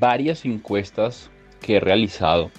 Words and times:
Varias 0.00 0.44
encuestas 0.44 1.30
que 1.60 1.76
he 1.76 1.80
realizado 1.80 2.50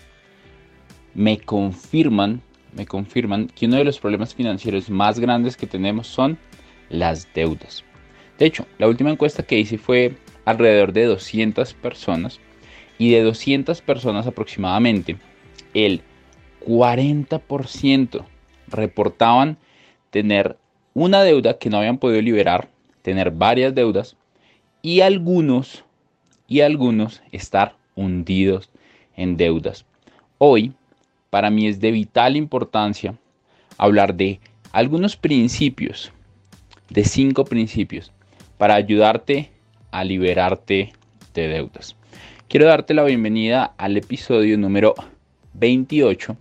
me 1.13 1.39
confirman, 1.39 2.41
me 2.73 2.85
confirman 2.85 3.47
que 3.47 3.65
uno 3.65 3.77
de 3.77 3.83
los 3.83 3.99
problemas 3.99 4.33
financieros 4.33 4.89
más 4.89 5.19
grandes 5.19 5.57
que 5.57 5.67
tenemos 5.67 6.07
son 6.07 6.37
las 6.89 7.27
deudas. 7.33 7.83
De 8.37 8.45
hecho, 8.45 8.65
la 8.77 8.87
última 8.87 9.09
encuesta 9.09 9.43
que 9.43 9.59
hice 9.59 9.77
fue 9.77 10.15
alrededor 10.45 10.93
de 10.93 11.05
200 11.05 11.73
personas 11.73 12.39
y 12.97 13.11
de 13.11 13.23
200 13.23 13.81
personas 13.81 14.27
aproximadamente 14.27 15.17
el 15.73 16.01
40% 16.65 18.23
reportaban 18.67 19.57
tener 20.11 20.57
una 20.93 21.23
deuda 21.23 21.57
que 21.57 21.69
no 21.69 21.77
habían 21.77 21.97
podido 21.97 22.21
liberar, 22.21 22.69
tener 23.01 23.31
varias 23.31 23.73
deudas 23.73 24.15
y 24.81 25.01
algunos 25.01 25.83
y 26.51 26.59
algunos 26.59 27.21
estar 27.31 27.77
hundidos 27.95 28.69
en 29.15 29.37
deudas. 29.37 29.85
Hoy, 30.37 30.73
para 31.29 31.49
mí 31.49 31.65
es 31.65 31.79
de 31.79 31.91
vital 31.91 32.35
importancia 32.35 33.15
hablar 33.77 34.15
de 34.15 34.41
algunos 34.73 35.15
principios, 35.15 36.11
de 36.89 37.05
cinco 37.05 37.45
principios, 37.45 38.11
para 38.57 38.75
ayudarte 38.75 39.49
a 39.91 40.03
liberarte 40.03 40.91
de 41.33 41.47
deudas. 41.47 41.95
Quiero 42.49 42.65
darte 42.65 42.93
la 42.93 43.05
bienvenida 43.05 43.73
al 43.77 43.95
episodio 43.95 44.57
número 44.57 44.93
28, 45.53 46.35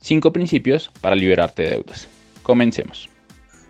cinco 0.00 0.32
principios 0.32 0.90
para 1.00 1.14
liberarte 1.14 1.62
de 1.62 1.70
deudas. 1.70 2.08
Comencemos. 2.42 3.08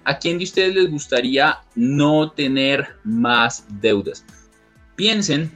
¿A 0.05 0.19
quién 0.19 0.39
de 0.39 0.45
ustedes 0.45 0.75
les 0.75 0.91
gustaría 0.91 1.59
no 1.75 2.31
tener 2.31 2.87
más 3.05 3.67
deudas? 3.83 4.25
Piensen 4.97 5.51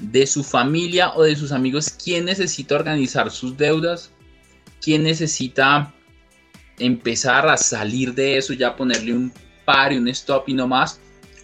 de 0.00 0.26
su 0.26 0.42
familia 0.42 1.12
o 1.14 1.22
de 1.22 1.36
sus 1.36 1.52
amigos 1.52 1.90
quién 1.90 2.24
necesita 2.24 2.74
organizar 2.74 3.30
sus 3.30 3.56
deudas, 3.56 4.10
quién 4.80 5.04
necesita 5.04 5.94
empezar 6.78 7.48
a 7.48 7.56
salir 7.56 8.14
de 8.14 8.36
eso, 8.36 8.52
ya 8.52 8.76
ponerle 8.76 9.12
un 9.12 9.32
par 9.64 9.92
y 9.92 9.98
un 9.98 10.08
stop 10.08 10.48
y 10.48 10.54
no 10.54 10.66
más. 10.66 11.00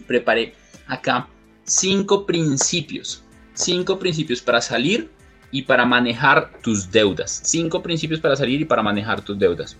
Preparé 0.07 0.53
acá 0.87 1.27
cinco 1.63 2.25
principios, 2.25 3.23
cinco 3.53 3.97
principios 3.97 4.41
para 4.41 4.61
salir 4.61 5.09
y 5.51 5.61
para 5.63 5.85
manejar 5.85 6.51
tus 6.61 6.91
deudas. 6.91 7.41
Cinco 7.43 7.81
principios 7.81 8.19
para 8.19 8.35
salir 8.35 8.61
y 8.61 8.65
para 8.65 8.83
manejar 8.83 9.21
tus 9.21 9.37
deudas. 9.37 9.77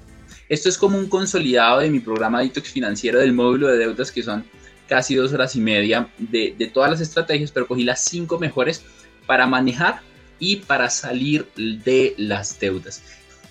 Esto 0.50 0.70
es 0.70 0.78
como 0.78 0.98
un 0.98 1.08
consolidado 1.08 1.80
de 1.80 1.90
mi 1.90 2.00
programa 2.00 2.42
Detox 2.42 2.70
Financiero 2.70 3.20
del 3.20 3.34
módulo 3.34 3.68
de 3.68 3.78
deudas 3.78 4.12
que 4.12 4.24
son 4.24 4.46
casi 4.92 5.16
dos 5.16 5.32
horas 5.32 5.56
y 5.56 5.62
media 5.62 6.10
de, 6.18 6.70
todas 6.74 6.92
las 6.92 7.00
estrategias, 7.00 7.50
pero 7.50 7.66
cogí 7.66 7.86
las 7.86 8.04
cinco 8.04 8.38
mejores 8.40 8.84
para 9.26 9.48
manejar 9.48 10.02
y 10.38 10.58
para 10.58 10.90
salir 10.90 11.48
de 11.56 12.14
las 12.18 12.60
deudas. 12.60 13.02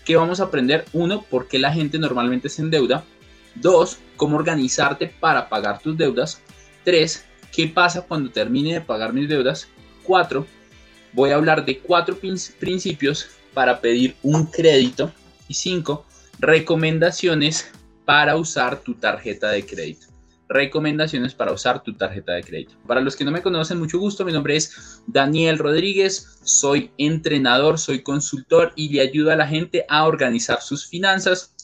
¿Qué 0.04 0.16
vamos 0.16 0.40
a 0.40 0.44
aprender? 0.44 0.84
Uno, 0.92 1.22
por 1.22 1.48
qué 1.48 1.58
la 1.58 1.72
gente 1.72 1.98
normalmente 1.98 2.50
se 2.50 2.60
endeuda. 2.60 3.04
Dos, 3.54 4.00
cómo 4.16 4.36
organizarte 4.36 5.06
para 5.06 5.48
pagar 5.48 5.80
tus 5.80 5.96
deudas. 5.96 6.42
Tres, 6.84 7.24
qué 7.50 7.68
pasa 7.68 8.02
cuando 8.02 8.28
termine 8.30 8.74
de 8.74 8.82
pagar 8.82 9.14
mis 9.14 9.26
deudas. 9.26 9.66
Cuatro, 10.02 10.46
voy 11.14 11.30
a 11.30 11.36
hablar 11.36 11.64
de 11.64 11.78
cuatro 11.78 12.18
principios 12.58 13.30
para 13.54 13.80
pedir 13.80 14.14
un 14.22 14.44
crédito. 14.44 15.10
Y 15.48 15.54
cinco, 15.54 16.04
recomendaciones 16.38 17.70
para 18.04 18.36
usar 18.36 18.80
tu 18.80 18.92
tarjeta 18.92 19.50
de 19.52 19.64
crédito 19.64 20.09
recomendaciones 20.50 21.32
para 21.32 21.52
usar 21.52 21.82
tu 21.82 21.94
tarjeta 21.94 22.32
de 22.32 22.42
crédito. 22.42 22.74
Para 22.86 23.00
los 23.00 23.14
que 23.14 23.24
no 23.24 23.30
me 23.30 23.40
conocen, 23.40 23.78
mucho 23.78 24.00
gusto, 24.00 24.24
mi 24.24 24.32
nombre 24.32 24.56
es 24.56 25.00
Daniel 25.06 25.58
Rodríguez, 25.58 26.40
soy 26.42 26.90
entrenador, 26.98 27.78
soy 27.78 28.02
consultor 28.02 28.72
y 28.74 28.88
le 28.88 29.00
ayudo 29.00 29.30
a 29.30 29.36
la 29.36 29.46
gente 29.46 29.86
a 29.88 30.04
organizar 30.06 30.60
sus 30.60 30.86
finanzas 30.86 31.54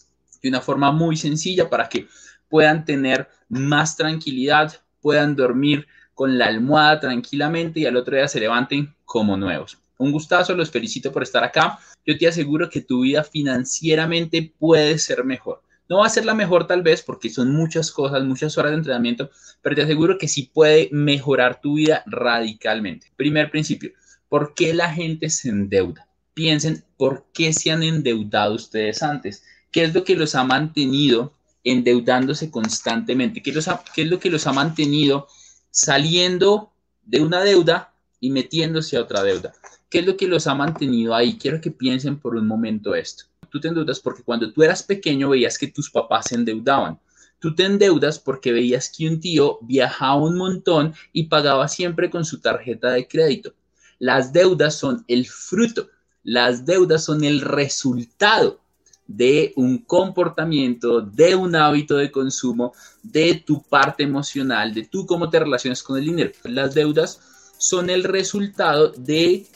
de 0.41 0.49
una 0.49 0.61
forma 0.61 0.93
muy 0.93 1.17
sencilla 1.17 1.69
para 1.69 1.89
que 1.89 2.07
puedan 2.49 2.85
tener 2.85 3.29
más 3.49 3.97
tranquilidad, 3.97 4.81
puedan 5.01 5.35
dormir 5.35 5.89
con 6.15 6.39
la 6.39 6.47
almohada 6.47 7.01
tranquilamente 7.01 7.81
y 7.81 7.87
al 7.87 7.97
otro 7.97 8.15
día 8.15 8.29
se 8.29 8.39
levanten 8.39 8.95
como 9.05 9.37
nuevos. 9.37 9.79
Un 9.99 10.13
gustazo, 10.13 10.55
los 10.55 10.71
felicito 10.71 11.11
por 11.11 11.25
estar 11.25 11.43
acá. 11.43 11.81
Yo 12.05 12.17
te 12.17 12.29
aseguro 12.29 12.71
que 12.71 12.83
tu 12.83 13.01
vida 13.01 13.25
financieramente 13.25 14.55
puede 14.59 14.99
ser 14.99 15.25
mejor. 15.25 15.63
No 15.89 15.99
va 15.99 16.07
a 16.07 16.11
ser 16.11 16.25
la 16.25 16.35
mejor 16.35 16.67
tal 16.67 16.83
vez 16.83 17.03
porque 17.03 17.31
son 17.31 17.53
muchas 17.53 17.93
cosas, 17.93 18.25
muchas 18.25 18.59
horas 18.59 18.73
de 18.73 18.79
entrenamiento, 18.79 19.31
pero 19.63 19.77
te 19.77 19.83
aseguro 19.83 20.19
que 20.19 20.27
sí 20.27 20.51
puede 20.53 20.89
mejorar 20.91 21.61
tu 21.61 21.75
vida 21.75 22.03
radicalmente. 22.07 23.13
Primer 23.17 23.51
principio, 23.51 23.93
¿por 24.29 24.55
qué 24.55 24.75
la 24.75 24.93
gente 24.93 25.31
se 25.31 25.49
endeuda? 25.49 26.09
Piensen, 26.35 26.85
¿por 26.97 27.27
qué 27.33 27.53
se 27.53 27.71
han 27.71 27.85
endeudado 27.85 28.55
ustedes 28.55 29.03
antes? 29.03 29.45
¿Qué 29.71 29.85
es 29.85 29.95
lo 29.95 30.03
que 30.03 30.17
los 30.17 30.35
ha 30.35 30.43
mantenido 30.43 31.33
endeudándose 31.63 32.51
constantemente? 32.51 33.41
¿Qué, 33.41 33.51
es 33.51 34.09
lo 34.09 34.19
que 34.19 34.31
los 34.31 34.47
ha 34.49 34.53
mantenido 34.53 35.29
saliendo 35.71 36.73
de 37.05 37.21
una 37.21 37.45
deuda 37.45 37.95
y 38.19 38.31
metiéndose 38.31 38.97
a 38.97 39.03
otra 39.03 39.23
deuda? 39.23 39.53
¿Qué 39.89 40.01
es 40.01 40.07
lo 40.07 40.17
que 40.17 40.27
los 40.27 40.49
ha 40.49 40.55
mantenido 40.57 41.15
ahí? 41.15 41.39
Quiero 41.39 41.61
que 41.61 41.71
piensen 41.71 42.19
por 42.19 42.35
un 42.35 42.47
momento 42.49 42.97
esto 42.97 43.27
tú 43.57 43.61
te 43.61 43.69
endeudas 43.69 44.01
porque 44.01 44.23
cuando 44.23 44.53
tú 44.53 44.63
eras 44.63 44.83
pequeño 44.83 45.31
veías 45.31 45.57
que 45.57 45.69
tus 45.69 45.91
papás 45.91 46.27
se 46.29 46.35
endeudaban. 46.35 47.01
Tú 47.39 47.55
te 47.55 47.65
endeudas 47.65 48.19
porque 48.19 48.53
veías 48.53 48.93
que 48.95 49.09
un 49.09 49.19
tío 49.19 49.59
viajaba 49.63 50.17
un 50.17 50.37
montón 50.37 50.95
y 51.13 51.25
pagaba 51.25 51.69
siempre 51.69 52.11
con 52.11 52.25
su 52.25 52.41
tarjeta 52.41 52.91
de 52.91 53.09
crédito. 53.09 53.55
Las 53.99 54.33
deudas 54.33 54.75
son 54.75 55.05
el 55.09 55.27
fruto, 55.27 55.89
las 56.23 56.67
deudas 56.67 57.05
son 57.05 57.25
el 57.25 57.41
resultado 57.41 58.61
de 59.07 59.53
un 59.57 59.79
comportamiento, 59.79 61.01
de 61.01 61.35
un 61.35 61.57
hábito 61.57 61.97
de 61.97 62.11
consumo, 62.11 62.75
de 63.03 63.43
tu 63.47 63.63
parte 63.63 64.03
emocional, 64.03 64.75
de 64.75 64.85
tú 64.85 65.07
cómo 65.07 65.31
te 65.31 65.39
relacionas 65.39 65.83
con 65.83 65.97
el 65.97 66.05
dinero. 66.05 66.33
Las 66.45 66.75
deudas 66.75 67.21
son 67.57 67.89
el 67.89 68.05
resultado 68.05 68.93
de 68.99 69.47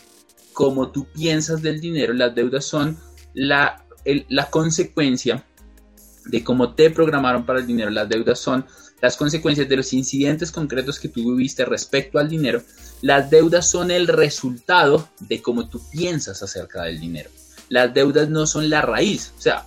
cómo 0.54 0.90
tú 0.90 1.06
piensas 1.12 1.60
del 1.60 1.80
dinero. 1.80 2.14
Las 2.14 2.34
deudas 2.34 2.64
son 2.64 2.96
la, 3.34 3.84
la 4.28 4.50
consecuencia 4.50 5.44
de 6.26 6.44
cómo 6.44 6.74
te 6.74 6.90
programaron 6.90 7.44
para 7.44 7.60
el 7.60 7.66
dinero. 7.66 7.90
Las 7.90 8.08
deudas 8.08 8.38
son 8.38 8.66
las 9.00 9.16
consecuencias 9.16 9.68
de 9.68 9.76
los 9.76 9.92
incidentes 9.92 10.52
concretos 10.52 10.98
que 10.98 11.08
tú 11.08 11.34
viviste 11.34 11.64
respecto 11.64 12.18
al 12.18 12.28
dinero. 12.28 12.62
Las 13.02 13.30
deudas 13.30 13.70
son 13.70 13.90
el 13.90 14.06
resultado 14.06 15.08
de 15.20 15.40
cómo 15.40 15.68
tú 15.68 15.80
piensas 15.90 16.42
acerca 16.42 16.82
del 16.82 17.00
dinero. 17.00 17.30
Las 17.68 17.94
deudas 17.94 18.28
no 18.28 18.46
son 18.46 18.68
la 18.68 18.82
raíz. 18.82 19.32
O 19.38 19.40
sea, 19.40 19.64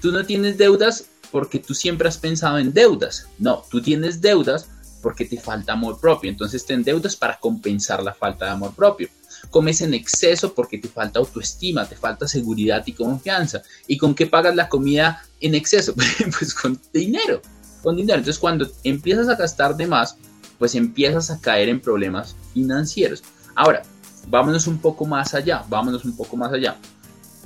tú 0.00 0.12
no 0.12 0.24
tienes 0.24 0.58
deudas 0.58 1.06
porque 1.32 1.58
tú 1.58 1.74
siempre 1.74 2.08
has 2.08 2.18
pensado 2.18 2.58
en 2.58 2.72
deudas. 2.72 3.28
No, 3.38 3.64
tú 3.70 3.82
tienes 3.82 4.20
deudas 4.20 4.68
porque 5.02 5.24
te 5.24 5.40
falta 5.40 5.72
amor 5.72 6.00
propio. 6.00 6.30
Entonces 6.30 6.64
te 6.64 6.74
endeudas 6.74 7.16
para 7.16 7.38
compensar 7.38 8.02
la 8.02 8.14
falta 8.14 8.44
de 8.44 8.52
amor 8.52 8.74
propio 8.74 9.08
comes 9.50 9.80
en 9.80 9.94
exceso 9.94 10.54
porque 10.54 10.78
te 10.78 10.88
falta 10.88 11.18
autoestima, 11.18 11.86
te 11.86 11.96
falta 11.96 12.26
seguridad 12.28 12.82
y 12.86 12.92
confianza. 12.92 13.62
¿Y 13.86 13.96
con 13.96 14.14
qué 14.14 14.26
pagas 14.26 14.54
la 14.54 14.68
comida 14.68 15.24
en 15.40 15.54
exceso? 15.54 15.94
pues 16.38 16.54
con 16.54 16.80
dinero, 16.92 17.40
con 17.82 17.96
dinero. 17.96 18.18
Entonces 18.18 18.38
cuando 18.38 18.68
empiezas 18.84 19.28
a 19.28 19.36
gastar 19.36 19.76
de 19.76 19.86
más, 19.86 20.16
pues 20.58 20.74
empiezas 20.74 21.30
a 21.30 21.40
caer 21.40 21.68
en 21.68 21.80
problemas 21.80 22.36
financieros. 22.54 23.22
Ahora, 23.54 23.82
vámonos 24.28 24.66
un 24.66 24.78
poco 24.78 25.06
más 25.06 25.34
allá, 25.34 25.64
vámonos 25.68 26.04
un 26.04 26.16
poco 26.16 26.36
más 26.36 26.52
allá. 26.52 26.76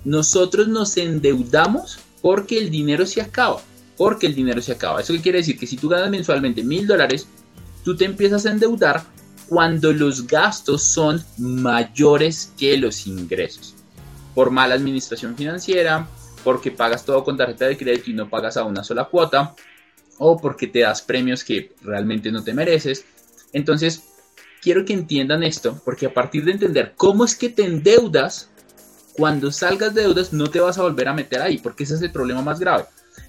Nosotros 0.04 0.68
nos 0.68 0.96
endeudamos 0.96 1.98
porque 2.22 2.58
el 2.58 2.70
dinero 2.70 3.06
se 3.06 3.20
acaba, 3.20 3.60
porque 3.96 4.26
el 4.26 4.34
dinero 4.34 4.62
se 4.62 4.72
acaba. 4.72 5.00
¿Eso 5.00 5.12
qué 5.12 5.20
quiere 5.20 5.38
decir? 5.38 5.58
Que 5.58 5.66
si 5.66 5.76
tú 5.76 5.88
ganas 5.88 6.10
mensualmente 6.10 6.62
mil 6.62 6.86
dólares, 6.86 7.26
tú 7.84 7.96
te 7.96 8.04
empiezas 8.04 8.46
a 8.46 8.50
endeudar 8.50 9.04
cuando 9.50 9.92
los 9.92 10.28
gastos 10.28 10.84
son 10.84 11.24
mayores 11.36 12.52
que 12.56 12.76
los 12.76 13.08
ingresos. 13.08 13.74
Por 14.32 14.52
mala 14.52 14.76
administración 14.76 15.36
financiera, 15.36 16.06
porque 16.44 16.70
pagas 16.70 17.04
todo 17.04 17.24
con 17.24 17.36
tarjeta 17.36 17.66
de 17.66 17.76
crédito 17.76 18.10
y 18.10 18.14
no 18.14 18.30
pagas 18.30 18.56
a 18.56 18.62
una 18.62 18.84
sola 18.84 19.06
cuota, 19.06 19.56
o 20.18 20.40
porque 20.40 20.68
te 20.68 20.78
das 20.78 21.02
premios 21.02 21.42
que 21.42 21.72
realmente 21.82 22.30
no 22.30 22.44
te 22.44 22.54
mereces. 22.54 23.04
Entonces, 23.52 24.04
quiero 24.62 24.84
que 24.84 24.92
entiendan 24.92 25.42
esto, 25.42 25.82
porque 25.84 26.06
a 26.06 26.14
partir 26.14 26.44
de 26.44 26.52
entender 26.52 26.94
cómo 26.96 27.24
es 27.24 27.34
que 27.34 27.48
te 27.48 27.64
endeudas, 27.64 28.50
cuando 29.14 29.50
salgas 29.50 29.94
de 29.94 30.02
deudas 30.02 30.32
no 30.32 30.46
te 30.46 30.60
vas 30.60 30.78
a 30.78 30.82
volver 30.82 31.08
a 31.08 31.12
meter 31.12 31.42
ahí, 31.42 31.58
porque 31.58 31.82
ese 31.82 31.96
es 31.96 32.02
el 32.02 32.12
problema 32.12 32.40
más 32.40 32.60
grave. 32.60 32.84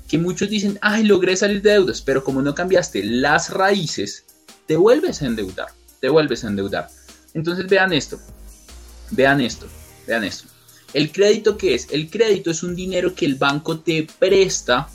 Que 0.08 0.20
muchos 0.20 0.52
dicen, 0.52 0.78
ay, 0.84 1.04
logré 1.04 1.36
salir 1.36 1.64
de 1.64 1.72
deudas, 1.72 2.00
pero 2.00 2.24
como 2.24 2.44
no 2.44 2.54
cambiaste 2.54 3.04
las 3.04 3.50
raíces, 3.50 4.24
te 4.68 4.78
vuelves 4.78 5.24
a 5.24 5.26
endeudar, 5.26 5.70
te 6.02 6.10
vuelves 6.10 6.44
a 6.44 6.48
endeudar. 6.48 6.90
Entonces 7.34 7.68
vean 7.68 7.94
esto, 7.94 8.20
vean 9.12 9.40
esto, 9.40 9.68
vean 10.06 10.26
esto. 10.26 10.50
¿El 10.94 11.14
crédito 11.14 11.58
qué 11.58 11.76
es? 11.76 11.88
El 11.92 12.10
crédito 12.10 12.52
es 12.52 12.64
un 12.64 12.76
dinero 12.76 13.16
que 13.16 13.26
el 13.26 13.36
banco 13.36 13.80
te 13.80 14.06
presta 14.20 14.90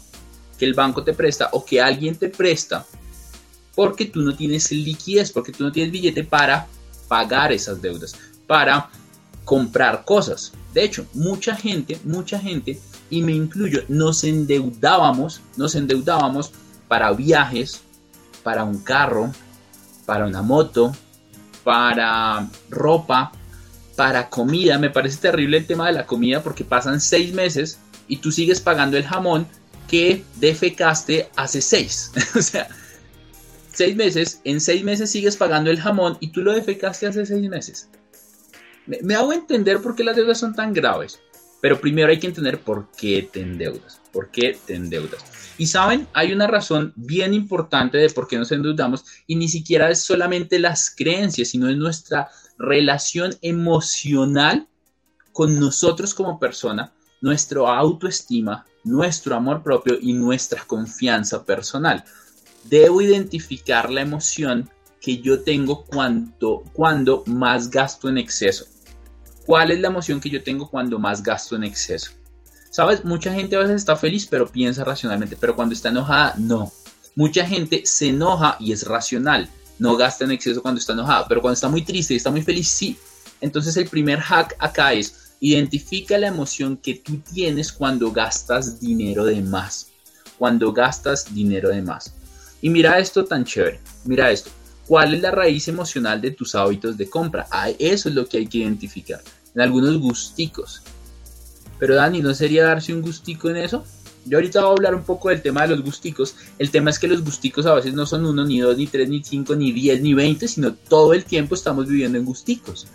que 0.58 0.64
el 0.64 0.74
banco 0.74 1.04
te 1.04 1.12
presta 1.12 1.50
o 1.52 1.64
que 1.64 1.80
alguien 1.80 2.16
te 2.16 2.28
presta 2.28 2.86
porque 3.74 4.06
tú 4.06 4.22
no 4.22 4.34
tienes 4.34 4.72
liquidez, 4.72 5.30
porque 5.30 5.52
tú 5.52 5.62
no 5.64 5.70
tienes 5.70 5.92
billete 5.92 6.24
para 6.24 6.66
pagar 7.08 7.52
esas 7.52 7.82
deudas, 7.82 8.16
para 8.46 8.88
comprar 9.44 10.04
cosas. 10.04 10.52
De 10.72 10.82
hecho, 10.82 11.06
mucha 11.12 11.54
gente, 11.54 11.98
mucha 12.04 12.38
gente, 12.38 12.80
y 13.10 13.22
me 13.22 13.32
incluyo, 13.32 13.84
nos 13.88 14.24
endeudábamos, 14.24 15.42
nos 15.58 15.74
endeudábamos 15.74 16.52
para 16.88 17.12
viajes, 17.12 17.82
para 18.42 18.64
un 18.64 18.78
carro, 18.78 19.30
para 20.06 20.24
una 20.24 20.40
moto, 20.40 20.96
para 21.64 22.48
ropa, 22.70 23.32
para 23.96 24.30
comida. 24.30 24.78
Me 24.78 24.90
parece 24.90 25.18
terrible 25.18 25.58
el 25.58 25.66
tema 25.66 25.88
de 25.88 25.92
la 25.92 26.06
comida 26.06 26.42
porque 26.42 26.64
pasan 26.64 27.00
seis 27.00 27.34
meses 27.34 27.78
y 28.08 28.18
tú 28.18 28.30
sigues 28.30 28.60
pagando 28.60 28.96
el 28.96 29.04
jamón 29.04 29.46
que 29.88 30.24
defecaste 30.36 31.28
hace 31.36 31.60
seis. 31.60 32.12
o 32.36 32.40
sea, 32.40 32.68
seis 33.72 33.96
meses, 33.96 34.40
en 34.44 34.60
seis 34.60 34.84
meses 34.84 35.10
sigues 35.10 35.36
pagando 35.36 35.70
el 35.70 35.80
jamón 35.80 36.16
y 36.20 36.28
tú 36.28 36.42
lo 36.42 36.52
defecaste 36.52 37.06
hace 37.06 37.26
seis 37.26 37.48
meses. 37.48 37.88
Me, 38.86 39.16
hago 39.16 39.32
entender 39.32 39.82
por 39.82 39.96
qué 39.96 40.04
las 40.04 40.14
deudas 40.14 40.38
son 40.38 40.54
tan 40.54 40.72
graves. 40.72 41.20
Pero 41.60 41.80
primero 41.80 42.10
hay 42.10 42.18
que 42.18 42.26
entender 42.26 42.60
por 42.60 42.88
qué 42.96 43.28
te 43.30 43.40
endeudas. 43.40 44.00
¿Por 44.12 44.30
qué 44.30 44.58
te 44.66 44.74
endeudas? 44.74 45.24
Y 45.58 45.66
saben, 45.66 46.06
hay 46.12 46.32
una 46.32 46.46
razón 46.46 46.92
bien 46.96 47.32
importante 47.32 47.98
de 47.98 48.10
por 48.10 48.28
qué 48.28 48.36
nos 48.36 48.52
endeudamos 48.52 49.04
y 49.26 49.36
ni 49.36 49.48
siquiera 49.48 49.90
es 49.90 50.02
solamente 50.02 50.58
las 50.58 50.90
creencias, 50.94 51.48
sino 51.48 51.68
es 51.68 51.76
nuestra 51.76 52.28
relación 52.58 53.34
emocional 53.42 54.68
con 55.32 55.58
nosotros 55.58 56.14
como 56.14 56.38
persona, 56.38 56.92
nuestra 57.20 57.60
autoestima, 57.76 58.64
nuestro 58.84 59.34
amor 59.34 59.62
propio 59.62 59.98
y 60.00 60.12
nuestra 60.12 60.62
confianza 60.64 61.44
personal. 61.44 62.04
Debo 62.64 63.00
identificar 63.00 63.90
la 63.90 64.02
emoción 64.02 64.70
que 65.00 65.18
yo 65.18 65.42
tengo 65.42 65.84
cuando, 65.84 66.64
cuando 66.72 67.22
más 67.26 67.70
gasto 67.70 68.08
en 68.08 68.18
exceso. 68.18 68.66
¿Cuál 69.46 69.70
es 69.70 69.80
la 69.80 69.88
emoción 69.88 70.20
que 70.20 70.28
yo 70.28 70.42
tengo 70.42 70.68
cuando 70.68 70.98
más 70.98 71.22
gasto 71.22 71.56
en 71.56 71.64
exceso? 71.64 72.10
Sabes, 72.70 73.04
mucha 73.04 73.32
gente 73.32 73.56
a 73.56 73.60
veces 73.60 73.76
está 73.76 73.96
feliz 73.96 74.26
pero 74.26 74.46
piensa 74.46 74.84
racionalmente, 74.84 75.36
pero 75.36 75.56
cuando 75.56 75.74
está 75.74 75.88
enojada, 75.88 76.34
no. 76.36 76.72
Mucha 77.14 77.46
gente 77.46 77.82
se 77.86 78.08
enoja 78.08 78.56
y 78.60 78.72
es 78.72 78.86
racional, 78.86 79.48
no 79.78 79.96
gasta 79.96 80.24
en 80.24 80.32
exceso 80.32 80.60
cuando 80.60 80.80
está 80.80 80.92
enojada, 80.92 81.26
pero 81.28 81.40
cuando 81.40 81.54
está 81.54 81.68
muy 81.68 81.82
triste 81.82 82.12
y 82.12 82.18
está 82.18 82.30
muy 82.30 82.42
feliz, 82.42 82.68
sí. 82.68 82.98
Entonces 83.40 83.76
el 83.76 83.88
primer 83.88 84.18
hack 84.20 84.56
acá 84.58 84.92
es 84.92 85.26
Identifica 85.40 86.16
la 86.16 86.28
emoción 86.28 86.78
que 86.78 86.94
tú 86.94 87.18
tienes 87.18 87.70
cuando 87.70 88.10
gastas 88.10 88.80
dinero 88.80 89.24
de 89.24 89.42
más. 89.42 89.88
Cuando 90.38 90.72
gastas 90.72 91.34
dinero 91.34 91.68
de 91.68 91.82
más. 91.82 92.14
Y 92.62 92.70
mira 92.70 92.98
esto 92.98 93.24
tan 93.24 93.44
chévere. 93.44 93.80
Mira 94.04 94.30
esto. 94.30 94.50
¿Cuál 94.86 95.14
es 95.14 95.20
la 95.20 95.30
raíz 95.30 95.68
emocional 95.68 96.20
de 96.20 96.30
tus 96.30 96.54
hábitos 96.54 96.96
de 96.96 97.10
compra? 97.10 97.46
Ah, 97.50 97.70
eso 97.78 98.08
es 98.08 98.14
lo 98.14 98.26
que 98.26 98.38
hay 98.38 98.46
que 98.46 98.58
identificar. 98.58 99.20
En 99.56 99.62
algunos 99.62 99.98
gusticos. 99.98 100.82
Pero 101.80 101.96
Dani, 101.96 102.20
¿no 102.20 102.32
sería 102.34 102.66
darse 102.66 102.94
un 102.94 103.02
gustico 103.02 103.50
en 103.50 103.56
eso? 103.56 103.84
Yo 104.24 104.38
ahorita 104.38 104.60
voy 104.60 104.68
a 104.68 104.72
hablar 104.72 104.94
un 104.94 105.02
poco 105.02 105.30
del 105.30 105.42
tema 105.42 105.62
de 105.62 105.68
los 105.68 105.82
gusticos. 105.82 106.36
El 106.58 106.70
tema 106.70 106.90
es 106.90 107.00
que 107.00 107.08
los 107.08 107.24
gusticos 107.24 107.66
a 107.66 107.74
veces 107.74 107.94
no 107.94 108.06
son 108.06 108.24
uno, 108.26 108.44
ni 108.44 108.60
dos, 108.60 108.76
ni 108.76 108.86
tres, 108.86 109.08
ni 109.08 109.24
cinco, 109.24 109.56
ni 109.56 109.72
diez, 109.72 110.00
ni 110.00 110.14
veinte, 110.14 110.46
sino 110.46 110.74
todo 110.74 111.14
el 111.14 111.24
tiempo 111.24 111.56
estamos 111.56 111.88
viviendo 111.88 112.18
en 112.18 112.24
gusticos 112.24 112.86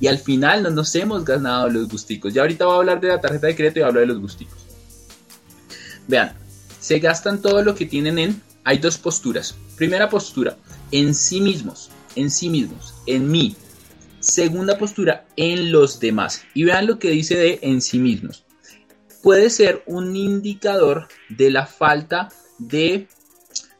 y 0.00 0.06
al 0.06 0.18
final 0.18 0.62
no 0.62 0.70
nos 0.70 0.94
hemos 0.94 1.24
ganado 1.24 1.68
los 1.68 1.88
gusticos. 1.88 2.32
Ya 2.32 2.42
ahorita 2.42 2.64
voy 2.64 2.74
a 2.74 2.78
hablar 2.78 3.00
de 3.00 3.08
la 3.08 3.20
tarjeta 3.20 3.46
de 3.46 3.56
crédito 3.56 3.80
y 3.80 3.82
hablo 3.82 4.00
de 4.00 4.06
los 4.06 4.18
gusticos. 4.18 4.58
Vean, 6.08 6.32
se 6.80 6.98
gastan 6.98 7.40
todo 7.40 7.62
lo 7.62 7.74
que 7.74 7.86
tienen 7.86 8.18
en... 8.18 8.42
Hay 8.64 8.78
dos 8.78 8.98
posturas. 8.98 9.54
Primera 9.76 10.08
postura, 10.08 10.56
en 10.90 11.14
sí 11.14 11.40
mismos, 11.40 11.90
en 12.16 12.30
sí 12.30 12.48
mismos, 12.48 12.94
en 13.06 13.30
mí. 13.30 13.56
Segunda 14.30 14.78
postura, 14.78 15.26
en 15.36 15.72
los 15.72 16.00
demás. 16.00 16.42
Y 16.54 16.64
vean 16.64 16.86
lo 16.86 16.98
que 16.98 17.10
dice 17.10 17.36
de 17.36 17.58
en 17.62 17.80
sí 17.82 17.98
mismos. 17.98 18.44
Puede 19.22 19.50
ser 19.50 19.82
un 19.86 20.16
indicador 20.16 21.08
de 21.28 21.50
la 21.50 21.66
falta 21.66 22.28
de 22.58 23.08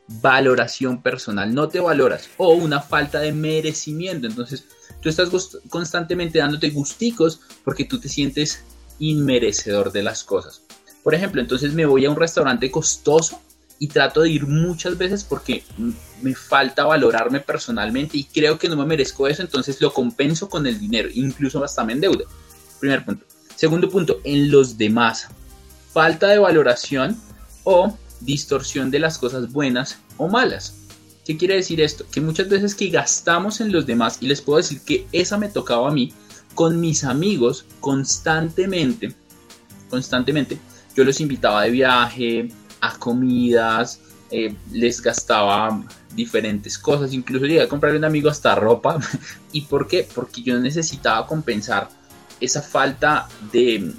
valoración 0.09 1.03
personal. 1.03 1.55
No 1.55 1.69
te 1.69 1.81
valoras 1.81 2.29
o 2.37 2.53
una 2.53 2.81
falta 2.81 3.21
de 3.21 3.33
merecimiento. 3.33 4.27
Entonces, 4.27 4.67
Tú 5.01 5.09
estás 5.09 5.31
constantemente 5.69 6.39
dándote 6.39 6.71
gusticos 6.71 7.41
porque 7.65 7.85
tú 7.85 7.99
te 7.99 8.09
sientes 8.09 8.63
inmerecedor 8.99 9.93
de 9.93 10.03
las 10.03 10.25
cosas. 10.25 10.63
Por 11.03 11.15
ejemplo, 11.15 11.41
entonces 11.41 11.73
me 11.73 11.87
voy 11.87 12.05
a 12.05 12.11
un 12.11 12.17
restaurante 12.17 12.71
costoso 12.71 13.41
y 13.83 13.89
trato 13.89 14.21
de 14.21 14.29
ir 14.29 14.47
muchas 14.47 14.97
veces 14.99 15.25
porque 15.25 15.65
me 16.21 16.35
falta 16.35 16.85
valorarme 16.85 17.41
personalmente 17.41 18.19
y 18.19 18.25
creo 18.25 18.59
que 18.59 18.69
no 18.69 18.77
me 18.77 18.85
merezco 18.85 19.27
eso, 19.27 19.41
entonces 19.41 19.81
lo 19.81 19.93
compenso 19.93 20.51
con 20.51 20.67
el 20.67 20.79
dinero, 20.79 21.09
incluso 21.15 21.65
hasta 21.65 21.83
me 21.83 21.95
endeudo. 21.95 22.25
Primer 22.79 23.03
punto. 23.07 23.25
Segundo 23.57 23.89
punto, 23.89 24.21
en 24.23 24.51
los 24.51 24.77
demás. 24.77 25.29
Falta 25.95 26.29
de 26.29 26.39
valoración 26.39 27.19
o 27.65 27.97
distorsión 28.21 28.91
de 28.91 28.99
las 28.99 29.17
cosas 29.17 29.51
buenas 29.51 29.99
o 30.19 30.29
malas. 30.29 30.75
¿Qué 31.25 31.39
quiere 31.39 31.57
decir 31.57 31.81
esto? 31.81 32.05
Que 32.13 32.21
muchas 32.21 32.51
veces 32.51 32.75
que 32.75 32.91
gastamos 32.91 33.63
en 33.63 33.73
los 33.73 33.87
demás, 33.87 34.19
y 34.21 34.27
les 34.27 34.43
puedo 34.43 34.59
decir 34.59 34.83
que 34.83 35.07
esa 35.11 35.39
me 35.39 35.49
tocaba 35.49 35.89
a 35.89 35.93
mí, 35.93 36.13
con 36.55 36.81
mis 36.81 37.03
amigos 37.05 37.65
constantemente, 37.81 39.15
constantemente, 39.89 40.59
yo 40.95 41.05
los 41.05 41.21
invitaba 41.21 41.63
de 41.63 41.71
viaje, 41.71 42.51
a 42.81 42.97
comidas, 42.99 44.01
eh, 44.31 44.55
les 44.71 45.03
gastaba 45.03 45.83
diferentes 46.15 46.79
cosas, 46.79 47.13
incluso 47.13 47.47
llegué 47.47 47.63
a 47.63 47.69
comprarle 47.69 47.97
a 47.97 48.01
un 48.01 48.05
amigo 48.05 48.31
hasta 48.31 48.55
ropa. 48.55 48.99
¿Y 49.53 49.63
por 49.63 49.89
qué? 49.89 50.07
Porque 50.15 50.43
yo 50.43 50.59
necesitaba 50.59 51.27
compensar 51.27 51.89
esa 52.41 52.63
falta 52.63 53.29
de 53.53 53.93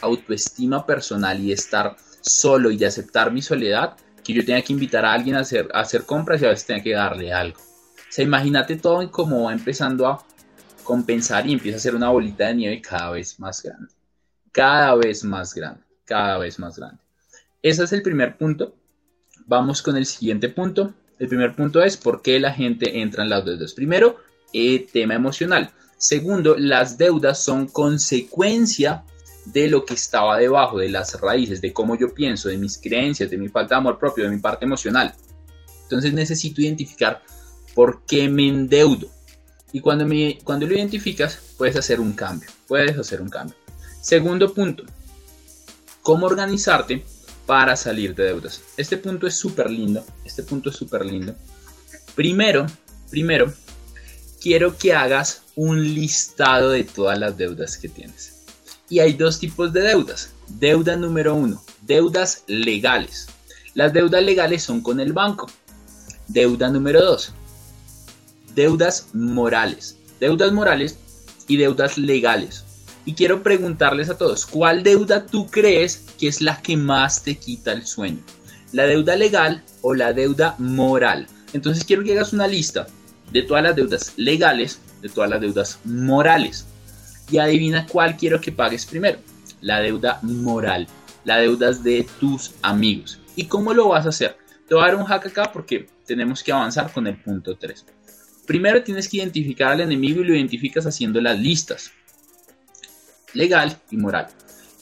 autoestima 0.00 0.84
personal 0.84 1.40
y 1.40 1.52
estar 1.52 1.96
solo 2.20 2.70
y 2.70 2.84
aceptar 2.84 3.32
mi 3.32 3.42
soledad 3.42 3.96
que 4.22 4.34
yo 4.34 4.44
tenga 4.44 4.60
que 4.62 4.72
invitar 4.72 5.04
a 5.04 5.12
alguien 5.12 5.36
a 5.36 5.40
hacer, 5.40 5.68
hacer 5.72 6.04
compras 6.04 6.42
y 6.42 6.44
a 6.44 6.50
veces 6.50 6.66
tenga 6.66 6.82
que 6.82 6.92
darle 6.92 7.32
algo. 7.32 7.58
O 7.58 8.10
sea, 8.10 8.24
imagínate 8.24 8.76
todo 8.76 9.10
como 9.10 9.44
va 9.44 9.52
empezando 9.52 10.06
a 10.06 10.24
compensar 10.84 11.46
y 11.46 11.52
empieza 11.52 11.78
a 11.78 11.80
ser 11.80 11.94
una 11.94 12.10
bolita 12.10 12.48
de 12.48 12.54
nieve 12.54 12.82
cada 12.82 13.10
vez 13.10 13.38
más 13.38 13.62
grande. 13.62 13.92
Cada 14.52 14.94
vez 14.96 15.24
más 15.24 15.54
grande, 15.54 15.80
cada 16.04 16.38
vez 16.38 16.58
más 16.58 16.76
grande. 16.78 17.07
Ese 17.62 17.84
es 17.84 17.92
el 17.92 18.02
primer 18.02 18.36
punto. 18.36 18.74
Vamos 19.46 19.82
con 19.82 19.96
el 19.96 20.06
siguiente 20.06 20.48
punto. 20.48 20.94
El 21.18 21.28
primer 21.28 21.56
punto 21.56 21.82
es 21.82 21.96
por 21.96 22.22
qué 22.22 22.38
la 22.38 22.52
gente 22.52 23.00
entra 23.00 23.24
en 23.24 23.30
las 23.30 23.44
deudas. 23.44 23.74
Primero, 23.74 24.16
eh, 24.52 24.86
tema 24.92 25.14
emocional. 25.14 25.70
Segundo, 25.96 26.56
las 26.56 26.96
deudas 26.96 27.42
son 27.42 27.66
consecuencia 27.66 29.04
de 29.46 29.68
lo 29.68 29.84
que 29.84 29.94
estaba 29.94 30.38
debajo, 30.38 30.78
de 30.78 30.90
las 30.90 31.20
raíces, 31.20 31.60
de 31.60 31.72
cómo 31.72 31.96
yo 31.96 32.14
pienso, 32.14 32.48
de 32.48 32.58
mis 32.58 32.78
creencias, 32.78 33.30
de 33.30 33.38
mi 33.38 33.48
falta 33.48 33.74
de 33.74 33.80
amor 33.80 33.98
propio, 33.98 34.24
de 34.24 34.30
mi 34.30 34.38
parte 34.38 34.64
emocional. 34.64 35.14
Entonces 35.82 36.12
necesito 36.12 36.60
identificar 36.60 37.22
por 37.74 38.04
qué 38.06 38.28
me 38.28 38.46
endeudo. 38.46 39.08
Y 39.72 39.80
cuando, 39.80 40.06
me, 40.06 40.38
cuando 40.44 40.66
lo 40.66 40.74
identificas, 40.74 41.54
puedes 41.56 41.76
hacer 41.76 41.98
un 41.98 42.12
cambio. 42.12 42.48
Puedes 42.68 42.96
hacer 42.96 43.20
un 43.20 43.28
cambio. 43.28 43.56
Segundo 44.00 44.54
punto, 44.54 44.84
cómo 46.02 46.26
organizarte 46.26 47.04
para 47.48 47.76
salir 47.76 48.14
de 48.14 48.24
deudas. 48.24 48.60
Este 48.76 48.98
punto 48.98 49.26
es 49.26 49.34
súper 49.34 49.70
lindo. 49.70 50.04
Este 50.22 50.42
punto 50.42 50.68
es 50.68 50.76
súper 50.76 51.06
lindo. 51.06 51.34
Primero, 52.14 52.66
primero, 53.08 53.50
quiero 54.38 54.76
que 54.76 54.92
hagas 54.92 55.44
un 55.56 55.82
listado 55.82 56.68
de 56.68 56.84
todas 56.84 57.18
las 57.18 57.38
deudas 57.38 57.78
que 57.78 57.88
tienes. 57.88 58.44
Y 58.90 58.98
hay 58.98 59.14
dos 59.14 59.38
tipos 59.38 59.72
de 59.72 59.80
deudas. 59.80 60.34
Deuda 60.46 60.94
número 60.96 61.34
uno, 61.34 61.64
deudas 61.80 62.44
legales. 62.48 63.28
Las 63.72 63.94
deudas 63.94 64.22
legales 64.22 64.62
son 64.62 64.82
con 64.82 65.00
el 65.00 65.14
banco. 65.14 65.50
Deuda 66.26 66.68
número 66.68 67.02
dos, 67.02 67.32
deudas 68.54 69.06
morales. 69.14 69.96
Deudas 70.20 70.52
morales 70.52 70.98
y 71.46 71.56
deudas 71.56 71.96
legales. 71.96 72.64
Y 73.08 73.14
quiero 73.14 73.42
preguntarles 73.42 74.10
a 74.10 74.18
todos, 74.18 74.44
¿cuál 74.44 74.82
deuda 74.82 75.24
tú 75.24 75.46
crees 75.46 76.04
que 76.20 76.28
es 76.28 76.42
la 76.42 76.60
que 76.60 76.76
más 76.76 77.22
te 77.22 77.38
quita 77.38 77.72
el 77.72 77.86
sueño? 77.86 78.18
¿La 78.72 78.84
deuda 78.84 79.16
legal 79.16 79.64
o 79.80 79.94
la 79.94 80.12
deuda 80.12 80.56
moral? 80.58 81.26
Entonces 81.54 81.86
quiero 81.86 82.04
que 82.04 82.12
hagas 82.12 82.34
una 82.34 82.46
lista 82.46 82.86
de 83.32 83.44
todas 83.44 83.62
las 83.62 83.74
deudas 83.74 84.12
legales, 84.18 84.82
de 85.00 85.08
todas 85.08 85.30
las 85.30 85.40
deudas 85.40 85.78
morales. 85.84 86.66
Y 87.30 87.38
adivina 87.38 87.86
cuál 87.86 88.14
quiero 88.14 88.42
que 88.42 88.52
pagues 88.52 88.84
primero. 88.84 89.20
La 89.62 89.80
deuda 89.80 90.18
moral. 90.20 90.86
La 91.24 91.38
deuda 91.38 91.72
de 91.72 92.06
tus 92.20 92.56
amigos. 92.60 93.20
¿Y 93.36 93.46
cómo 93.46 93.72
lo 93.72 93.88
vas 93.88 94.04
a 94.04 94.10
hacer? 94.10 94.36
Te 94.68 94.74
voy 94.74 94.84
a 94.84 94.88
dar 94.88 94.96
un 94.96 95.06
hack 95.06 95.28
acá 95.28 95.50
porque 95.50 95.88
tenemos 96.04 96.42
que 96.42 96.52
avanzar 96.52 96.92
con 96.92 97.06
el 97.06 97.16
punto 97.16 97.56
3. 97.56 97.86
Primero 98.46 98.82
tienes 98.82 99.08
que 99.08 99.16
identificar 99.16 99.72
al 99.72 99.80
enemigo 99.80 100.20
y 100.20 100.24
lo 100.24 100.36
identificas 100.36 100.84
haciendo 100.84 101.22
las 101.22 101.38
listas. 101.38 101.92
Legal 103.34 103.78
y 103.90 103.96
moral. 103.96 104.28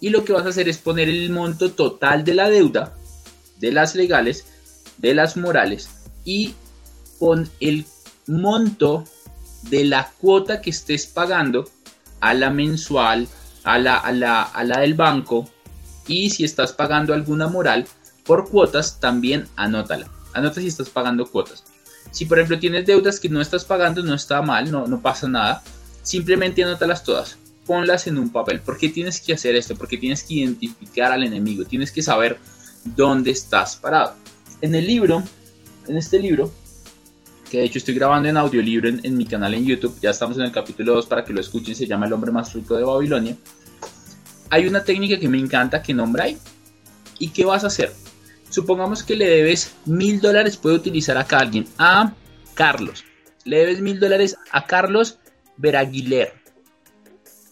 Y 0.00 0.10
lo 0.10 0.24
que 0.24 0.32
vas 0.32 0.46
a 0.46 0.50
hacer 0.50 0.68
es 0.68 0.78
poner 0.78 1.08
el 1.08 1.30
monto 1.30 1.72
total 1.72 2.24
de 2.24 2.34
la 2.34 2.48
deuda, 2.48 2.94
de 3.58 3.72
las 3.72 3.94
legales, 3.94 4.46
de 4.98 5.14
las 5.14 5.36
morales 5.36 5.88
y 6.24 6.54
pon 7.18 7.48
el 7.60 7.86
monto 8.26 9.04
de 9.62 9.84
la 9.84 10.10
cuota 10.20 10.60
que 10.60 10.70
estés 10.70 11.06
pagando 11.06 11.68
a 12.20 12.34
la 12.34 12.50
mensual, 12.50 13.28
a 13.64 13.78
la, 13.78 13.96
a 13.96 14.12
la, 14.12 14.42
a 14.42 14.64
la 14.64 14.80
del 14.80 14.94
banco 14.94 15.48
y 16.06 16.30
si 16.30 16.44
estás 16.44 16.72
pagando 16.72 17.14
alguna 17.14 17.48
moral 17.48 17.86
por 18.24 18.48
cuotas, 18.48 19.00
también 19.00 19.46
anótala. 19.56 20.08
Anota 20.34 20.60
si 20.60 20.66
estás 20.66 20.90
pagando 20.90 21.26
cuotas. 21.26 21.64
Si 22.10 22.26
por 22.26 22.38
ejemplo 22.38 22.58
tienes 22.58 22.86
deudas 22.86 23.20
que 23.20 23.28
no 23.28 23.40
estás 23.40 23.64
pagando, 23.64 24.02
no 24.02 24.14
está 24.14 24.42
mal, 24.42 24.70
no, 24.70 24.86
no 24.86 25.00
pasa 25.00 25.28
nada. 25.28 25.62
Simplemente 26.02 26.62
anótalas 26.62 27.04
todas. 27.04 27.38
Ponlas 27.66 28.06
en 28.06 28.18
un 28.18 28.30
papel. 28.30 28.61
¿Por 28.61 28.78
qué 28.78 28.88
tienes 28.88 29.20
que 29.20 29.32
hacer 29.32 29.56
esto? 29.56 29.75
Porque 29.75 29.99
tienes 29.99 30.23
que 30.23 30.35
identificar 30.35 31.12
al 31.12 31.25
enemigo. 31.25 31.64
Tienes 31.64 31.90
que 31.90 32.02
saber 32.02 32.38
dónde 32.85 33.30
estás 33.32 33.76
parado. 33.76 34.14
En 34.61 34.75
el 34.75 34.87
libro, 34.87 35.23
en 35.88 35.96
este 35.96 36.18
libro, 36.18 36.52
que 37.50 37.58
de 37.58 37.64
hecho 37.64 37.78
estoy 37.78 37.94
grabando 37.94 38.28
en 38.28 38.37
audiolibro 38.37 38.88
en, 38.88 39.00
en 39.02 39.16
mi 39.16 39.26
canal 39.26 39.54
en 39.54 39.66
YouTube, 39.66 39.99
ya 40.00 40.11
estamos 40.11 40.37
en 40.38 40.44
el 40.44 40.52
capítulo 40.52 40.94
2 40.94 41.06
para 41.06 41.25
que 41.25 41.32
lo 41.32 41.40
escuchen, 41.40 41.75
se 41.75 41.87
llama 41.87 42.06
El 42.06 42.12
hombre 42.12 42.32
más 42.32 42.52
rico 42.54 42.76
de 42.76 42.85
Babilonia. 42.85 43.37
Hay 44.50 44.66
una 44.66 44.85
técnica 44.85 45.18
que 45.18 45.28
me 45.28 45.38
encanta 45.38 45.82
que 45.82 45.92
nombra 45.92 46.25
ahí. 46.25 46.38
¿Y 47.18 47.28
qué 47.28 47.44
vas 47.44 47.64
a 47.64 47.68
hacer? 47.68 47.92
Supongamos 48.50 49.02
que 49.02 49.16
le 49.16 49.26
debes 49.26 49.75
mil 49.87 50.20
dólares, 50.20 50.56
puede 50.56 50.76
utilizar 50.76 51.18
acá 51.18 51.38
alguien, 51.38 51.66
a 51.78 52.12
Carlos. 52.54 53.04
Le 53.44 53.58
debes 53.58 53.80
mil 53.80 53.99
dólares 53.99 54.37
a 54.50 54.66
Carlos 54.66 55.18
Veraguiler. 55.56 56.35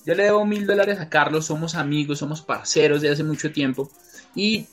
Yo 0.07 0.15
le 0.15 0.25
debo 0.25 0.45
mil 0.45 0.67
dólares 0.67 1.01
a 1.01 1.09
Carlos, 1.09 1.47
somos 1.47 1.75
amigos, 1.75 2.19
somos 2.19 2.43
parceros 2.43 3.01
de 3.01 3.11
hace 3.11 3.25
mucho 3.25 3.51
tiempo 3.53 3.91
y 4.35 4.67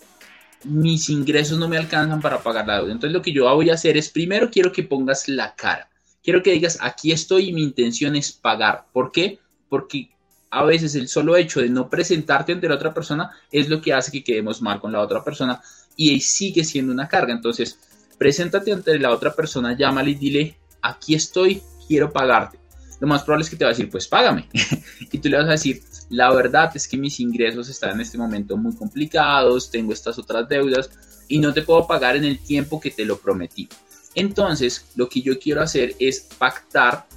mis 0.63 1.09
ingresos 1.09 1.57
no 1.57 1.67
me 1.67 1.77
alcanzan 1.77 2.21
para 2.21 2.43
pagar 2.43 2.67
la 2.67 2.77
deuda. 2.77 2.91
Entonces 2.91 3.13
lo 3.13 3.21
que 3.21 3.31
yo 3.31 3.53
voy 3.55 3.69
a 3.69 3.75
hacer 3.75 3.97
es 3.97 4.09
primero 4.09 4.49
quiero 4.51 4.71
que 4.71 4.83
pongas 4.83 5.27
la 5.27 5.55
cara. 5.55 5.89
Quiero 6.23 6.43
que 6.43 6.51
digas, 6.51 6.77
aquí 6.81 7.11
estoy 7.11 7.49
y 7.49 7.53
mi 7.53 7.63
intención 7.63 8.15
es 8.15 8.31
pagar. 8.31 8.85
¿Por 8.91 9.11
qué? 9.11 9.39
Porque 9.69 10.11
a 10.51 10.65
veces 10.65 10.95
el 10.95 11.07
solo 11.07 11.35
hecho 11.35 11.61
de 11.61 11.69
no 11.69 11.89
presentarte 11.89 12.51
ante 12.51 12.67
la 12.67 12.75
otra 12.75 12.93
persona 12.93 13.31
es 13.51 13.69
lo 13.69 13.81
que 13.81 13.93
hace 13.93 14.11
que 14.11 14.23
quedemos 14.23 14.61
mal 14.61 14.79
con 14.79 14.91
la 14.91 14.99
otra 14.99 15.23
persona 15.23 15.61
y 15.95 16.19
sigue 16.19 16.63
siendo 16.63 16.91
una 16.91 17.07
carga. 17.07 17.33
Entonces, 17.33 17.79
preséntate 18.17 18.71
ante 18.73 18.99
la 18.99 19.11
otra 19.11 19.33
persona, 19.33 19.75
llámale 19.75 20.11
y 20.11 20.15
dile, 20.15 20.57
aquí 20.81 21.15
estoy, 21.15 21.61
quiero 21.87 22.11
pagarte. 22.11 22.60
Lo 23.01 23.07
más 23.07 23.23
probable 23.23 23.43
es 23.43 23.49
que 23.49 23.55
te 23.55 23.65
va 23.65 23.71
a 23.71 23.73
decir, 23.73 23.89
pues 23.89 24.07
págame. 24.07 24.47
y 25.11 25.17
tú 25.17 25.27
le 25.27 25.37
vas 25.37 25.47
a 25.47 25.53
decir, 25.53 25.81
la 26.11 26.31
verdad 26.31 26.71
es 26.75 26.87
que 26.87 26.97
mis 26.97 27.19
ingresos 27.19 27.67
están 27.67 27.95
en 27.95 28.01
este 28.01 28.15
momento 28.15 28.55
muy 28.57 28.75
complicados, 28.75 29.71
tengo 29.71 29.91
estas 29.91 30.19
otras 30.19 30.47
deudas 30.47 30.91
y 31.27 31.39
no 31.39 31.51
te 31.51 31.63
puedo 31.63 31.87
pagar 31.87 32.15
en 32.15 32.25
el 32.25 32.37
tiempo 32.37 32.79
que 32.79 32.91
te 32.91 33.03
lo 33.03 33.17
prometí. 33.17 33.67
Entonces, 34.13 34.85
lo 34.95 35.09
que 35.09 35.21
yo 35.21 35.39
quiero 35.39 35.63
hacer 35.63 35.95
es 35.97 36.27
pactar 36.37 37.07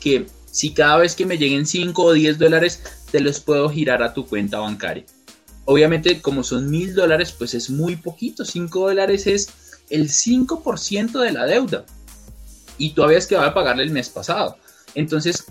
que 0.00 0.26
si 0.50 0.74
cada 0.74 0.96
vez 0.96 1.14
que 1.14 1.26
me 1.26 1.38
lleguen 1.38 1.64
5 1.64 2.02
o 2.02 2.12
10 2.12 2.36
dólares, 2.36 2.82
te 3.12 3.20
los 3.20 3.38
puedo 3.38 3.68
girar 3.68 4.02
a 4.02 4.12
tu 4.12 4.26
cuenta 4.26 4.58
bancaria. 4.58 5.04
Obviamente, 5.64 6.20
como 6.20 6.42
son 6.42 6.68
mil 6.68 6.92
dólares, 6.92 7.30
pues 7.30 7.54
es 7.54 7.70
muy 7.70 7.94
poquito. 7.94 8.44
5 8.44 8.88
dólares 8.88 9.28
es 9.28 9.48
el 9.90 10.08
5% 10.08 11.20
de 11.20 11.30
la 11.30 11.46
deuda. 11.46 11.86
Y 12.78 12.94
todavía 12.94 13.18
es 13.18 13.28
que 13.28 13.36
va 13.36 13.46
a 13.46 13.54
pagarle 13.54 13.84
el 13.84 13.90
mes 13.90 14.08
pasado. 14.08 14.56
Entonces, 14.94 15.46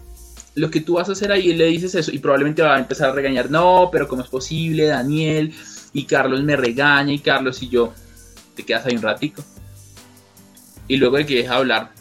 lo 0.56 0.70
que 0.70 0.82
tú 0.82 0.94
vas 0.94 1.10
a 1.10 1.13
hacer 1.13 1.32
ahí, 1.32 1.53
le 1.53 1.65
dices 1.65 1.96
eso 1.96 2.12
y 2.12 2.20
probablemente 2.20 2.62
va 2.62 2.75
a 2.75 2.79
empezar 2.79 3.10
a 3.10 3.13
regañar. 3.13 3.50
No, 3.51 3.89
pero 3.91 4.08
¿cómo 4.08 4.22
es 4.22 4.29
posible, 4.29 4.86
Daniel? 4.86 5.53
Y 5.94 6.06
Carlos 6.06 6.44
me 6.44 6.56
regaña 6.56 7.13
y 7.13 7.20
Carlos 7.20 7.62
y 7.63 7.70
yo, 7.70 7.94
te 8.56 8.63
quedas 8.63 8.86
ahí 8.86 8.96
un 8.96 9.01
ratico. 9.01 9.44
Y 10.88 10.98
luego 10.98 11.17
de 11.17 11.25
que 11.25 11.36
deja 11.36 11.56
hablar, 11.56 11.91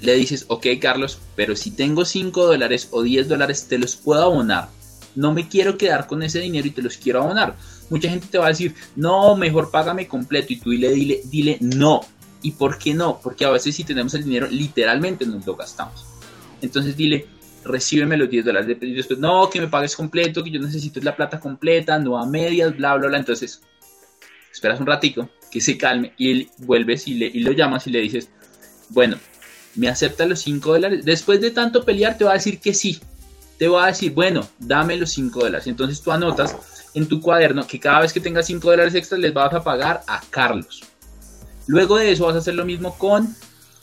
le 0.00 0.14
dices, 0.14 0.46
ok 0.48 0.66
Carlos, 0.80 1.18
pero 1.36 1.54
si 1.56 1.70
tengo 1.70 2.04
5 2.04 2.46
dólares 2.46 2.88
o 2.90 3.02
10 3.02 3.28
dólares, 3.28 3.66
te 3.68 3.78
los 3.78 3.96
puedo 3.96 4.22
abonar 4.22 4.68
no 5.14 5.32
me 5.32 5.48
quiero 5.48 5.76
quedar 5.76 6.06
con 6.06 6.22
ese 6.22 6.40
dinero 6.40 6.66
y 6.66 6.70
te 6.70 6.82
los 6.82 6.96
quiero 6.96 7.22
abonar. 7.22 7.56
Mucha 7.90 8.08
gente 8.08 8.26
te 8.30 8.38
va 8.38 8.46
a 8.46 8.50
decir, 8.50 8.74
no, 8.96 9.36
mejor 9.36 9.70
págame 9.70 10.08
completo 10.08 10.52
y 10.52 10.56
tú 10.56 10.70
dile, 10.70 10.90
dile, 10.90 11.22
dile 11.24 11.58
no. 11.60 12.00
¿Y 12.40 12.52
por 12.52 12.78
qué 12.78 12.94
no? 12.94 13.20
Porque 13.22 13.44
a 13.44 13.50
veces 13.50 13.76
si 13.76 13.84
tenemos 13.84 14.14
el 14.14 14.24
dinero, 14.24 14.48
literalmente 14.50 15.26
nos 15.26 15.46
lo 15.46 15.56
gastamos. 15.56 16.06
Entonces 16.62 16.96
dile, 16.96 17.26
recíbeme 17.64 18.16
los 18.16 18.30
10 18.30 18.44
dólares. 18.46 18.78
Y 18.80 18.94
después, 18.94 19.18
no, 19.18 19.50
que 19.50 19.60
me 19.60 19.68
pagues 19.68 19.94
completo, 19.94 20.42
que 20.42 20.50
yo 20.50 20.60
necesito 20.60 21.00
la 21.00 21.14
plata 21.14 21.38
completa, 21.38 21.98
no 21.98 22.18
a 22.18 22.26
medias, 22.26 22.74
bla, 22.76 22.96
bla, 22.96 23.08
bla. 23.08 23.18
Entonces, 23.18 23.60
esperas 24.50 24.80
un 24.80 24.86
ratico, 24.86 25.28
que 25.50 25.60
se 25.60 25.76
calme 25.76 26.14
y 26.16 26.30
él 26.30 26.50
vuelves 26.58 27.06
y, 27.06 27.14
le, 27.14 27.26
y 27.26 27.40
lo 27.40 27.52
llamas 27.52 27.86
y 27.86 27.90
le 27.90 28.00
dices, 28.00 28.30
bueno, 28.88 29.18
me 29.74 29.88
acepta 29.88 30.24
los 30.24 30.40
5 30.40 30.72
dólares. 30.72 31.04
Después 31.04 31.40
de 31.40 31.50
tanto 31.50 31.84
pelear, 31.84 32.16
te 32.16 32.24
va 32.24 32.30
a 32.30 32.34
decir 32.34 32.58
que 32.58 32.72
sí 32.72 32.98
te 33.62 33.68
va 33.68 33.84
a 33.84 33.86
decir, 33.86 34.10
bueno, 34.12 34.44
dame 34.58 34.96
los 34.96 35.12
5 35.12 35.38
dólares. 35.38 35.68
Entonces 35.68 36.02
tú 36.02 36.10
anotas 36.10 36.56
en 36.94 37.06
tu 37.06 37.20
cuaderno 37.20 37.64
que 37.64 37.78
cada 37.78 38.00
vez 38.00 38.12
que 38.12 38.18
tengas 38.18 38.46
5 38.46 38.68
dólares 38.68 38.92
extras 38.96 39.20
les 39.20 39.32
vas 39.32 39.54
a 39.54 39.62
pagar 39.62 40.02
a 40.08 40.20
Carlos. 40.30 40.82
Luego 41.68 41.96
de 41.96 42.10
eso 42.10 42.26
vas 42.26 42.34
a 42.34 42.38
hacer 42.38 42.56
lo 42.56 42.64
mismo 42.64 42.98
con 42.98 43.32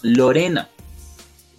Lorena. 0.02 0.68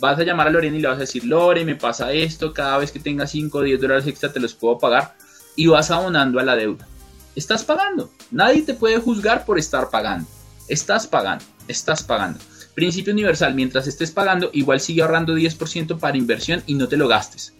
Vas 0.01 0.19
a 0.19 0.25
llamar 0.25 0.49
a 0.49 0.51
Lorena 0.51 0.77
y 0.77 0.81
le 0.81 0.89
vas 0.89 0.97
a 0.97 1.01
decir, 1.01 1.25
Lore, 1.25 1.65
me 1.65 1.77
pasa 1.77 2.13
esto, 2.13 2.53
cada 2.55 2.79
vez 2.79 2.91
que 2.91 2.99
tengas 2.99 3.31
5 3.31 3.59
o 3.59 3.63
10 3.63 3.81
dólares 3.81 4.07
extra 4.07 4.33
te 4.33 4.41
los 4.41 4.55
puedo 4.55 4.79
pagar. 4.79 5.15
Y 5.57 5.67
vas 5.67 5.91
abonando 5.91 6.41
a 6.41 6.43
la 6.43 6.57
deuda. 6.57 6.89
Estás 7.37 7.65
pagando. 7.65 8.11
Nadie 8.31 8.63
te 8.63 8.75
puede 8.75 8.99
juzgar 8.99 9.45
por 9.45 9.59
estar 9.59 9.91
pagando. 9.91 10.27
Estás 10.69 11.07
pagando, 11.07 11.45
estás 11.69 12.03
pagando. 12.03 12.39
Principio 12.75 13.13
universal, 13.13 13.55
mientras 13.55 13.87
estés 13.87 14.11
pagando, 14.11 14.51
igual 14.53 14.81
sigue 14.81 15.03
ahorrando 15.03 15.37
10% 15.37 15.99
para 15.99 16.17
inversión 16.17 16.63
y 16.67 16.75
no 16.75 16.89
te 16.89 16.97
lo 16.97 17.09
gastes. 17.09 17.55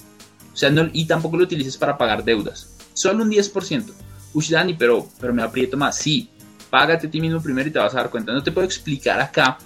O 0.53 0.57
sea, 0.57 0.71
no, 0.71 0.89
y 0.93 1.05
tampoco 1.07 1.37
lo 1.37 1.45
utilices 1.45 1.77
para 1.77 1.99
pagar 1.99 2.25
deudas. 2.25 2.71
Solo 2.95 3.25
un 3.25 3.31
10%. 3.31 3.93
Uy, 4.33 4.47
Dani, 4.49 4.75
pero, 4.75 5.09
pero 5.21 5.35
me 5.35 5.43
aprieto 5.43 5.77
más. 5.77 5.97
Sí, 5.97 6.31
págate 6.71 7.09
a 7.09 7.11
ti 7.11 7.21
mismo 7.21 7.43
primero 7.43 7.69
y 7.69 7.73
te 7.73 7.79
vas 7.79 7.93
a 7.95 7.99
dar 7.99 8.11
cuenta. 8.11 8.33
No 8.33 8.43
te 8.43 8.53
puedo 8.53 8.65
explicar 8.65 9.21
acá 9.21 9.59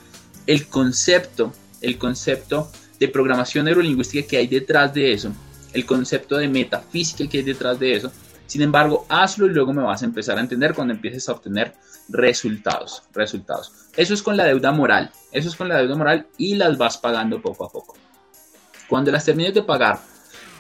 el 0.47 0.67
concepto, 0.67 1.53
el 1.85 1.99
concepto 1.99 2.71
de 2.99 3.09
programación 3.09 3.65
neurolingüística 3.67 4.27
que 4.27 4.37
hay 4.37 4.47
detrás 4.47 4.93
de 4.95 5.13
eso, 5.13 5.33
el 5.73 5.85
concepto 5.87 6.37
de 6.37 6.49
metafísica 6.49 7.29
que 7.29 7.39
hay 7.39 7.45
detrás 7.45 7.79
de 7.79 7.95
eso. 7.95 8.13
Sin 8.47 8.63
embargo, 8.63 9.07
hazlo 9.09 9.47
y 9.47 9.51
luego 9.51 9.73
me 9.73 9.83
vas 9.83 10.03
a 10.03 10.05
empezar 10.05 10.37
a 10.37 10.41
entender 10.41 10.75
cuando 10.75 10.95
empieces 10.95 11.29
a 11.29 11.33
obtener 11.33 11.75
resultados, 12.09 13.03
resultados. 13.13 13.73
Eso 13.97 14.13
es 14.13 14.23
con 14.23 14.37
la 14.37 14.45
deuda 14.45 14.71
moral, 14.71 15.11
eso 15.33 15.49
es 15.49 15.57
con 15.57 15.69
la 15.69 15.79
deuda 15.79 15.97
moral 15.97 16.27
y 16.37 16.55
las 16.55 16.77
vas 16.77 16.99
pagando 16.99 17.41
poco 17.41 17.65
a 17.65 17.73
poco. 17.73 17.97
Cuando 18.87 19.11
las 19.11 19.25
termines 19.25 19.55
de 19.55 19.63
pagar, 19.63 19.99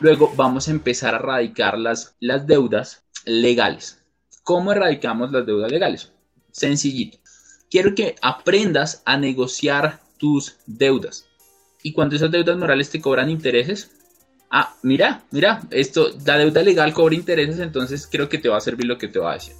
Luego 0.01 0.33
vamos 0.37 0.69
a 0.69 0.73
empezar 0.73 1.15
a 1.15 1.19
erradicar 1.19 1.79
las, 1.79 2.17
las 2.21 2.47
deudas 2.47 3.05
legales. 3.25 4.03
¿Cómo 4.43 4.73
erradicamos 4.73 5.31
las 5.31 5.47
deudas 5.47 5.71
legales? 5.71 6.13
Sencillito. 6.51 7.19
Quiero 7.71 7.95
que 7.95 8.17
aprendas 8.21 9.03
a 9.05 9.17
negociar 9.17 10.01
tus 10.25 10.57
deudas. 10.65 11.27
Y 11.83 11.93
cuando 11.93 12.17
esas 12.17 12.31
deudas 12.31 12.57
morales 12.57 12.89
te 12.89 12.99
cobran 12.99 13.29
intereses, 13.29 13.91
ah, 14.51 14.75
mira, 14.83 15.23
mira, 15.33 15.61
esto, 15.71 16.09
la 16.25 16.39
deuda 16.39 16.63
legal 16.63 16.95
cobra 16.95 17.15
intereses, 17.15 17.59
entonces 17.59 18.09
creo 18.11 18.27
que 18.27 18.39
te 18.39 18.49
va 18.49 18.57
a 18.57 18.63
servir 18.63 18.87
lo 18.87 18.97
que 18.97 19.09
te 19.09 19.19
va 19.19 19.33
a 19.33 19.35
decir. 19.35 19.53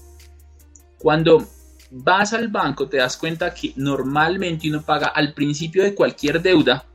Cuando 0.97 1.47
vas 1.91 2.33
al 2.33 2.49
banco 2.49 2.89
te 2.89 2.97
das 2.97 3.19
cuenta 3.19 3.53
que 3.53 3.75
normalmente 3.77 4.71
uno 4.71 4.81
paga 4.81 5.09
al 5.09 5.35
principio 5.35 5.85
de 5.85 5.95
cualquier 5.95 6.41
deuda 6.41 6.87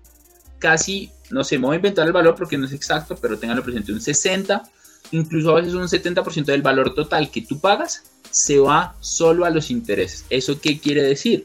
casi, 0.57 1.11
no 1.29 1.43
sé, 1.43 1.59
me 1.59 1.67
voy 1.67 1.75
a 1.75 1.75
inventar 1.75 2.07
el 2.07 2.11
valor 2.11 2.33
porque 2.33 2.57
no 2.57 2.65
es 2.65 2.73
exacto, 2.73 3.15
pero 3.21 3.37
tenganlo 3.37 3.63
presente, 3.63 3.93
un 3.93 4.01
60, 4.01 4.63
incluso 5.11 5.51
a 5.51 5.61
veces 5.61 5.75
un 5.75 5.83
70% 5.87 6.43
del 6.45 6.63
valor 6.63 6.95
total 6.95 7.29
que 7.29 7.43
tú 7.43 7.59
pagas 7.59 8.15
se 8.31 8.57
va 8.57 8.95
solo 8.99 9.45
a 9.45 9.51
los 9.51 9.69
intereses. 9.69 10.25
¿Eso 10.31 10.59
qué 10.59 10.79
quiere 10.79 11.03
decir? 11.03 11.43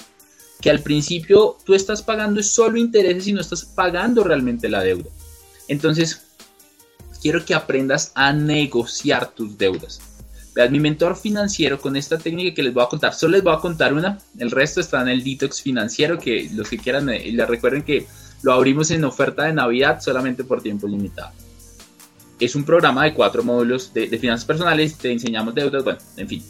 Que 0.61 0.71
al 0.71 0.81
principio 0.81 1.59
tú 1.65 1.75
estás 1.75 2.03
pagando 2.03 2.43
solo 2.43 2.79
intereses 2.79 3.27
y 3.27 3.33
no 3.33 3.41
estás 3.41 3.65
pagando 3.65 4.25
realmente 4.25 4.69
la 4.69 4.83
deuda. 4.83 5.11
Entonces, 5.69 6.23
quiero 7.25 7.45
que 7.45 7.55
aprendas 7.55 8.13
a 8.15 8.33
negociar 8.33 9.31
tus 9.35 9.57
deudas. 9.57 10.01
Vean, 10.55 10.71
mi 10.71 10.79
mentor 10.79 11.17
financiero 11.17 11.81
con 11.81 11.97
esta 11.97 12.19
técnica 12.19 12.55
que 12.55 12.63
les 12.63 12.73
voy 12.73 12.85
a 12.85 12.87
contar, 12.87 13.15
solo 13.15 13.33
les 13.33 13.43
voy 13.43 13.55
a 13.55 13.59
contar 13.59 13.93
una, 13.93 14.19
el 14.39 14.51
resto 14.51 14.81
está 14.81 15.03
en 15.03 15.09
el 15.09 15.25
detox 15.25 15.61
financiero, 15.61 16.19
que 16.19 16.49
los 16.55 16.69
que 16.69 16.79
quieran, 16.79 17.09
eh, 17.09 17.33
les 17.33 17.49
recuerden 17.49 17.83
que 17.83 18.07
lo 18.43 18.53
abrimos 18.53 18.91
en 18.91 19.05
oferta 19.05 19.45
de 19.45 19.55
Navidad 19.55 20.01
solamente 20.01 20.45
por 20.45 20.63
tiempo 20.63 20.87
limitado. 20.87 21.33
Es 22.39 22.55
un 22.55 22.65
programa 22.65 23.05
de 23.05 23.15
cuatro 23.15 23.43
módulos 23.43 23.93
de, 23.95 24.07
de 24.07 24.19
finanzas 24.19 24.45
personales, 24.45 24.97
te 24.97 25.11
enseñamos 25.11 25.55
deudas, 25.55 25.83
bueno, 25.83 25.99
en 26.19 26.29
fin. 26.29 26.45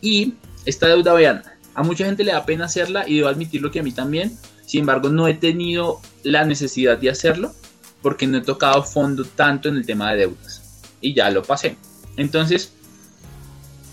Y 0.00 0.34
esta 0.66 0.86
deuda, 0.88 1.14
vean, 1.14 1.42
a 1.78 1.82
mucha 1.84 2.04
gente 2.04 2.24
le 2.24 2.32
da 2.32 2.44
pena 2.44 2.64
hacerla 2.64 3.08
y 3.08 3.18
debo 3.18 3.28
admitirlo 3.28 3.70
que 3.70 3.78
a 3.78 3.84
mí 3.84 3.92
también, 3.92 4.36
sin 4.66 4.80
embargo 4.80 5.10
no 5.10 5.28
he 5.28 5.34
tenido 5.34 6.00
la 6.24 6.44
necesidad 6.44 6.98
de 6.98 7.08
hacerlo 7.08 7.54
porque 8.02 8.26
no 8.26 8.38
he 8.38 8.40
tocado 8.40 8.82
fondo 8.82 9.24
tanto 9.24 9.68
en 9.68 9.76
el 9.76 9.86
tema 9.86 10.10
de 10.10 10.18
deudas 10.18 10.82
y 11.00 11.14
ya 11.14 11.30
lo 11.30 11.44
pasé. 11.44 11.76
Entonces, 12.16 12.72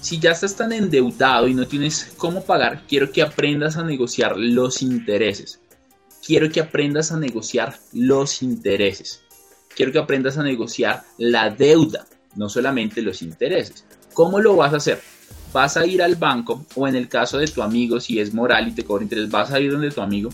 si 0.02 0.18
ya 0.18 0.32
estás 0.32 0.56
tan 0.56 0.74
endeudado 0.74 1.48
y 1.48 1.54
no 1.54 1.68
tienes 1.68 2.12
cómo 2.18 2.44
pagar, 2.44 2.82
quiero 2.88 3.12
que 3.12 3.22
aprendas 3.22 3.78
a 3.78 3.84
negociar 3.84 4.36
los 4.36 4.82
intereses. 4.82 5.60
Quiero 6.26 6.50
que 6.50 6.62
aprendas 6.62 7.12
a 7.12 7.20
negociar 7.20 7.78
los 7.94 8.42
intereses. 8.42 9.22
Quiero 9.76 9.92
que 9.92 10.00
aprendas 10.00 10.40
a 10.40 10.44
negociar 10.44 11.04
la 11.20 11.52
deuda, 11.52 12.08
no 12.36 12.50
solamente 12.50 13.04
los 13.04 13.22
intereses. 13.22 13.86
¿Cómo 14.16 14.40
lo 14.40 14.56
vas 14.56 14.74
a 14.74 14.78
hacer? 14.78 15.00
Vas 15.56 15.78
a 15.78 15.86
ir 15.86 16.04
al 16.04 16.18
banco 16.18 16.66
o 16.76 16.86
en 16.86 16.98
el 16.98 17.08
caso 17.08 17.38
de 17.38 17.48
tu 17.48 17.64
amigo, 17.64 18.02
si 18.02 18.20
es 18.20 18.34
moral 18.34 18.68
y 18.68 18.74
te 18.74 18.84
cobra 18.84 19.04
interés, 19.04 19.32
vas 19.32 19.52
a 19.52 19.60
ir 19.62 19.72
donde 19.72 19.90
tu 19.90 20.02
amigo 20.02 20.30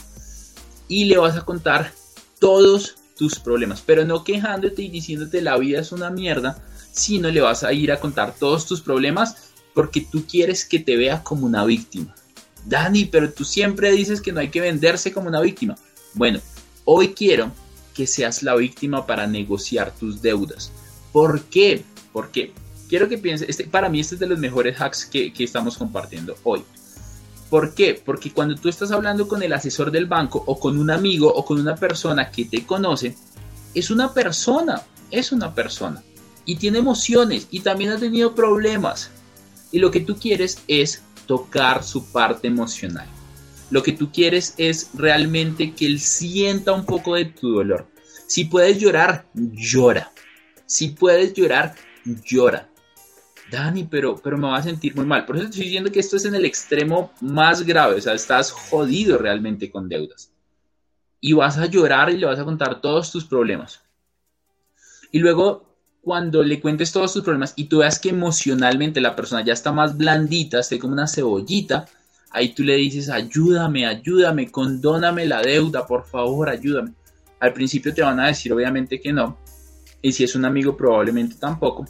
y 0.88 1.06
le 1.06 1.20
vas 1.20 1.38
a 1.38 1.46
contar 1.46 1.94
todos 2.40 2.96
tus 3.16 3.38
problemas, 3.38 3.84
pero 3.86 4.04
no 4.04 4.24
quejándote 4.24 4.82
y 4.82 4.90
diciéndote 4.90 5.44
la 5.44 5.60
vida 5.60 5.80
es 5.80 5.92
una 5.92 6.10
mierda, 6.10 6.64
sino 6.92 7.30
le 7.30 7.40
vas 7.40 7.64
a 7.64 7.72
ir 7.72 7.92
a 7.92 8.00
contar 8.00 8.34
todos 8.34 8.66
tus 8.66 8.82
problemas 8.82 9.52
porque 9.76 10.02
tú 10.02 10.26
quieres 10.26 10.66
que 10.66 10.80
te 10.80 10.98
vea 10.98 11.22
como 11.22 11.46
una 11.46 11.66
víctima. 11.66 12.16
Dani, 12.66 13.06
pero 13.06 13.32
tú 13.32 13.46
siempre 13.46 13.92
dices 13.92 14.22
que 14.22 14.32
no 14.32 14.40
hay 14.40 14.50
que 14.50 14.62
venderse 14.62 15.14
como 15.14 15.28
una 15.28 15.42
víctima. 15.42 15.76
Bueno, 16.16 16.40
hoy 16.84 17.10
quiero 17.10 17.52
que 17.94 18.08
seas 18.08 18.42
la 18.42 18.56
víctima 18.56 19.06
para 19.06 19.28
negociar 19.28 19.94
tus 20.00 20.24
deudas. 20.24 20.72
¿Por 21.12 21.44
qué? 21.44 21.84
Porque 22.12 22.54
quiero 22.92 23.08
que 23.08 23.18
pienses, 23.18 23.48
este, 23.48 23.64
para 23.64 23.88
mí 23.88 24.02
este 24.02 24.16
es 24.16 24.20
de 24.20 24.28
los 24.28 24.38
mejores 24.38 24.76
hacks 24.82 25.06
que, 25.06 25.32
que 25.32 25.46
estamos 25.46 25.78
compartiendo 25.78 26.36
hoy. 26.44 26.62
¿Por 27.50 27.74
qué? 27.74 28.02
Porque 28.06 28.34
cuando 28.34 28.56
tú 28.56 28.68
estás 28.68 28.92
hablando 28.92 29.30
con 29.30 29.42
el 29.42 29.54
asesor 29.54 29.92
del 29.92 30.08
banco 30.08 30.44
o 30.46 30.60
con 30.60 30.78
un 30.78 30.92
amigo 30.92 31.34
o 31.34 31.46
con 31.46 31.58
una 31.58 31.78
persona 31.78 32.30
que 32.30 32.44
te 32.44 32.66
conoce, 32.66 33.16
es 33.74 33.92
una 33.92 34.14
persona, 34.14 34.82
es 35.10 35.32
una 35.32 35.56
persona 35.56 36.04
y 36.44 36.58
tiene 36.58 36.80
emociones 36.80 37.48
y 37.50 37.62
también 37.62 37.92
ha 37.92 37.98
tenido 37.98 38.36
problemas 38.36 39.10
y 39.72 39.80
lo 39.80 39.90
que 39.90 40.02
tú 40.02 40.18
quieres 40.18 40.62
es 40.68 41.02
tocar 41.28 41.86
su 41.86 42.12
parte 42.12 42.50
emocional. 42.50 43.08
Lo 43.70 43.84
que 43.84 43.94
tú 43.94 44.12
quieres 44.12 44.54
es 44.58 44.90
realmente 44.94 45.74
que 45.74 45.86
él 45.86 46.02
sienta 46.02 46.74
un 46.74 46.86
poco 46.86 47.16
de 47.16 47.24
tu 47.24 47.54
dolor. 47.54 47.88
Si 48.28 48.44
puedes 48.44 48.80
llorar, 48.80 49.28
llora. 49.34 50.12
Si 50.66 50.90
puedes 50.90 51.34
llorar, 51.34 51.76
llora. 52.26 52.71
Dani, 53.52 53.84
pero, 53.84 54.16
pero 54.16 54.38
me 54.38 54.48
va 54.48 54.58
a 54.58 54.64
sentir 54.64 54.96
muy 54.96 55.06
mal. 55.06 55.26
Por 55.26 55.36
eso 55.36 55.46
estoy 55.46 55.66
diciendo 55.66 55.92
que 55.92 56.00
esto 56.00 56.16
es 56.16 56.26
en 56.26 56.36
el 56.36 56.46
extremo 56.46 57.12
más 57.20 57.64
grave. 57.64 57.96
O 57.96 58.02
sea, 58.02 58.14
estás 58.14 58.52
jodido 58.52 59.18
realmente 59.18 59.70
con 59.70 59.90
deudas. 59.90 60.32
Y 61.20 61.34
vas 61.34 61.58
a 61.58 61.66
llorar 61.68 62.10
y 62.10 62.18
le 62.18 62.26
vas 62.26 62.40
a 62.40 62.46
contar 62.46 62.82
todos 62.82 63.12
tus 63.12 63.26
problemas. 63.26 63.82
Y 65.12 65.20
luego 65.20 65.72
cuando 66.02 66.42
le 66.42 66.60
cuentes 66.60 66.92
todos 66.92 67.14
tus 67.14 67.24
problemas 67.24 67.54
y 67.56 67.66
tú 67.66 67.80
veas 67.80 68.00
que 68.00 68.10
emocionalmente 68.10 69.02
la 69.02 69.16
persona 69.16 69.46
ya 69.46 69.54
está 69.54 69.72
más 69.72 69.96
blandita, 69.96 70.60
esté 70.60 70.80
como 70.80 70.94
una 70.94 71.08
cebollita, 71.08 71.86
ahí 72.32 72.54
tú 72.54 72.64
le 72.64 72.76
dices, 72.78 73.10
ayúdame, 73.10 73.86
ayúdame, 73.86 74.50
condóname 74.50 75.28
la 75.28 75.42
deuda, 75.42 75.86
por 75.86 76.06
favor, 76.06 76.50
ayúdame. 76.50 76.94
Al 77.40 77.54
principio 77.54 77.94
te 77.94 78.02
van 78.02 78.20
a 78.20 78.28
decir 78.28 78.52
obviamente 78.52 79.00
que 79.00 79.14
no, 79.14 79.38
y 80.02 80.12
si 80.12 80.24
es 80.24 80.36
un 80.36 80.46
amigo 80.46 80.76
probablemente 80.76 81.36
tampoco, 81.36 81.86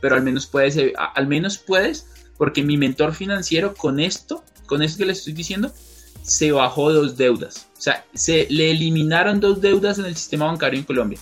pero 0.00 0.16
al 0.16 0.22
menos 0.22 0.46
puedes, 0.46 0.76
eh, 0.76 0.92
al 0.96 1.26
menos 1.26 1.58
puedes, 1.58 2.06
porque 2.36 2.62
mi 2.62 2.76
mentor 2.76 3.14
financiero 3.14 3.74
con 3.74 4.00
esto, 4.00 4.44
con 4.66 4.82
esto 4.82 4.98
que 4.98 5.06
le 5.06 5.12
estoy 5.12 5.32
diciendo, 5.32 5.72
se 6.22 6.52
bajó 6.52 6.92
dos 6.92 7.16
deudas. 7.16 7.68
O 7.76 7.80
sea, 7.80 8.04
se 8.14 8.46
le 8.50 8.70
eliminaron 8.70 9.40
dos 9.40 9.60
deudas 9.60 9.98
en 9.98 10.06
el 10.06 10.16
sistema 10.16 10.46
bancario 10.46 10.78
en 10.78 10.84
Colombia. 10.84 11.18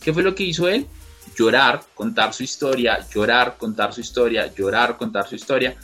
¿Qué 0.00 0.12
fue 0.12 0.22
lo 0.22 0.34
que 0.34 0.44
hizo 0.44 0.68
él? 0.68 0.86
llorar, 1.36 1.82
contar 1.94 2.32
su 2.32 2.42
historia, 2.42 3.06
llorar, 3.12 3.56
contar 3.58 3.92
su 3.92 4.00
historia, 4.00 4.52
llorar, 4.54 4.96
contar 4.96 5.28
su 5.28 5.34
historia 5.34 5.76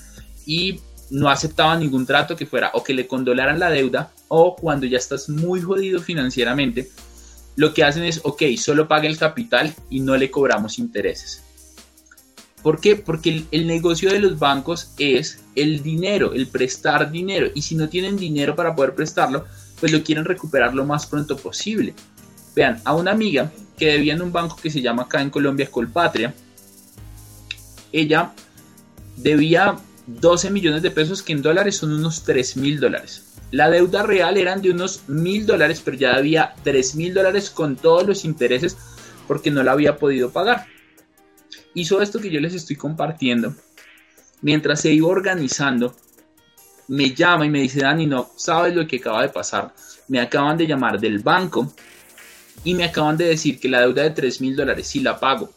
y 0.46 0.80
no 1.10 1.28
aceptaba 1.28 1.76
ningún 1.76 2.06
trato 2.06 2.34
que 2.34 2.46
fuera 2.46 2.70
o 2.74 2.82
que 2.82 2.94
le 2.94 3.06
condolaran 3.06 3.58
la 3.58 3.70
deuda 3.70 4.12
o 4.28 4.56
cuando 4.56 4.86
ya 4.86 4.96
estás 4.96 5.28
muy 5.28 5.60
jodido 5.60 6.00
financieramente, 6.00 6.90
lo 7.56 7.74
que 7.74 7.84
hacen 7.84 8.04
es, 8.04 8.20
ok, 8.24 8.42
solo 8.56 8.88
pague 8.88 9.08
el 9.08 9.18
capital 9.18 9.74
y 9.90 10.00
no 10.00 10.16
le 10.16 10.30
cobramos 10.30 10.78
intereses. 10.78 11.42
¿Por 12.62 12.80
qué? 12.80 12.96
Porque 12.96 13.44
el, 13.50 13.66
negocio 13.66 14.10
de 14.10 14.20
los 14.20 14.38
bancos 14.38 14.92
es 14.98 15.40
el 15.56 15.82
dinero, 15.82 16.32
el 16.32 16.46
prestar 16.46 17.10
dinero. 17.10 17.48
Y 17.54 17.62
si 17.62 17.74
no 17.74 17.88
tienen 17.88 18.16
dinero 18.16 18.54
para 18.54 18.74
poder 18.74 18.94
prestarlo, 18.94 19.46
pues 19.80 19.90
lo 19.90 20.02
quieren 20.04 20.24
recuperar 20.24 20.74
lo 20.74 20.84
más 20.84 21.06
pronto 21.06 21.36
posible. 21.36 21.94
Vean, 22.54 22.80
a 22.84 22.94
una 22.94 23.10
amiga 23.10 23.50
que 23.76 23.86
debía 23.86 24.14
en 24.14 24.22
un 24.22 24.32
banco 24.32 24.56
que 24.62 24.70
se 24.70 24.80
llama 24.80 25.02
acá 25.02 25.20
en 25.22 25.30
Colombia 25.30 25.70
Colpatria, 25.70 26.34
ella 27.90 28.32
debía 29.16 29.76
12 30.06 30.50
millones 30.50 30.82
de 30.82 30.90
pesos 30.90 31.22
que 31.22 31.32
en 31.32 31.42
dólares 31.42 31.76
son 31.76 31.92
unos 31.92 32.22
3 32.22 32.56
mil 32.58 32.78
dólares. 32.78 33.24
La 33.50 33.70
deuda 33.70 34.02
real 34.02 34.38
eran 34.38 34.62
de 34.62 34.70
unos 34.70 35.02
mil 35.08 35.46
dólares, 35.46 35.82
pero 35.84 35.96
ya 35.96 36.16
debía 36.16 36.54
3 36.62 36.94
mil 36.94 37.12
dólares 37.12 37.50
con 37.50 37.76
todos 37.76 38.06
los 38.06 38.24
intereses 38.24 38.76
porque 39.26 39.50
no 39.50 39.62
la 39.62 39.72
había 39.72 39.96
podido 39.98 40.30
pagar. 40.30 40.66
Hizo 41.74 42.02
esto 42.02 42.20
que 42.20 42.30
yo 42.30 42.40
les 42.40 42.54
estoy 42.54 42.76
compartiendo. 42.76 43.54
Mientras 44.42 44.80
se 44.80 44.92
iba 44.92 45.08
organizando, 45.08 45.94
me 46.88 47.14
llama 47.14 47.46
y 47.46 47.50
me 47.50 47.62
dice, 47.62 47.80
Dani, 47.80 48.06
no 48.06 48.30
sabes 48.36 48.74
lo 48.74 48.86
que 48.86 48.96
acaba 48.96 49.22
de 49.22 49.28
pasar. 49.28 49.72
Me 50.08 50.20
acaban 50.20 50.58
de 50.58 50.66
llamar 50.66 51.00
del 51.00 51.20
banco 51.20 51.72
y 52.64 52.74
me 52.74 52.84
acaban 52.84 53.16
de 53.16 53.26
decir 53.26 53.58
que 53.58 53.68
la 53.68 53.80
deuda 53.80 54.02
de 54.02 54.10
3 54.10 54.40
mil 54.40 54.56
dólares, 54.56 54.86
si 54.86 55.00
la 55.00 55.18
pago, 55.18 55.50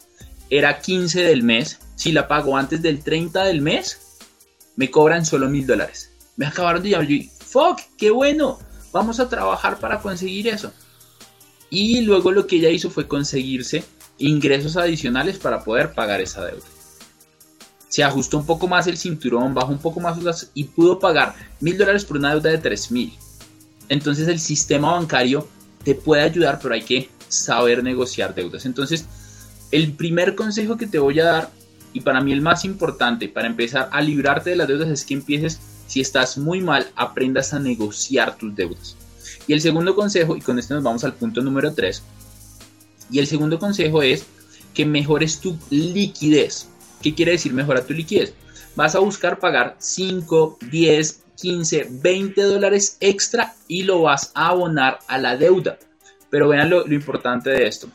era 0.49 0.79
15 0.79 1.23
del 1.23 1.43
mes, 1.43 1.79
si 1.95 2.11
la 2.11 2.27
pago 2.27 2.55
antes 2.55 2.81
del 2.81 3.03
30 3.03 3.43
del 3.45 3.61
mes, 3.61 3.99
me 4.75 4.89
cobran 4.89 5.25
solo 5.25 5.49
mil 5.49 5.65
dólares. 5.65 6.11
Me 6.37 6.45
acabaron 6.45 6.83
de 6.83 6.89
llamar 6.89 7.09
y 7.09 7.29
fuck, 7.45 7.79
qué 7.97 8.11
bueno, 8.11 8.59
vamos 8.91 9.19
a 9.19 9.27
trabajar 9.27 9.79
para 9.79 9.99
conseguir 10.01 10.47
eso. 10.47 10.71
Y 11.69 12.01
luego 12.01 12.31
lo 12.31 12.47
que 12.47 12.57
ella 12.57 12.69
hizo 12.69 12.89
fue 12.89 13.07
conseguirse 13.07 13.83
ingresos 14.17 14.77
adicionales 14.77 15.37
para 15.37 15.63
poder 15.63 15.93
pagar 15.93 16.21
esa 16.21 16.45
deuda. 16.45 16.65
Se 17.89 18.03
ajustó 18.03 18.37
un 18.37 18.45
poco 18.45 18.67
más 18.67 18.87
el 18.87 18.97
cinturón, 18.97 19.53
bajó 19.53 19.71
un 19.71 19.79
poco 19.79 19.99
más 19.99 20.49
y 20.53 20.65
pudo 20.65 20.99
pagar 20.99 21.35
mil 21.59 21.77
dólares 21.77 22.03
por 22.03 22.17
una 22.17 22.31
deuda 22.31 22.49
de 22.49 22.57
3 22.57 22.91
mil. 22.91 23.13
Entonces 23.89 24.27
el 24.27 24.39
sistema 24.39 24.91
bancario 24.91 25.47
te 25.83 25.95
puede 25.95 26.23
ayudar, 26.23 26.59
pero 26.61 26.73
hay 26.73 26.81
que 26.81 27.09
saber 27.29 27.83
negociar 27.83 28.35
deudas. 28.35 28.65
Entonces, 28.65 29.05
el 29.71 29.93
primer 29.93 30.35
consejo 30.35 30.77
que 30.77 30.87
te 30.87 30.99
voy 30.99 31.19
a 31.19 31.25
dar, 31.25 31.49
y 31.93 32.01
para 32.01 32.21
mí 32.21 32.33
el 32.33 32.41
más 32.41 32.65
importante 32.65 33.29
para 33.29 33.47
empezar 33.47 33.89
a 33.91 34.01
librarte 34.01 34.49
de 34.49 34.55
las 34.55 34.67
deudas, 34.67 34.89
es 34.89 35.05
que 35.05 35.13
empieces, 35.13 35.59
si 35.87 36.01
estás 36.01 36.37
muy 36.37 36.61
mal, 36.61 36.87
aprendas 36.95 37.53
a 37.53 37.59
negociar 37.59 38.35
tus 38.37 38.55
deudas. 38.55 38.97
Y 39.47 39.53
el 39.53 39.61
segundo 39.61 39.95
consejo, 39.95 40.35
y 40.35 40.41
con 40.41 40.57
esto 40.59 40.73
nos 40.73 40.83
vamos 40.83 41.03
al 41.03 41.13
punto 41.13 41.41
número 41.41 41.73
3, 41.73 42.01
y 43.11 43.19
el 43.19 43.27
segundo 43.27 43.59
consejo 43.59 44.01
es 44.01 44.25
que 44.73 44.85
mejores 44.85 45.39
tu 45.39 45.57
liquidez. 45.69 46.69
¿Qué 47.01 47.13
quiere 47.13 47.33
decir 47.33 47.53
mejorar 47.53 47.85
tu 47.85 47.93
liquidez? 47.93 48.33
Vas 48.75 48.95
a 48.95 48.99
buscar 48.99 49.39
pagar 49.39 49.75
5, 49.79 50.59
10, 50.69 51.23
15, 51.35 51.87
20 51.91 52.41
dólares 52.41 52.97
extra 52.99 53.53
y 53.67 53.83
lo 53.83 54.01
vas 54.01 54.31
a 54.35 54.49
abonar 54.49 54.99
a 55.07 55.17
la 55.17 55.37
deuda. 55.37 55.77
Pero 56.29 56.49
vean 56.49 56.69
lo, 56.69 56.85
importante 56.91 57.49
de 57.49 57.67
esto. 57.67 57.87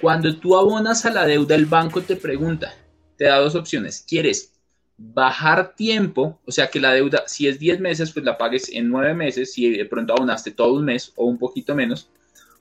Cuando 0.00 0.36
tú 0.36 0.56
abonas 0.56 1.06
a 1.06 1.10
la 1.10 1.26
deuda, 1.26 1.54
el 1.54 1.66
banco 1.66 2.02
te 2.02 2.16
pregunta, 2.16 2.74
te 3.16 3.24
da 3.24 3.38
dos 3.38 3.54
opciones. 3.54 4.04
¿Quieres 4.06 4.52
bajar 4.98 5.74
tiempo? 5.74 6.40
O 6.46 6.52
sea, 6.52 6.68
que 6.68 6.80
la 6.80 6.92
deuda, 6.92 7.24
si 7.26 7.48
es 7.48 7.58
10 7.58 7.80
meses, 7.80 8.12
pues 8.12 8.24
la 8.24 8.36
pagues 8.36 8.68
en 8.70 8.90
9 8.90 9.14
meses, 9.14 9.52
si 9.52 9.70
de 9.70 9.86
pronto 9.86 10.12
abonaste 10.12 10.50
todo 10.50 10.74
un 10.74 10.84
mes 10.84 11.12
o 11.16 11.24
un 11.24 11.38
poquito 11.38 11.74
menos. 11.74 12.10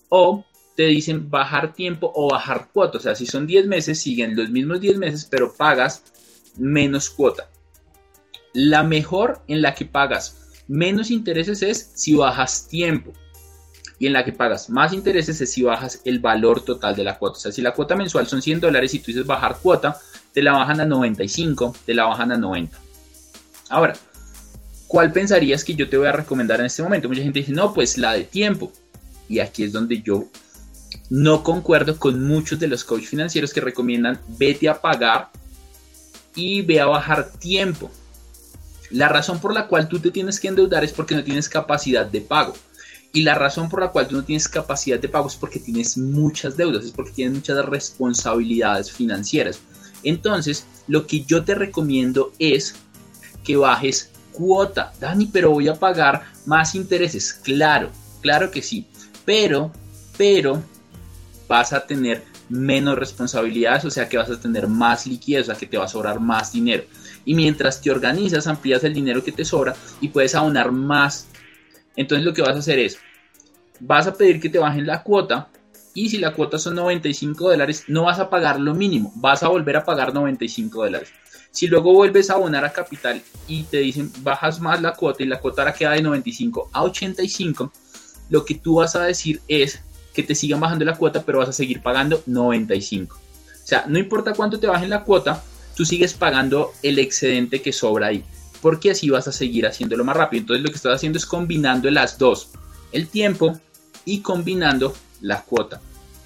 O 0.08 0.46
te 0.76 0.84
dicen 0.84 1.30
bajar 1.30 1.74
tiempo 1.74 2.12
o 2.16 2.32
bajar 2.32 2.70
cuota. 2.72 2.98
O 2.98 3.02
sea, 3.02 3.16
si 3.16 3.26
son 3.26 3.48
10 3.48 3.68
meses, 3.68 4.00
siguen 4.00 4.36
los 4.36 4.50
mismos 4.50 4.82
10 4.82 4.98
meses, 4.98 5.28
pero 5.30 5.54
pagas 5.54 6.04
menos 6.58 7.10
cuota. 7.10 7.50
La 8.54 8.84
mejor 8.84 9.42
en 9.48 9.62
la 9.62 9.74
que 9.74 9.86
pagas 9.86 10.44
menos 10.68 11.12
intereses 11.12 11.62
es 11.62 11.92
si 11.96 12.16
bajas 12.16 12.68
tiempo. 12.68 13.14
Y 14.00 14.08
en 14.08 14.14
la 14.14 14.26
que 14.26 14.34
pagas 14.34 14.70
más 14.70 14.92
intereses 14.92 15.40
es 15.40 15.52
si 15.52 15.64
bajas 15.64 16.02
el 16.04 16.20
valor 16.20 16.62
total 16.62 16.96
de 16.96 17.04
la 17.04 17.18
cuota. 17.18 17.38
O 17.38 17.40
sea, 17.40 17.52
si 17.52 17.62
la 17.62 17.74
cuota 17.74 17.96
mensual 17.96 18.28
son 18.28 18.42
100 18.42 18.60
dólares 18.60 18.94
y 18.94 19.00
tú 19.00 19.08
dices 19.08 19.26
bajar 19.26 19.58
cuota, 19.62 20.00
te 20.34 20.42
la 20.42 20.54
bajan 20.54 20.82
a 20.82 20.86
95, 20.86 21.76
te 21.86 21.94
la 21.94 22.06
bajan 22.06 22.32
a 22.32 22.38
90. 22.38 22.78
Ahora, 23.70 23.94
¿cuál 24.88 25.12
pensarías 25.12 25.64
que 25.64 25.76
yo 25.76 25.88
te 25.90 25.98
voy 25.98 26.08
a 26.08 26.12
recomendar 26.12 26.60
en 26.60 26.66
este 26.66 26.84
momento? 26.84 27.08
Mucha 27.08 27.22
gente 27.22 27.40
dice, 27.40 27.52
no, 27.52 27.74
pues 27.74 27.98
la 27.98 28.14
de 28.14 28.24
tiempo. 28.24 28.72
Y 29.30 29.40
aquí 29.40 29.64
es 29.64 29.72
donde 29.72 30.02
yo 30.02 30.28
no 31.10 31.44
concuerdo 31.44 31.98
con 31.98 32.26
muchos 32.26 32.60
de 32.60 32.68
los 32.68 32.84
coaches 32.84 33.10
financieros 33.10 33.54
que 33.54 33.62
recomiendan 33.62 34.20
vete 34.38 34.70
a 34.70 34.82
pagar 34.82 35.30
y 36.36 36.62
ve 36.62 36.80
a 36.80 36.86
bajar 36.86 37.32
tiempo. 37.32 37.92
La 38.90 39.10
razón 39.10 39.40
por 39.40 39.54
la 39.54 39.68
cual 39.68 39.88
tú 39.88 40.00
te 40.00 40.12
tienes 40.12 40.40
que 40.40 40.48
endeudar 40.48 40.84
es 40.84 40.94
porque 40.94 41.16
no 41.16 41.24
tienes 41.24 41.50
capacidad 41.50 42.06
de 42.06 42.22
pago. 42.22 42.54
Y 43.12 43.22
la 43.22 43.36
razón 43.36 43.70
por 43.70 43.82
la 43.82 43.90
cual 43.90 44.08
tú 44.08 44.16
no 44.16 44.24
tienes 44.24 44.48
capacidad 44.48 45.00
de 45.00 45.10
pago 45.10 45.28
es 45.28 45.36
porque 45.36 45.60
tienes 45.60 45.98
muchas 45.98 46.58
deudas, 46.58 46.84
es 46.84 46.92
porque 46.92 47.12
tienes 47.12 47.36
muchas 47.36 47.64
responsabilidades 47.66 48.92
financieras. 48.92 49.60
Entonces, 50.04 50.66
lo 50.88 51.06
que 51.08 51.22
yo 51.24 51.44
te 51.44 51.56
recomiendo 51.56 52.34
es 52.40 52.76
que 53.44 53.56
bajes 53.56 54.10
cuota. 54.32 54.94
Dani, 55.00 55.28
pero 55.28 55.52
voy 55.52 55.68
a 55.68 55.76
pagar 55.76 56.24
más 56.46 56.76
intereses. 56.76 57.34
Claro, 57.34 57.90
claro 58.22 58.52
que 58.52 58.62
sí. 58.62 58.88
Pero, 59.26 59.72
pero, 60.18 60.62
vas 61.54 61.72
a 61.72 61.86
tener 61.86 62.24
menos 62.50 62.98
responsabilidades, 62.98 63.86
o 63.86 63.92
sea 63.92 64.10
que 64.10 64.18
vas 64.18 64.32
a 64.32 64.40
tener 64.40 64.68
más 64.68 65.06
liquidez, 65.06 65.44
o 65.44 65.46
sea 65.46 65.56
que 65.56 65.68
te 65.68 65.78
va 65.78 65.86
a 65.86 65.88
sobrar 65.88 66.20
más 66.20 66.52
dinero. 66.52 66.84
Y 67.26 67.36
mientras 67.36 67.80
te 67.80 67.92
organizas, 67.92 68.48
amplías 68.48 68.84
el 68.84 68.96
dinero 68.96 69.24
que 69.24 69.32
te 69.32 69.46
sobra 69.46 69.76
y 70.02 70.08
puedes 70.08 70.34
abonar 70.34 70.72
más. 70.72 71.28
Entonces 71.96 72.26
lo 72.26 72.34
que 72.34 72.42
vas 72.42 72.56
a 72.56 72.60
hacer 72.60 72.80
es, 72.80 72.98
vas 73.80 74.08
a 74.08 74.16
pedir 74.16 74.42
que 74.42 74.50
te 74.50 74.58
bajen 74.58 74.88
la 74.88 75.04
cuota 75.04 75.48
y 75.94 76.10
si 76.10 76.18
la 76.18 76.34
cuota 76.34 76.58
son 76.58 76.74
95 76.74 77.52
dólares, 77.52 77.84
no 77.88 78.06
vas 78.06 78.18
a 78.18 78.32
pagar 78.32 78.60
lo 78.60 78.74
mínimo, 78.74 79.14
vas 79.18 79.44
a 79.44 79.48
volver 79.48 79.78
a 79.78 79.86
pagar 79.86 80.12
95 80.12 80.86
dólares. 80.86 81.10
Si 81.52 81.68
luego 81.68 81.94
vuelves 81.94 82.32
a 82.32 82.34
abonar 82.34 82.66
a 82.66 82.74
capital 82.74 83.22
y 83.48 83.62
te 83.66 83.78
dicen 83.78 84.12
bajas 84.24 84.60
más 84.60 84.82
la 84.82 84.96
cuota 84.96 85.22
y 85.22 85.28
la 85.28 85.40
cuota 85.40 85.62
ahora 85.62 85.76
queda 85.76 85.92
de 85.92 86.02
95 86.02 86.72
a 86.74 86.82
85, 86.82 87.72
lo 88.32 88.44
que 88.44 88.56
tú 88.56 88.78
vas 88.78 88.96
a 88.96 89.04
decir 89.04 89.40
es 89.48 89.84
que 90.14 90.24
te 90.24 90.36
sigan 90.36 90.60
bajando 90.60 90.86
la 90.86 90.96
cuota, 90.96 91.24
pero 91.24 91.40
vas 91.40 91.50
a 91.50 91.54
seguir 91.54 91.82
pagando 91.82 92.22
95. 92.26 93.16
O 93.16 93.68
sea, 93.68 93.86
no 93.88 93.98
importa 93.98 94.34
cuánto 94.34 94.60
te 94.60 94.68
bajen 94.68 94.90
la 94.90 95.04
cuota, 95.04 95.44
tú 95.76 95.86
sigues 95.86 96.14
pagando 96.14 96.72
el 96.84 97.00
excedente 97.00 97.62
que 97.62 97.74
sobra 97.74 98.08
ahí, 98.08 98.24
porque 98.62 98.92
así 98.92 99.10
vas 99.10 99.28
a 99.28 99.32
seguir 99.32 99.66
haciéndolo 99.66 100.04
más 100.04 100.18
rápido. 100.18 100.42
Entonces 100.42 100.64
lo 100.64 100.70
que 100.70 100.76
estás 100.76 100.96
haciendo 100.96 101.18
es 101.18 101.26
combinando 101.26 101.90
las 101.90 102.18
dos, 102.18 102.50
el 102.92 103.08
tiempo 103.08 103.60
y 104.06 104.20
combinando 104.20 104.94
la 105.22 105.42
cuota, 105.42 105.82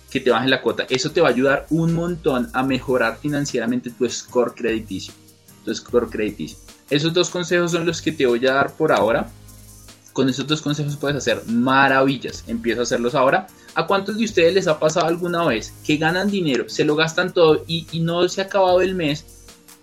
que 0.09 0.19
te 0.19 0.31
bajen 0.31 0.49
la 0.49 0.61
cuota. 0.61 0.85
Eso 0.89 1.11
te 1.11 1.21
va 1.21 1.29
a 1.29 1.31
ayudar 1.31 1.67
un 1.69 1.93
montón 1.93 2.49
a 2.53 2.63
mejorar 2.63 3.19
financieramente 3.21 3.91
tu 3.91 4.09
score 4.09 4.53
crediticio. 4.55 5.13
Tu 5.63 5.75
score 5.75 6.09
crediticio. 6.09 6.57
Esos 6.89 7.13
dos 7.13 7.29
consejos 7.29 7.71
son 7.71 7.85
los 7.85 8.01
que 8.01 8.11
te 8.11 8.25
voy 8.25 8.45
a 8.47 8.53
dar 8.53 8.71
por 8.73 8.91
ahora. 8.91 9.29
Con 10.17 10.29
esos 10.29 10.47
dos 10.47 10.63
consejos 10.63 10.97
puedes 10.97 11.15
hacer 11.15 11.43
maravillas. 11.45 12.43
Empieza 12.47 12.79
a 12.79 12.83
hacerlos 12.85 13.13
ahora. 13.13 13.45
¿A 13.75 13.85
cuántos 13.85 14.17
de 14.17 14.25
ustedes 14.25 14.51
les 14.51 14.67
ha 14.67 14.79
pasado 14.79 15.05
alguna 15.05 15.45
vez 15.45 15.75
que 15.85 15.97
ganan 15.97 16.31
dinero, 16.31 16.67
se 16.69 16.83
lo 16.85 16.95
gastan 16.95 17.31
todo 17.31 17.63
y, 17.67 17.85
no 17.99 18.27
se 18.27 18.41
ha 18.41 18.45
acabado 18.45 18.81
el 18.81 18.95
mes 18.95 19.27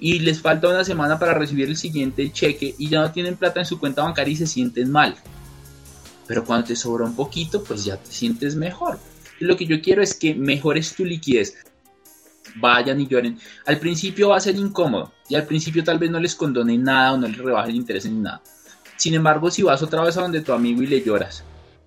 y 0.01 0.19
les 0.19 0.41
falta 0.41 0.69
una 0.69 0.83
semana 0.83 1.21
para 1.21 1.35
recibir 1.35 1.69
el 1.69 1.77
siguiente 1.77 2.33
cheque 2.33 2.75
y 2.77 2.89
ya 2.89 3.03
no 3.03 3.13
tienen 3.13 3.37
plata 3.37 3.61
en 3.61 3.67
su 3.67 3.79
cuenta 3.79 4.03
bancaria 4.03 4.33
y 4.33 4.37
se 4.37 4.49
sienten 4.49 4.91
mal? 4.91 5.15
Pero 6.27 6.45
cuando 6.45 6.67
te 6.67 6.75
sobra 6.75 7.05
un 7.05 7.15
poquito, 7.15 7.63
pues 7.63 7.85
ya 7.85 7.97
te 7.97 8.11
sientes 8.11 8.57
mejor. 8.57 8.99
lo 9.39 9.57
que 9.57 9.67
yo 9.67 9.81
quiero 9.81 10.03
es 10.03 10.15
que 10.15 10.35
mejores 10.35 10.97
tu 10.97 11.05
liquidez. 11.05 11.55
Vayan 12.57 13.01
y 13.01 13.07
lloren. 13.07 13.39
Al 13.67 13.79
principio 13.79 14.31
va 14.31 14.39
a 14.39 14.41
ser 14.41 14.57
incómodo 14.57 15.13
y 15.29 15.37
al 15.37 15.47
principio 15.47 15.85
tal 15.85 16.01
vez 16.01 16.11
no 16.11 16.19
les 16.19 16.35
condone 16.35 16.77
nada 16.77 17.13
o 17.13 17.19
no 17.19 17.29
les 17.29 17.39
rebaje 17.39 17.71
el 17.71 17.77
interés 17.77 18.07
ni 18.07 18.19
nada. 18.19 18.43
Sin 18.97 19.15
embargo, 19.15 19.51
si 19.51 19.63
vas 19.63 19.83
otra 19.83 20.03
vez 20.03 20.17
a 20.17 20.23
donde 20.23 20.41
tu 20.41 20.53
amigo 20.53 20.83
y 20.83 20.87
le 20.87 21.03
lloras, 21.03 21.45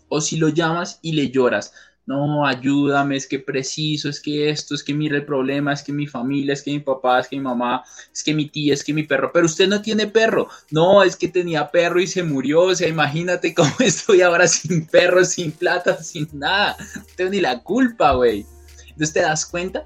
o 0.10 0.22
si 0.22 0.38
lo 0.38 0.50
llamas 0.50 1.00
y 1.02 1.14
le 1.14 1.30
lloras, 1.30 1.74
no, 2.08 2.48
ayúdame, 2.48 3.18
es 3.18 3.28
que 3.28 3.38
preciso, 3.38 4.08
es 4.08 4.22
que 4.22 4.50
esto, 4.50 4.74
es 4.76 4.82
que 4.82 4.94
el 4.94 5.26
problema, 5.26 5.74
es 5.74 5.84
que 5.84 5.92
mi 5.92 6.08
familia, 6.08 6.54
es 6.54 6.64
que 6.64 6.72
mi 6.72 6.80
papá, 6.80 7.20
es 7.20 7.28
que 7.28 7.36
mi 7.36 7.42
mamá, 7.42 7.84
es 8.14 8.24
que 8.24 8.34
mi 8.34 8.50
tía, 8.50 8.74
es 8.74 8.84
que 8.84 8.94
mi 8.94 9.04
perro, 9.04 9.30
pero 9.34 9.46
usted 9.46 9.68
no 9.68 9.82
tiene 9.82 10.08
perro, 10.08 10.48
no, 10.72 11.04
es 11.04 11.18
que 11.18 11.28
tenía 11.28 11.70
perro 11.70 12.00
y 12.00 12.08
se 12.08 12.24
murió, 12.24 12.62
o 12.62 12.76
sea, 12.76 12.88
imagínate 12.88 13.54
cómo 13.54 13.74
estoy 13.80 14.22
ahora 14.22 14.48
sin 14.48 14.86
perro, 14.88 15.26
sin 15.26 15.52
plata, 15.52 16.02
sin 16.02 16.30
nada, 16.32 16.78
no 16.96 17.04
tengo 17.18 17.32
ni 17.32 17.42
la 17.42 17.62
culpa, 17.62 18.14
güey. 18.14 18.46
Entonces 18.88 19.14
te 19.14 19.22
das 19.22 19.46
cuenta, 19.46 19.86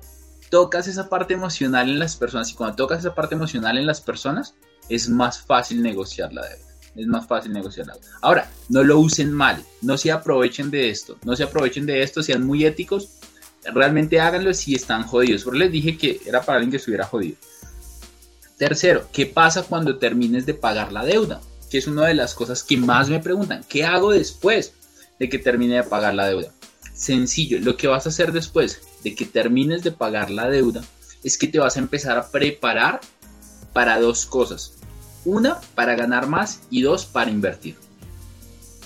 tocas 0.51 0.87
esa 0.87 1.09
parte 1.09 1.33
emocional 1.33 1.89
en 1.89 1.97
las 1.97 2.15
personas 2.15 2.51
y 2.51 2.53
cuando 2.53 2.75
tocas 2.75 2.99
esa 2.99 3.15
parte 3.15 3.33
emocional 3.33 3.79
en 3.79 3.87
las 3.87 3.99
personas, 3.99 4.53
es 4.89 5.09
más 5.09 5.41
fácil 5.41 5.81
negociar 5.81 6.31
la 6.33 6.47
deuda 6.47 6.70
es 6.95 7.07
más 7.07 7.27
fácil 7.27 7.53
negociar 7.53 7.87
Ahora, 8.21 8.49
no 8.69 8.83
lo 8.83 8.99
usen 8.99 9.31
mal, 9.31 9.63
no 9.81 9.97
se 9.97 10.11
aprovechen 10.11 10.71
de 10.71 10.89
esto, 10.89 11.17
no 11.23 11.35
se 11.35 11.43
aprovechen 11.43 11.85
de 11.85 12.03
esto, 12.03 12.21
sean 12.21 12.45
muy 12.45 12.65
éticos, 12.65 13.09
realmente 13.63 14.19
háganlo 14.19 14.53
si 14.53 14.75
están 14.75 15.03
jodidos. 15.03 15.43
Por 15.43 15.55
les 15.55 15.71
dije 15.71 15.97
que 15.97 16.21
era 16.25 16.41
para 16.41 16.57
alguien 16.57 16.71
que 16.71 16.77
estuviera 16.77 17.05
jodido. 17.05 17.37
Tercero, 18.57 19.07
¿qué 19.11 19.25
pasa 19.25 19.63
cuando 19.63 19.97
termines 19.97 20.45
de 20.45 20.53
pagar 20.53 20.91
la 20.91 21.05
deuda? 21.05 21.41
Que 21.69 21.77
es 21.77 21.87
una 21.87 22.05
de 22.05 22.13
las 22.13 22.35
cosas 22.35 22.63
que 22.63 22.77
más 22.77 23.09
me 23.09 23.19
preguntan. 23.19 23.63
¿Qué 23.67 23.85
hago 23.85 24.11
después 24.11 24.73
de 25.19 25.29
que 25.29 25.39
termine 25.39 25.75
de 25.75 25.83
pagar 25.83 26.13
la 26.13 26.27
deuda? 26.27 26.51
Sencillo, 26.93 27.59
lo 27.59 27.77
que 27.77 27.87
vas 27.87 28.05
a 28.05 28.09
hacer 28.09 28.31
después 28.31 28.81
de 29.03 29.15
que 29.15 29.25
termines 29.25 29.83
de 29.83 29.91
pagar 29.91 30.29
la 30.29 30.47
deuda 30.47 30.83
es 31.23 31.37
que 31.37 31.47
te 31.47 31.59
vas 31.59 31.75
a 31.75 31.79
empezar 31.79 32.17
a 32.17 32.29
preparar 32.29 33.01
para 33.73 33.99
dos 33.99 34.25
cosas. 34.25 34.73
Una, 35.25 35.59
para 35.75 35.95
ganar 35.95 36.27
más 36.27 36.61
y 36.69 36.81
dos, 36.81 37.05
para 37.05 37.29
invertir. 37.29 37.75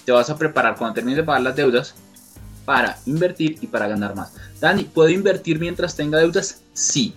Te 0.04 0.12
vas 0.12 0.30
a 0.30 0.38
preparar 0.38 0.76
cuando 0.78 0.96
termines 0.96 1.18
de 1.18 1.24
pagar 1.24 1.42
las 1.42 1.56
deudas 1.56 1.96
para 2.66 2.98
invertir 3.06 3.58
y 3.62 3.68
para 3.68 3.88
ganar 3.88 4.16
más. 4.16 4.34
Dani, 4.60 4.84
¿puedo 4.84 5.10
invertir 5.10 5.60
mientras 5.60 5.96
tenga 5.96 6.20
deudas? 6.20 6.62
Sí, 6.74 7.14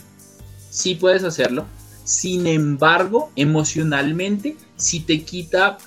sí 0.70 0.94
puedes 0.94 1.24
hacerlo. 1.24 1.66
Sin 2.04 2.46
embargo, 2.46 3.32
emocionalmente, 3.34 4.56
si 4.76 5.00
te 5.00 5.22
quita 5.24 5.78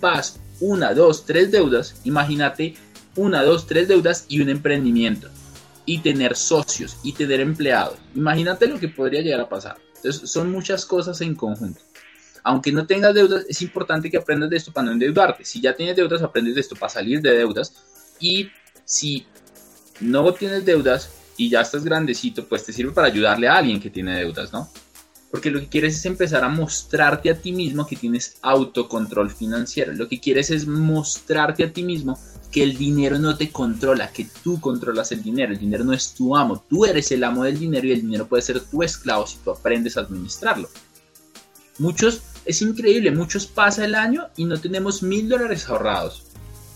paz 0.00 0.40
una, 0.60 0.92
dos, 0.94 1.24
tres 1.24 1.50
deudas, 1.50 1.96
imagínate 2.04 2.74
una, 3.16 3.42
dos, 3.42 3.66
tres 3.66 3.88
deudas 3.88 4.26
y 4.28 4.40
un 4.40 4.48
emprendimiento. 4.48 5.28
Y 5.86 5.98
tener 5.98 6.34
socios 6.34 6.96
y 7.02 7.12
tener 7.12 7.40
empleados. 7.40 7.98
Imagínate 8.14 8.66
lo 8.66 8.80
que 8.80 8.88
podría 8.88 9.20
llegar 9.20 9.40
a 9.40 9.48
pasar. 9.48 9.76
Entonces, 9.96 10.30
son 10.30 10.50
muchas 10.50 10.84
cosas 10.86 11.20
en 11.20 11.34
conjunto 11.34 11.80
aunque 12.44 12.70
no 12.70 12.86
tengas 12.86 13.14
deudas, 13.14 13.46
es 13.48 13.62
importante 13.62 14.10
que 14.10 14.18
aprendas 14.18 14.50
de 14.50 14.58
esto 14.58 14.70
para 14.70 14.86
no 14.86 14.92
endeudarte. 14.92 15.46
Si 15.46 15.62
ya 15.62 15.74
tienes 15.74 15.96
deudas, 15.96 16.22
aprendes 16.22 16.54
de 16.54 16.60
esto 16.60 16.76
para 16.76 16.90
salir 16.90 17.22
de 17.22 17.32
deudas. 17.32 17.72
Y 18.20 18.50
si 18.84 19.26
no 20.00 20.30
tienes 20.34 20.64
deudas 20.64 21.10
y 21.38 21.48
ya 21.48 21.62
estás 21.62 21.84
grandecito, 21.84 22.46
pues 22.46 22.64
te 22.64 22.74
sirve 22.74 22.92
para 22.92 23.08
ayudarle 23.08 23.48
a 23.48 23.56
alguien 23.56 23.80
que 23.80 23.88
tiene 23.88 24.18
deudas, 24.18 24.52
¿no? 24.52 24.68
Porque 25.30 25.50
lo 25.50 25.58
que 25.58 25.68
quieres 25.68 25.96
es 25.96 26.04
empezar 26.04 26.44
a 26.44 26.48
mostrarte 26.50 27.30
a 27.30 27.34
ti 27.34 27.50
mismo 27.50 27.86
que 27.86 27.96
tienes 27.96 28.36
autocontrol 28.42 29.30
financiero. 29.30 29.94
Lo 29.94 30.06
que 30.06 30.20
quieres 30.20 30.50
es 30.50 30.66
mostrarte 30.66 31.64
a 31.64 31.72
ti 31.72 31.82
mismo 31.82 32.18
que 32.52 32.62
el 32.62 32.76
dinero 32.76 33.18
no 33.18 33.36
te 33.36 33.50
controla, 33.50 34.12
que 34.12 34.28
tú 34.42 34.60
controlas 34.60 35.12
el 35.12 35.22
dinero. 35.22 35.54
El 35.54 35.58
dinero 35.58 35.82
no 35.82 35.94
es 35.94 36.12
tu 36.12 36.36
amo, 36.36 36.62
tú 36.68 36.84
eres 36.84 37.10
el 37.10 37.24
amo 37.24 37.44
del 37.44 37.58
dinero 37.58 37.86
y 37.88 37.92
el 37.92 38.02
dinero 38.02 38.28
puede 38.28 38.42
ser 38.42 38.60
tu 38.60 38.82
esclavo 38.82 39.26
si 39.26 39.38
tú 39.38 39.50
aprendes 39.50 39.96
a 39.96 40.00
administrarlo. 40.00 40.68
Muchos 41.78 42.22
es 42.44 42.62
increíble, 42.62 43.10
muchos 43.10 43.46
pasa 43.46 43.84
el 43.84 43.94
año 43.94 44.28
y 44.36 44.44
no 44.44 44.60
tenemos 44.60 45.02
mil 45.02 45.28
dólares 45.28 45.68
ahorrados, 45.68 46.24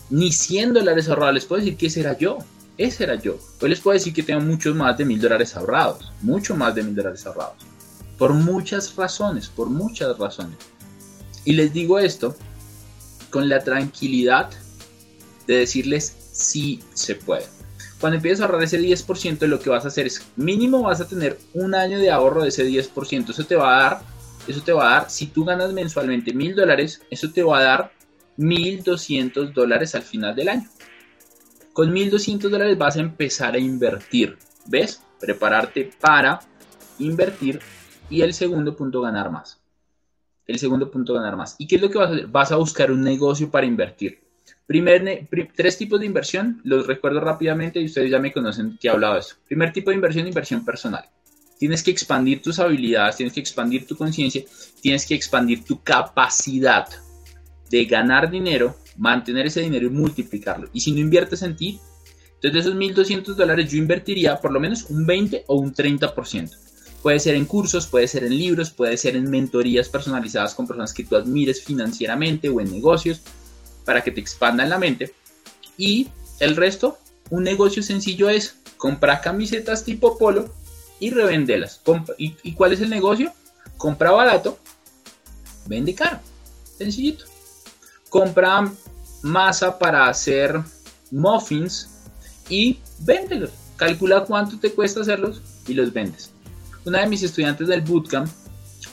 ni 0.09 0.31
100 0.31 0.73
dólares 0.73 1.07
ahorrados. 1.09 1.35
Les 1.35 1.45
puedo 1.45 1.61
decir 1.61 1.77
que 1.77 1.87
ese 1.87 1.99
era 1.99 2.17
yo, 2.17 2.39
ese 2.77 3.03
era 3.03 3.15
yo. 3.15 3.37
Hoy 3.61 3.69
les 3.69 3.79
puedo 3.79 3.93
decir 3.93 4.13
que 4.13 4.23
tengo 4.23 4.41
muchos 4.41 4.75
más 4.75 4.97
de 4.97 5.05
mil 5.05 5.21
dólares 5.21 5.55
ahorrados, 5.55 6.11
mucho 6.21 6.55
más 6.55 6.73
de 6.75 6.83
mil 6.83 6.95
dólares 6.95 7.25
ahorrados. 7.25 7.57
Por 8.17 8.33
muchas 8.33 8.95
razones, 8.95 9.47
por 9.47 9.69
muchas 9.69 10.17
razones. 10.17 10.57
Y 11.45 11.53
les 11.53 11.71
digo 11.71 11.99
esto 11.99 12.35
con 13.29 13.47
la 13.47 13.63
tranquilidad 13.63 14.49
de 15.47 15.57
decirles 15.57 16.15
si 16.31 16.81
se 16.93 17.15
puede. 17.15 17.45
Cuando 17.99 18.15
empieces 18.15 18.39
a 18.39 18.45
ahorrar 18.45 18.63
ese 18.63 18.79
10%, 18.79 19.45
lo 19.45 19.59
que 19.59 19.69
vas 19.69 19.83
a 19.85 19.89
hacer 19.89 20.07
es 20.07 20.21
mínimo 20.37 20.83
vas 20.83 21.01
a 21.01 21.07
tener 21.07 21.37
un 21.53 21.75
año 21.75 21.99
de 21.99 22.09
ahorro 22.09 22.43
de 22.43 22.49
ese 22.49 22.65
10%. 22.65 23.29
Eso 23.29 23.45
te 23.45 23.55
va 23.55 23.77
a 23.77 23.83
dar 23.83 24.01
eso 24.47 24.61
te 24.61 24.71
va 24.71 24.87
a 24.87 24.99
dar, 24.99 25.09
si 25.09 25.27
tú 25.27 25.45
ganas 25.45 25.73
mensualmente 25.73 26.33
mil 26.33 26.55
dólares, 26.55 27.01
eso 27.09 27.31
te 27.31 27.43
va 27.43 27.59
a 27.59 27.63
dar 27.63 27.91
1.200 28.37 29.53
dólares 29.53 29.95
al 29.95 30.03
final 30.03 30.35
del 30.35 30.49
año. 30.49 30.69
Con 31.73 31.93
1.200 31.93 32.49
dólares 32.49 32.77
vas 32.77 32.97
a 32.97 33.01
empezar 33.01 33.55
a 33.55 33.59
invertir. 33.59 34.37
¿Ves? 34.65 35.01
Prepararte 35.19 35.91
para 35.99 36.39
invertir 36.99 37.59
y 38.09 38.21
el 38.21 38.33
segundo 38.33 38.75
punto, 38.75 39.01
ganar 39.01 39.29
más. 39.29 39.61
El 40.47 40.57
segundo 40.57 40.89
punto, 40.89 41.13
ganar 41.13 41.35
más. 41.35 41.55
¿Y 41.59 41.67
qué 41.67 41.75
es 41.75 41.81
lo 41.81 41.89
que 41.89 41.99
vas 41.99 42.09
a 42.09 42.13
hacer? 42.13 42.27
Vas 42.27 42.51
a 42.51 42.55
buscar 42.55 42.91
un 42.91 43.01
negocio 43.01 43.51
para 43.51 43.65
invertir. 43.65 44.21
Primer, 44.65 45.27
tres 45.55 45.77
tipos 45.77 45.99
de 45.99 46.05
inversión, 46.05 46.61
los 46.63 46.87
recuerdo 46.87 47.19
rápidamente 47.19 47.79
y 47.79 47.85
ustedes 47.85 48.11
ya 48.11 48.19
me 48.19 48.31
conocen 48.31 48.77
que 48.79 48.87
he 48.87 48.91
hablado 48.91 49.15
de 49.15 49.19
eso. 49.21 49.35
Primer 49.47 49.73
tipo 49.73 49.89
de 49.89 49.95
inversión, 49.95 50.27
inversión 50.27 50.63
personal. 50.63 51.09
Tienes 51.59 51.83
que 51.83 51.91
expandir 51.91 52.41
tus 52.41 52.57
habilidades, 52.57 53.17
tienes 53.17 53.33
que 53.33 53.41
expandir 53.41 53.85
tu 53.85 53.97
conciencia, 53.97 54.43
tienes 54.81 55.05
que 55.05 55.13
expandir 55.13 55.65
tu 55.65 55.83
capacidad 55.83 56.87
de 57.69 57.85
ganar 57.85 58.31
dinero, 58.31 58.77
mantener 58.97 59.47
ese 59.47 59.61
dinero 59.61 59.85
y 59.85 59.89
multiplicarlo. 59.89 60.69
Y 60.71 60.79
si 60.79 60.93
no 60.93 60.99
inviertes 60.99 61.41
en 61.41 61.57
ti, 61.57 61.79
entonces 62.35 62.53
de 62.53 62.59
esos 62.59 62.75
1.200 62.75 63.35
dólares 63.35 63.69
yo 63.69 63.77
invertiría 63.77 64.39
por 64.39 64.53
lo 64.53 64.61
menos 64.61 64.85
un 64.89 65.05
20 65.05 65.43
o 65.47 65.55
un 65.57 65.73
30%. 65.73 66.49
Puede 67.01 67.19
ser 67.19 67.35
en 67.35 67.45
cursos, 67.45 67.87
puede 67.87 68.07
ser 68.07 68.23
en 68.23 68.37
libros, 68.37 68.71
puede 68.71 68.95
ser 68.95 69.17
en 69.17 69.29
mentorías 69.29 69.89
personalizadas 69.89 70.55
con 70.55 70.65
personas 70.65 70.93
que 70.93 71.03
tú 71.03 71.17
admires 71.17 71.63
financieramente 71.63 72.49
o 72.49 72.61
en 72.61 72.71
negocios 72.71 73.21
para 73.83 74.01
que 74.01 74.11
te 74.11 74.21
expandan 74.21 74.69
la 74.69 74.79
mente. 74.79 75.13
Y 75.77 76.07
el 76.39 76.55
resto, 76.55 76.97
un 77.29 77.43
negocio 77.43 77.83
sencillo 77.83 78.29
es 78.29 78.55
comprar 78.77 79.21
camisetas 79.21 79.83
tipo 79.83 80.17
polo 80.17 80.53
y 80.99 81.09
revenderlas. 81.11 81.81
¿Y, 82.17 82.53
cuál 82.53 82.73
es 82.73 82.81
el 82.81 82.89
negocio? 82.89 83.31
Compra 83.77 84.11
barato, 84.11 84.59
vende 85.65 85.95
caro. 85.95 86.19
Sencillito. 86.77 87.25
Compra 88.09 88.71
masa 89.21 89.77
para 89.77 90.07
hacer 90.07 90.59
muffins 91.11 91.89
y 92.49 92.79
véndelos. 92.99 93.51
Calcula 93.77 94.25
cuánto 94.25 94.59
te 94.59 94.71
cuesta 94.71 95.01
hacerlos 95.01 95.41
y 95.67 95.73
los 95.73 95.93
vendes. 95.93 96.31
Una 96.85 97.01
de 97.01 97.07
mis 97.07 97.23
estudiantes 97.23 97.67
del 97.67 97.81
bootcamp 97.81 98.29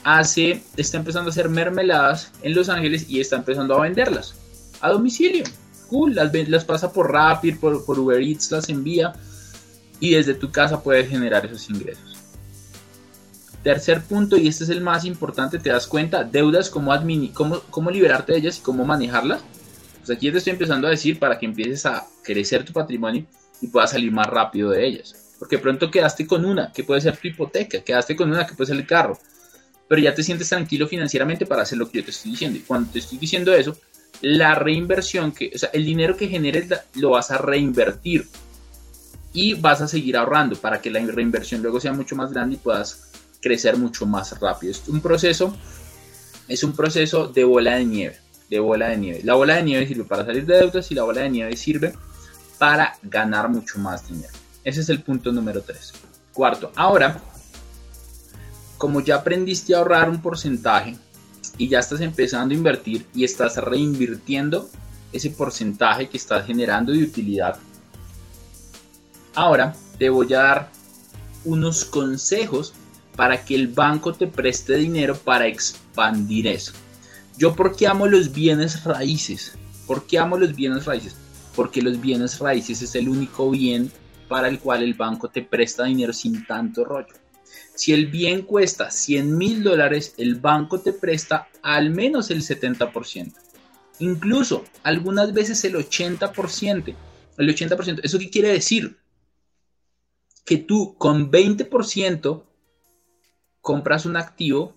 hace, 0.03 0.63
está 0.77 0.97
empezando 0.97 1.29
a 1.29 1.31
hacer 1.31 1.49
mermeladas 1.49 2.31
en 2.41 2.55
Los 2.55 2.69
Ángeles 2.69 3.09
y 3.09 3.19
está 3.19 3.37
empezando 3.37 3.75
a 3.75 3.81
venderlas 3.81 4.35
a 4.81 4.89
domicilio. 4.91 5.43
Cool, 5.89 6.15
las, 6.15 6.33
las 6.49 6.65
pasa 6.65 6.91
por 6.91 7.11
Rapid, 7.11 7.59
por, 7.59 7.85
por 7.85 7.99
Uber 7.99 8.21
Eats, 8.21 8.51
las 8.51 8.69
envía 8.69 9.13
y 9.99 10.11
desde 10.11 10.33
tu 10.33 10.51
casa 10.51 10.81
puedes 10.81 11.09
generar 11.09 11.45
esos 11.45 11.69
ingresos. 11.69 12.17
Tercer 13.63 14.01
punto, 14.03 14.37
y 14.37 14.47
este 14.47 14.63
es 14.63 14.69
el 14.69 14.81
más 14.81 15.03
importante, 15.05 15.59
te 15.59 15.69
das 15.69 15.87
cuenta, 15.87 16.23
deudas, 16.23 16.69
cómo, 16.69 16.93
cómo, 17.33 17.61
cómo 17.69 17.91
liberarte 17.91 18.33
de 18.33 18.39
ellas 18.39 18.59
y 18.59 18.61
cómo 18.61 18.85
manejarlas. 18.85 19.41
Pues 20.05 20.17
aquí 20.17 20.31
te 20.31 20.37
estoy 20.37 20.53
empezando 20.53 20.87
a 20.87 20.91
decir 20.91 21.19
para 21.19 21.37
que 21.37 21.45
empieces 21.45 21.85
a 21.85 22.05
crecer 22.23 22.63
tu 22.63 22.71
patrimonio 22.71 23.25
y 23.61 23.67
puedas 23.67 23.91
salir 23.91 24.11
más 24.11 24.27
rápido 24.27 24.69
de 24.69 24.85
ellas. 24.85 25.35
Porque 25.37 25.57
pronto 25.57 25.91
quedaste 25.91 26.25
con 26.25 26.45
una, 26.45 26.71
que 26.71 26.83
puede 26.83 27.01
ser 27.01 27.17
tu 27.17 27.27
hipoteca, 27.27 27.81
quedaste 27.81 28.15
con 28.15 28.29
una, 28.29 28.47
que 28.47 28.53
puede 28.53 28.67
ser 28.67 28.77
el 28.77 28.87
carro. 28.87 29.19
Pero 29.87 30.01
ya 30.01 30.13
te 30.13 30.23
sientes 30.23 30.49
tranquilo 30.49 30.87
financieramente 30.87 31.45
para 31.45 31.63
hacer 31.63 31.77
lo 31.77 31.89
que 31.89 31.99
yo 31.99 32.05
te 32.05 32.11
estoy 32.11 32.31
diciendo. 32.31 32.57
Y 32.57 32.61
cuando 32.61 32.91
te 32.91 32.99
estoy 32.99 33.17
diciendo 33.17 33.53
eso, 33.53 33.77
la 34.21 34.55
reinversión, 34.55 35.31
que, 35.31 35.51
o 35.53 35.57
sea, 35.57 35.69
el 35.73 35.85
dinero 35.85 36.15
que 36.15 36.27
generes 36.27 36.67
lo 36.95 37.11
vas 37.11 37.31
a 37.31 37.37
reinvertir 37.37 38.27
y 39.37 39.53
vas 39.53 39.81
a 39.81 39.87
seguir 39.87 40.17
ahorrando 40.17 40.55
para 40.55 40.81
que 40.81 40.89
la 40.89 40.99
reinversión 40.99 41.61
luego 41.61 41.79
sea 41.79 41.93
mucho 41.93 42.15
más 42.15 42.33
grande 42.33 42.55
y 42.55 42.57
puedas 42.57 43.11
crecer 43.39 43.77
mucho 43.77 44.07
más 44.07 44.39
rápido. 44.39 44.71
Es 44.71 44.87
un 44.87 44.99
proceso, 44.99 45.55
es 46.47 46.63
un 46.63 46.75
proceso 46.75 47.27
de 47.27 47.43
bola 47.43 47.75
de 47.75 47.85
nieve, 47.85 48.17
de 48.49 48.59
bola 48.59 48.87
de 48.87 48.97
nieve. 48.97 49.21
La 49.23 49.35
bola 49.35 49.57
de 49.57 49.61
nieve 49.61 49.85
sirve 49.85 50.05
para 50.05 50.25
salir 50.25 50.43
de 50.47 50.57
deudas 50.57 50.89
y 50.89 50.95
la 50.95 51.03
bola 51.03 51.21
de 51.21 51.29
nieve 51.29 51.55
sirve 51.55 51.93
para 52.57 52.97
ganar 53.03 53.47
mucho 53.47 53.77
más 53.77 54.07
dinero. 54.07 54.33
Ese 54.63 54.81
es 54.81 54.89
el 54.89 55.03
punto 55.03 55.31
número 55.31 55.61
3. 55.61 55.93
Cuarto, 56.33 56.71
ahora, 56.75 57.21
como 58.79 59.01
ya 59.01 59.17
aprendiste 59.17 59.75
a 59.75 59.77
ahorrar 59.77 60.09
un 60.09 60.19
porcentaje 60.19 60.97
y 61.59 61.67
ya 61.67 61.77
estás 61.77 62.01
empezando 62.01 62.55
a 62.55 62.57
invertir 62.57 63.05
y 63.13 63.23
estás 63.23 63.57
reinvirtiendo 63.57 64.67
ese 65.13 65.29
porcentaje 65.29 66.09
que 66.09 66.17
estás 66.17 66.47
generando 66.47 66.91
de 66.91 67.03
utilidad, 67.03 67.59
ahora 69.37 69.75
te 69.99 70.09
voy 70.09 70.33
a 70.33 70.39
dar 70.39 70.71
unos 71.45 71.85
consejos 71.85 72.73
para 73.15 73.45
que 73.45 73.53
el 73.53 73.67
banco 73.67 74.11
te 74.13 74.25
preste 74.25 74.75
dinero 74.75 75.15
para 75.15 75.45
expandir 75.45 76.47
eso. 76.47 76.73
Yo 77.37 77.55
porque 77.55 77.85
amo 77.85 78.07
los 78.07 78.33
bienes 78.33 78.83
raíces. 78.83 79.53
¿Por 79.85 80.07
qué 80.07 80.17
amo 80.17 80.37
los 80.37 80.55
bienes 80.55 80.85
raíces? 80.85 81.15
Porque 81.55 81.83
los 81.83 82.01
bienes 82.01 82.39
raíces 82.39 82.81
es 82.81 82.95
el 82.95 83.07
único 83.07 83.51
bien 83.51 83.91
para 84.27 84.47
el 84.47 84.59
cual 84.59 84.81
el 84.81 84.95
banco 84.95 85.29
te 85.29 85.43
presta 85.43 85.85
dinero 85.85 86.13
sin 86.13 86.45
tanto 86.47 86.83
rollo. 86.83 87.13
Si 87.75 87.93
el 87.93 88.07
bien 88.07 88.41
cuesta 88.41 88.89
100 88.89 89.37
mil 89.37 89.61
dólares, 89.61 90.15
el 90.17 90.35
banco 90.35 90.79
te 90.79 90.93
presta 90.93 91.47
al 91.61 91.91
menos 91.91 92.31
el 92.31 92.41
70%. 92.41 93.33
Incluso 93.99 94.65
algunas 94.81 95.31
veces 95.31 95.63
el 95.63 95.75
80%. 95.75 96.95
El 97.37 97.55
80%. 97.55 97.99
¿Eso 98.01 98.17
qué 98.17 98.31
quiere 98.31 98.49
decir? 98.49 98.97
Que 100.47 100.57
tú 100.57 100.95
con 100.97 101.29
20% 101.29 102.43
compras 103.61 104.05
un 104.07 104.17
activo 104.17 104.73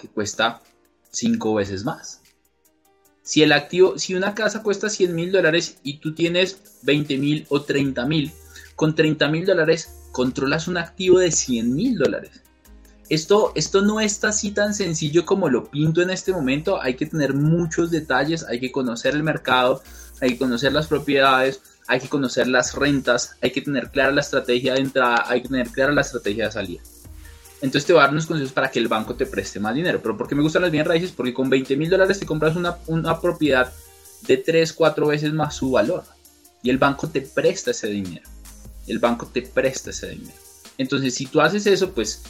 que 0.00 0.08
cuesta 0.08 0.62
5 1.10 1.54
veces 1.54 1.84
más. 1.84 2.20
Si 3.22 3.42
el 3.42 3.52
activo, 3.52 3.98
si 3.98 4.14
una 4.14 4.34
casa 4.34 4.62
cuesta 4.62 4.88
100 4.88 5.14
mil 5.14 5.32
dólares 5.32 5.78
y 5.82 5.98
tú 5.98 6.14
tienes 6.14 6.80
20 6.82 7.18
mil 7.18 7.46
o 7.50 7.62
30 7.62 8.06
mil, 8.06 8.32
con 8.76 8.94
30 8.94 9.28
mil 9.28 9.44
dólares 9.44 9.90
controlas 10.12 10.68
un 10.68 10.78
activo 10.78 11.18
de 11.18 11.30
100 11.30 11.74
mil 11.74 11.98
dólares. 11.98 12.42
Esto, 13.08 13.52
esto 13.54 13.82
no 13.82 14.00
está 14.00 14.28
así 14.28 14.50
tan 14.50 14.74
sencillo 14.74 15.24
como 15.24 15.48
lo 15.48 15.70
pinto 15.70 16.02
en 16.02 16.10
este 16.10 16.32
momento. 16.32 16.80
Hay 16.80 16.94
que 16.94 17.06
tener 17.06 17.34
muchos 17.34 17.90
detalles, 17.90 18.44
hay 18.44 18.60
que 18.60 18.70
conocer 18.70 19.14
el 19.14 19.22
mercado, 19.22 19.82
hay 20.20 20.30
que 20.30 20.38
conocer 20.38 20.72
las 20.72 20.88
propiedades, 20.88 21.60
hay 21.88 22.00
que 22.00 22.08
conocer 22.08 22.46
las 22.46 22.74
rentas, 22.74 23.36
hay 23.40 23.50
que 23.50 23.62
tener 23.62 23.90
clara 23.90 24.12
la 24.12 24.20
estrategia 24.20 24.74
de 24.74 24.80
entrada, 24.80 25.24
hay 25.26 25.42
que 25.42 25.48
tener 25.48 25.68
clara 25.70 25.92
la 25.92 26.02
estrategia 26.02 26.44
de 26.44 26.52
salida. 26.52 26.82
Entonces 27.60 27.86
te 27.86 27.92
voy 27.92 28.00
a 28.00 28.04
dar 28.04 28.12
unos 28.12 28.26
consejos 28.26 28.52
para 28.52 28.70
que 28.70 28.78
el 28.78 28.88
banco 28.88 29.14
te 29.14 29.26
preste 29.26 29.58
más 29.58 29.74
dinero. 29.74 29.98
Pero 30.00 30.16
¿por 30.16 30.28
qué 30.28 30.34
me 30.34 30.42
gustan 30.42 30.62
las 30.62 30.70
bienes 30.70 30.86
raíces? 30.86 31.10
Porque 31.10 31.34
con 31.34 31.50
20 31.50 31.76
mil 31.76 31.90
dólares 31.90 32.20
te 32.20 32.26
compras 32.26 32.54
una, 32.54 32.76
una 32.86 33.20
propiedad 33.20 33.72
de 34.26 34.36
3, 34.36 34.72
4 34.72 35.06
veces 35.06 35.32
más 35.32 35.56
su 35.56 35.70
valor. 35.72 36.04
Y 36.62 36.70
el 36.70 36.78
banco 36.78 37.08
te 37.08 37.22
presta 37.22 37.70
ese 37.70 37.88
dinero. 37.88 38.28
El 38.86 38.98
banco 38.98 39.26
te 39.26 39.42
presta 39.42 39.90
ese 39.90 40.10
dinero. 40.10 40.36
Entonces 40.76 41.14
si 41.14 41.26
tú 41.26 41.40
haces 41.40 41.66
eso, 41.66 41.92
pues 41.92 42.22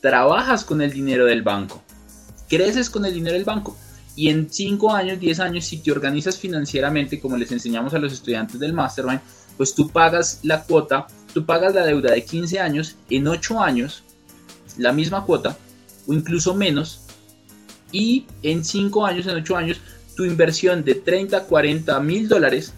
trabajas 0.00 0.64
con 0.64 0.80
el 0.82 0.90
dinero 0.90 1.26
del 1.26 1.42
banco. 1.42 1.82
Creces 2.48 2.90
con 2.90 3.04
el 3.04 3.14
dinero 3.14 3.34
del 3.34 3.44
banco. 3.44 3.76
Y 4.14 4.28
en 4.28 4.52
5 4.52 4.92
años, 4.92 5.20
10 5.20 5.40
años, 5.40 5.64
si 5.64 5.78
te 5.78 5.90
organizas 5.90 6.38
financieramente, 6.38 7.20
como 7.20 7.36
les 7.36 7.50
enseñamos 7.50 7.94
a 7.94 7.98
los 7.98 8.12
estudiantes 8.12 8.60
del 8.60 8.72
Mastermind, 8.72 9.20
pues 9.56 9.74
tú 9.74 9.88
pagas 9.88 10.40
la 10.42 10.62
cuota, 10.62 11.06
tú 11.32 11.44
pagas 11.46 11.74
la 11.74 11.84
deuda 11.84 12.12
de 12.12 12.24
15 12.24 12.60
años 12.60 12.96
en 13.10 13.28
8 13.28 13.60
años 13.60 14.02
la 14.78 14.92
misma 14.92 15.24
cuota 15.24 15.56
o 16.06 16.14
incluso 16.14 16.54
menos 16.54 17.02
y 17.92 18.26
en 18.42 18.64
5 18.64 19.06
años, 19.06 19.26
en 19.26 19.36
8 19.36 19.56
años, 19.56 19.80
tu 20.16 20.24
inversión 20.24 20.82
de 20.82 20.94
30, 20.94 21.44
40 21.44 22.00
mil 22.00 22.28
dólares, 22.28 22.72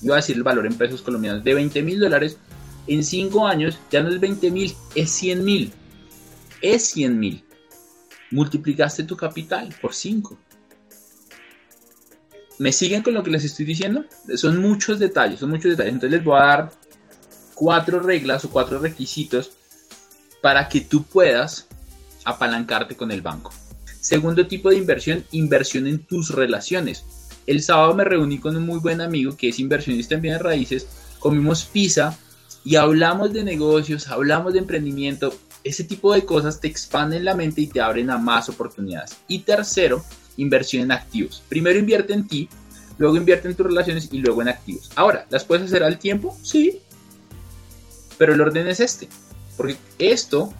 iba 0.00 0.14
a 0.14 0.16
decir 0.16 0.36
el 0.36 0.44
valor 0.44 0.66
en 0.66 0.74
pesos 0.74 1.02
colombianos, 1.02 1.42
de 1.42 1.54
20 1.54 1.82
mil 1.82 1.98
dólares, 1.98 2.38
en 2.86 3.02
5 3.02 3.46
años 3.46 3.78
ya 3.90 4.02
no 4.02 4.10
es 4.10 4.20
20 4.20 4.50
mil, 4.50 4.74
es 4.94 5.10
100 5.10 5.44
mil. 5.44 5.72
Es 6.60 6.86
100 6.88 7.18
mil. 7.18 7.44
Multiplicaste 8.30 9.04
tu 9.04 9.16
capital 9.16 9.74
por 9.82 9.92
5. 9.92 10.38
¿Me 12.58 12.72
siguen 12.72 13.02
con 13.02 13.14
lo 13.14 13.22
que 13.22 13.30
les 13.30 13.44
estoy 13.44 13.64
diciendo? 13.64 14.04
Son 14.36 14.60
muchos 14.60 14.98
detalles, 14.98 15.40
son 15.40 15.50
muchos 15.50 15.72
detalles. 15.72 15.94
Entonces 15.94 16.18
les 16.18 16.24
voy 16.24 16.38
a 16.38 16.44
dar 16.44 16.72
cuatro 17.54 18.00
reglas 18.00 18.44
o 18.44 18.50
cuatro 18.50 18.78
requisitos 18.78 19.52
para 20.40 20.68
que 20.68 20.80
tú 20.80 21.04
puedas 21.04 21.66
apalancarte 22.24 22.96
con 22.96 23.10
el 23.10 23.22
banco. 23.22 23.52
Segundo 24.00 24.46
tipo 24.46 24.70
de 24.70 24.76
inversión, 24.76 25.24
inversión 25.32 25.86
en 25.86 26.04
tus 26.04 26.30
relaciones. 26.30 27.04
El 27.46 27.62
sábado 27.62 27.94
me 27.94 28.04
reuní 28.04 28.38
con 28.38 28.56
un 28.56 28.66
muy 28.66 28.78
buen 28.78 29.00
amigo 29.00 29.36
que 29.36 29.48
es 29.48 29.58
inversionista 29.58 30.14
en 30.14 30.22
bienes 30.22 30.42
raíces, 30.42 30.86
comimos 31.18 31.64
pizza 31.64 32.18
y 32.64 32.76
hablamos 32.76 33.32
de 33.32 33.44
negocios, 33.44 34.08
hablamos 34.08 34.52
de 34.52 34.60
emprendimiento. 34.60 35.34
Ese 35.62 35.84
tipo 35.84 36.12
de 36.12 36.24
cosas 36.24 36.60
te 36.60 36.68
expanden 36.68 37.24
la 37.24 37.34
mente 37.34 37.62
y 37.62 37.66
te 37.66 37.80
abren 37.80 38.10
a 38.10 38.18
más 38.18 38.48
oportunidades. 38.48 39.16
Y 39.28 39.40
tercero, 39.40 40.04
inversión 40.36 40.82
en 40.82 40.92
activos. 40.92 41.42
Primero 41.48 41.78
invierte 41.78 42.12
en 42.12 42.26
ti, 42.26 42.48
luego 42.98 43.16
invierte 43.16 43.48
en 43.48 43.54
tus 43.54 43.66
relaciones 43.66 44.08
y 44.12 44.18
luego 44.18 44.42
en 44.42 44.48
activos. 44.48 44.90
Ahora, 44.96 45.26
¿las 45.30 45.44
puedes 45.44 45.66
hacer 45.66 45.82
al 45.82 45.98
tiempo? 45.98 46.36
Sí. 46.42 46.80
Pero 48.18 48.34
el 48.34 48.40
orden 48.40 48.68
es 48.68 48.80
este. 48.80 49.08
Porque 49.56 49.76
esto 49.98 50.52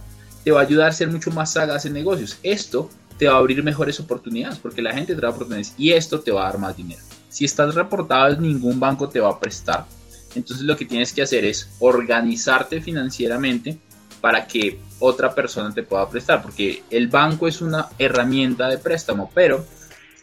te 0.45 0.51
va 0.51 0.61
a 0.61 0.65
ayudar 0.65 0.89
a 0.89 0.93
ser 0.93 1.09
mucho 1.09 1.31
más 1.31 1.53
sagaz 1.53 1.87
en 1.87 1.95
negocios. 1.95 2.39
Esto 2.43 2.91
te 3.19 3.29
va 3.29 3.35
a 3.35 3.39
abrir 3.39 3.63
mejores 3.63 3.99
oportunidades 4.01 4.59
porque 4.59 4.83
la 4.83 4.93
gente 4.93 5.15
te 5.15 5.21
da 5.21 5.31
oportunidades 5.31 5.75
y 5.79 5.93
esto 5.93 6.21
te 6.21 6.33
va 6.33 6.43
a 6.43 6.51
dar 6.51 6.59
más 6.59 6.77
dinero. 6.77 7.01
Si 7.29 7.45
estás 7.45 7.75
reportado, 7.75 8.37
ningún 8.41 8.79
banco 8.79 9.09
te 9.09 9.21
va 9.21 9.31
a 9.31 9.41
prestar. 9.41 9.87
Entonces 10.35 10.67
lo 10.67 10.77
que 10.77 10.85
tienes 10.85 11.13
que 11.13 11.23
hacer 11.23 11.45
es 11.45 11.69
organizarte 11.79 12.81
financieramente 12.81 13.79
para 14.25 14.47
que 14.47 14.81
otra 15.01 15.35
persona 15.35 15.75
te 15.75 15.83
pueda 15.83 16.09
prestar, 16.09 16.41
porque 16.41 16.83
el 16.89 17.09
banco 17.09 17.47
es 17.47 17.61
una 17.61 17.91
herramienta 17.99 18.71
de 18.71 18.79
préstamo, 18.79 19.31
pero 19.35 19.67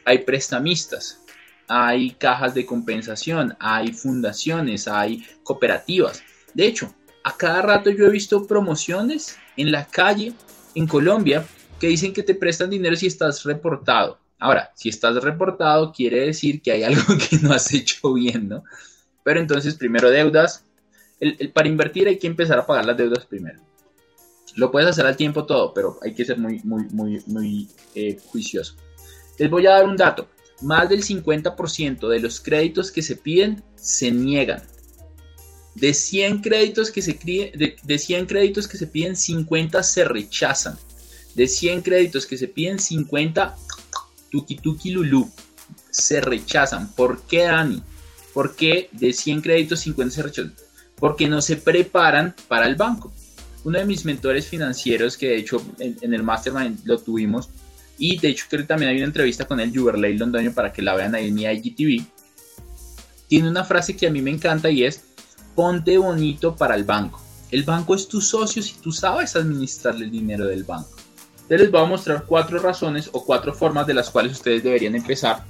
hay 0.05 0.17
prestamistas, 0.23 1.21
hay 1.67 2.09
cajas 2.09 2.55
de 2.55 2.65
compensación, 2.65 3.55
hay 3.59 3.93
fundaciones, 3.93 4.87
hay 4.87 5.23
cooperativas. 5.43 6.23
De 6.55 6.65
hecho, 6.65 6.91
a 7.23 7.37
cada 7.37 7.61
rato 7.61 7.91
yo 7.91 8.07
he 8.07 8.09
visto 8.09 8.47
promociones 8.47 9.37
en 9.55 9.71
la 9.71 9.85
calle 9.85 10.33
en 10.73 10.87
Colombia 10.87 11.45
que 11.79 11.85
dicen 11.85 12.11
que 12.11 12.23
te 12.23 12.33
prestan 12.33 12.71
dinero 12.71 12.95
si 12.95 13.05
estás 13.05 13.43
reportado. 13.43 14.17
Ahora, 14.39 14.71
si 14.73 14.89
estás 14.89 15.13
reportado, 15.23 15.93
quiere 15.93 16.21
decir 16.21 16.63
que 16.63 16.71
hay 16.71 16.81
algo 16.85 17.03
que 17.19 17.37
no 17.37 17.53
has 17.53 17.71
hecho 17.71 18.13
bien, 18.15 18.49
¿no? 18.49 18.63
Pero 19.21 19.39
entonces, 19.39 19.75
primero 19.75 20.09
deudas. 20.09 20.65
para 21.53 21.67
invertir 21.67 22.07
hay 22.07 22.17
que 22.17 22.25
empezar 22.25 22.57
a 22.57 22.65
pagar 22.65 22.87
las 22.87 22.97
deudas 22.97 23.27
primero. 23.27 23.61
Lo 24.55 24.71
puedes 24.71 24.89
hacer 24.89 25.05
al 25.05 25.15
tiempo 25.15 25.45
todo, 25.45 25.73
pero 25.73 25.97
hay 26.01 26.13
que 26.13 26.25
ser 26.25 26.37
muy, 26.37 26.59
muy, 26.63 26.83
muy, 26.91 27.21
muy 27.27 27.69
eh, 27.95 28.19
juicioso. 28.27 28.75
Les 29.37 29.49
voy 29.49 29.65
a 29.65 29.71
dar 29.71 29.85
un 29.85 29.97
dato. 29.97 30.27
Más 30.61 30.89
del 30.89 31.03
50% 31.03 32.07
de 32.07 32.19
los 32.19 32.39
créditos 32.39 32.91
que 32.91 33.01
se 33.01 33.15
piden 33.15 33.63
se 33.75 34.11
niegan. 34.11 34.61
De 35.75 35.93
100 35.93 36.41
créditos 36.41 36.91
que 36.91 37.01
se, 37.01 37.13
de, 37.13 37.75
de 37.81 37.97
100 37.97 38.25
créditos 38.25 38.67
que 38.67 38.77
se 38.77 38.87
piden, 38.87 39.15
50 39.15 39.81
se 39.83 40.03
rechazan. 40.03 40.77
De 41.33 41.47
100 41.47 41.81
créditos 41.81 42.25
que 42.25 42.37
se 42.37 42.47
piden, 42.47 42.77
50 42.77 43.55
tuki 44.29 44.55
tuki 44.57 44.91
lulu 44.91 45.29
se 45.89 46.21
rechazan. 46.21 46.91
¿Por 46.93 47.21
qué, 47.23 47.43
Dani? 47.43 47.81
¿Por 48.33 48.55
qué 48.55 48.89
de 48.91 49.13
100 49.13 49.41
créditos 49.41 49.79
50 49.81 50.15
se 50.15 50.23
rechazan? 50.23 50.55
Porque 50.95 51.27
no 51.27 51.41
se 51.41 51.55
preparan 51.55 52.35
para 52.47 52.67
el 52.67 52.75
banco. 52.75 53.13
Uno 53.63 53.80
de 53.80 53.86
mis 53.86 54.06
mentores 54.06 54.47
financieros, 54.47 55.17
que 55.17 55.30
de 55.30 55.38
hecho 55.38 55.62
en, 55.80 56.13
el 56.13 56.24
Mastermind 56.24 56.80
lo 56.86 56.97
tuvimos, 56.97 57.50
y 57.97 58.17
de 58.17 58.30
hecho 58.30 58.45
creo 58.50 58.65
también 58.65 58.91
hay 58.91 58.97
una 58.97 59.06
entrevista 59.06 59.45
con 59.45 59.60
el 59.60 59.76
Juberley 59.78 60.17
Londoño 60.17 60.54
para 60.54 60.74
que 60.74 60.82
la 60.82 60.95
vean 60.95 61.13
ahí 61.13 61.28
en 61.28 61.36
mi 61.36 61.43
IGTV, 61.43 62.04
tiene 63.28 63.50
una 63.50 63.63
frase 63.63 63.95
que 63.95 64.08
a 64.08 64.12
mí 64.12 64.21
me 64.21 64.32
encanta 64.32 64.69
y 64.69 64.84
es, 64.84 65.06
ponte 65.56 65.97
bonito 65.97 66.56
para 66.56 66.76
el 66.76 66.84
banco. 66.84 67.21
El 67.50 67.63
banco 67.63 67.95
es 67.95 68.08
tu 68.08 68.19
socio 68.19 68.62
si 68.62 68.74
tú 68.74 68.91
sabes 68.91 69.36
administrarle 69.36 70.06
el 70.06 70.12
dinero 70.12 70.47
del 70.47 70.63
banco. 70.63 70.97
Entonces 71.34 71.62
les 71.62 71.71
voy 71.71 71.82
a 71.82 71.86
mostrar 71.86 72.26
cuatro 72.26 72.60
razones 72.60 73.10
o 73.13 73.24
cuatro 73.26 73.54
formas 73.54 73.88
de 73.88 73.93
las 73.93 74.10
cuales 74.10 74.34
ustedes 74.34 74.63
deberían 74.63 74.95
empezar 74.95 75.45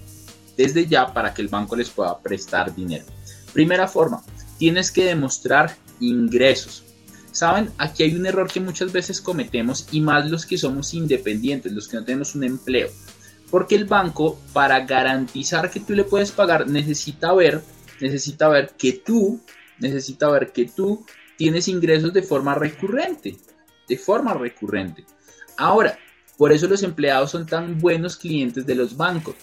desde 0.56 0.86
ya 0.86 1.12
para 1.12 1.34
que 1.34 1.42
el 1.42 1.48
banco 1.48 1.76
les 1.76 1.90
pueda 1.90 2.20
prestar 2.20 2.76
dinero. 2.76 3.06
Primera 3.54 3.88
forma, 3.88 4.24
tienes 4.58 4.92
que 4.92 5.06
demostrar 5.06 5.76
ingresos. 6.00 6.84
Saben, 7.32 7.70
aquí 7.78 8.04
hay 8.04 8.16
un 8.16 8.26
error 8.26 8.52
que 8.52 8.60
muchas 8.60 8.92
veces 8.92 9.22
cometemos 9.22 9.88
y 9.92 10.02
más 10.02 10.30
los 10.30 10.46
que 10.46 10.58
somos 10.58 10.94
independientes, 10.94 11.72
los 11.72 11.88
que 11.88 11.98
no 11.98 12.04
tenemos 12.04 12.36
un 12.36 12.44
empleo. 12.44 12.90
Porque 13.50 13.76
el 13.76 13.86
banco, 13.86 14.40
para 14.54 14.86
garantizar 14.86 15.70
que 15.70 15.80
tú 15.80 15.94
le 15.94 16.04
puedes 16.04 16.32
pagar, 16.32 16.68
necesita 16.68 17.34
ver, 17.34 17.62
necesita 18.00 18.48
ver 18.48 18.72
que 18.78 18.94
tú 18.94 19.42
necesita 19.82 20.30
ver 20.30 20.54
que 20.54 20.66
tú 20.66 21.06
tienes 21.36 21.68
ingresos 21.68 22.14
de 22.14 22.22
forma 22.22 22.56
recurrente, 22.56 23.36
de 23.88 23.98
forma 23.98 24.34
recurrente. 24.34 25.06
Ahora, 25.58 25.98
por 26.38 26.52
eso 26.54 26.68
los 26.68 26.84
empleados 26.84 27.32
son 27.32 27.46
tan 27.46 27.80
buenos 27.80 28.16
clientes 28.16 28.66
de 28.66 28.76
los 28.76 28.96
bancos. 28.96 29.36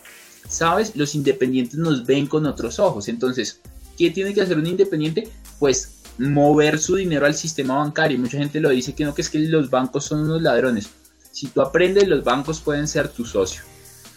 Sabes, 0.49 0.97
los 0.97 1.15
independientes 1.15 1.79
nos 1.79 2.07
ven 2.07 2.27
con 2.27 2.47
otros 2.47 2.79
ojos. 2.79 3.09
Entonces, 3.09 3.61
¿qué 3.99 4.11
tiene 4.11 4.33
que 4.33 4.41
hacer 4.41 4.57
un 4.57 4.67
independiente? 4.67 5.29
Pues 5.59 5.98
mover 6.19 6.79
su 6.79 6.97
dinero 6.97 7.27
al 7.27 7.35
sistema 7.35 7.77
bancario. 7.77 8.19
Mucha 8.19 8.39
gente 8.39 8.61
lo 8.61 8.71
dice 8.71 8.95
que 8.95 9.05
no, 9.05 9.15
que 9.15 9.23
es 9.23 9.31
que 9.31 9.39
los 9.39 9.71
bancos 9.71 10.05
son 10.05 10.21
unos 10.21 10.43
ladrones. 10.43 10.91
Si 11.31 11.47
tú 11.49 11.61
aprendes, 11.61 12.09
los 12.09 12.25
bancos 12.25 12.61
pueden 12.61 12.89
ser 12.89 13.09
tu 13.09 13.25
socio. 13.25 13.63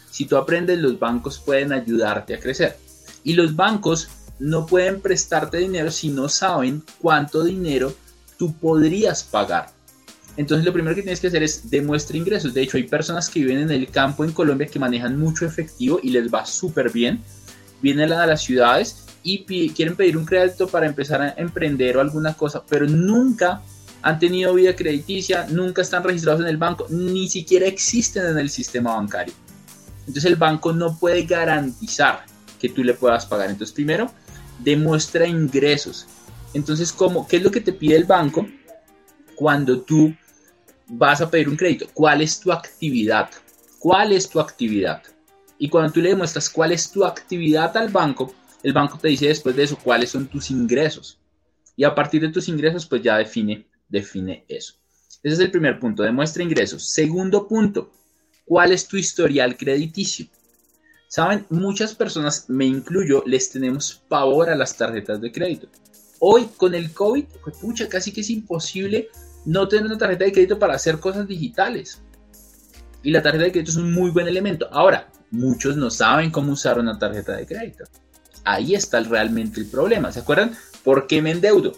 Si 0.10 0.26
tú 0.26 0.38
aprendes, 0.38 0.80
los 0.80 1.00
bancos 1.00 1.40
pueden 1.40 1.72
ayudarte 1.72 2.36
a 2.36 2.40
crecer. 2.40 2.78
Y 3.24 3.34
los 3.34 3.56
bancos 3.56 4.10
no 4.40 4.66
pueden 4.66 5.02
prestarte 5.02 5.58
dinero 5.58 5.92
si 5.92 6.10
no 6.10 6.28
saben 6.28 6.84
cuánto 7.00 7.44
dinero 7.44 7.94
tú 8.38 8.54
podrías 8.54 9.24
pagar. 9.24 9.70
Entonces 10.38 10.66
lo 10.66 10.74
primero 10.74 10.96
que 10.96 11.04
tienes 11.04 11.20
que 11.20 11.28
hacer 11.28 11.44
es 11.44 11.70
demuestra 11.70 12.18
ingresos. 12.18 12.54
De 12.54 12.62
hecho, 12.62 12.78
hay 12.78 12.84
personas 12.84 13.30
que 13.30 13.42
viven 13.42 13.60
en 13.60 13.72
el 13.72 13.88
campo 13.90 14.24
en 14.24 14.32
Colombia 14.32 14.68
que 14.68 14.80
manejan 14.80 15.20
mucho 15.20 15.46
efectivo 15.46 16.00
y 16.02 16.10
les 16.10 16.34
va 16.34 16.46
súper 16.46 16.92
bien. 16.92 17.22
Vienen 17.82 18.12
a 18.14 18.26
las 18.26 18.44
ciudades 18.44 19.01
y 19.24 19.70
quieren 19.70 19.96
pedir 19.96 20.18
un 20.18 20.26
crédito 20.26 20.68
para 20.68 20.88
empezar 20.88 21.22
a 21.22 21.34
emprender 21.38 21.98
o 21.98 22.02
alguna 22.02 22.34
cosa, 22.34 22.64
pero 22.68 22.88
nunca 22.88 23.62
han 24.02 24.20
tenido 24.20 24.54
vida 24.54 24.76
crediticia, 24.76 25.46
nunca 25.50 25.82
están 25.82 26.04
registrados 26.04 26.42
en 26.42 26.48
el 26.48 26.58
banco, 26.58 26.88
ni 26.90 27.30
siquiera 27.30 27.68
existen 27.68 28.26
en 28.26 28.38
el 28.38 28.50
sistema 28.50 28.96
bancario. 28.96 29.34
Entonces 30.00 30.26
el 30.26 30.36
banco 30.36 30.74
no 30.74 30.98
puede 30.98 31.24
garantizar 31.24 32.26
que 32.60 32.70
tú 32.70 32.84
le 32.84 32.94
puedas 32.94 33.26
pagar. 33.26 33.50
Entonces 33.50 33.74
primero 33.74 34.12
demuestra 34.60 35.28
ingresos. 35.28 36.08
Entonces, 36.54 36.92
¿cómo, 36.92 37.28
¿qué 37.28 37.38
es 37.38 37.44
lo 37.44 37.52
que 37.52 37.62
te 37.62 37.74
pide 37.74 37.96
el 37.96 38.06
banco 38.06 38.48
cuando 39.36 39.82
tú 39.82 40.14
vas 40.88 41.22
a 41.22 41.30
pedir 41.30 41.50
un 41.50 41.56
crédito? 41.56 41.88
¿Cuál 41.94 42.22
es 42.22 42.40
tu 42.40 42.52
actividad? 42.52 43.30
¿Cuál 43.80 44.12
es 44.12 44.30
tu 44.30 44.40
actividad? 44.40 45.02
Y 45.58 45.70
cuando 45.70 45.94
tú 45.94 46.02
le 46.02 46.10
demuestras 46.10 46.50
cuál 46.50 46.72
es 46.72 46.92
tu 46.92 47.06
actividad 47.06 47.76
al 47.78 47.90
banco, 47.90 48.34
el 48.64 48.74
banco 48.74 48.98
te 48.98 49.08
dice 49.08 49.28
después 49.28 49.56
de 49.56 49.64
eso 49.64 49.78
cuáles 49.78 50.10
son 50.10 50.28
tus 50.28 50.52
ingresos. 50.52 51.20
Y 51.76 51.84
a 51.84 51.96
partir 51.96 52.22
de 52.22 52.30
tus 52.30 52.48
ingresos, 52.48 52.86
pues 52.86 53.02
ya 53.02 53.18
define, 53.18 53.68
define 53.90 54.46
eso. 54.48 54.76
Ese 55.24 55.36
es 55.36 55.40
el 55.40 55.52
primer 55.52 55.80
punto, 55.80 56.04
demuestra 56.04 56.44
ingresos. 56.44 56.92
Segundo 56.92 57.48
punto, 57.48 57.92
¿cuál 58.46 58.72
es 58.72 58.88
tu 58.88 58.98
historial 58.98 59.58
crediticio? 59.58 60.28
Saben, 61.08 61.46
muchas 61.50 61.94
personas, 61.94 62.50
me 62.50 62.66
incluyo, 62.66 63.24
les 63.26 63.50
tenemos 63.50 64.02
pavor 64.08 64.50
a 64.50 64.56
las 64.56 64.78
tarjetas 64.78 65.20
de 65.20 65.32
crédito. 65.32 65.68
Hoy 66.20 66.48
con 66.56 66.74
el 66.74 66.94
COVID, 66.94 67.26
pues, 67.44 67.58
pucha, 67.58 67.90
casi 67.90 68.12
que 68.14 68.22
es 68.22 68.30
imposible 68.30 69.10
no 69.46 69.68
tener 69.68 69.86
una 69.86 69.98
tarjeta 69.98 70.26
de 70.26 70.32
crédito 70.32 70.60
para 70.60 70.76
hacer 70.76 71.00
cosas 71.00 71.28
digitales. 71.28 72.02
Y 73.04 73.12
la 73.12 73.22
tarjeta 73.22 73.46
de 73.46 73.52
crédito 73.52 73.72
es 73.72 73.78
un 73.78 73.92
muy 73.92 74.12
buen 74.12 74.28
elemento. 74.28 74.68
Ahora, 74.72 75.12
muchos 75.32 75.76
no 75.76 75.90
saben 75.90 76.32
cómo 76.32 76.54
usar 76.54 76.80
una 76.80 76.98
tarjeta 76.98 77.36
de 77.36 77.46
crédito. 77.46 77.84
Ahí 78.44 78.76
está 78.76 79.00
realmente 79.02 79.60
el 79.60 79.68
problema. 79.68 80.12
¿Se 80.12 80.20
acuerdan? 80.20 80.58
¿Por 80.84 81.08
qué 81.08 81.22
me 81.22 81.32
endeudo? 81.32 81.74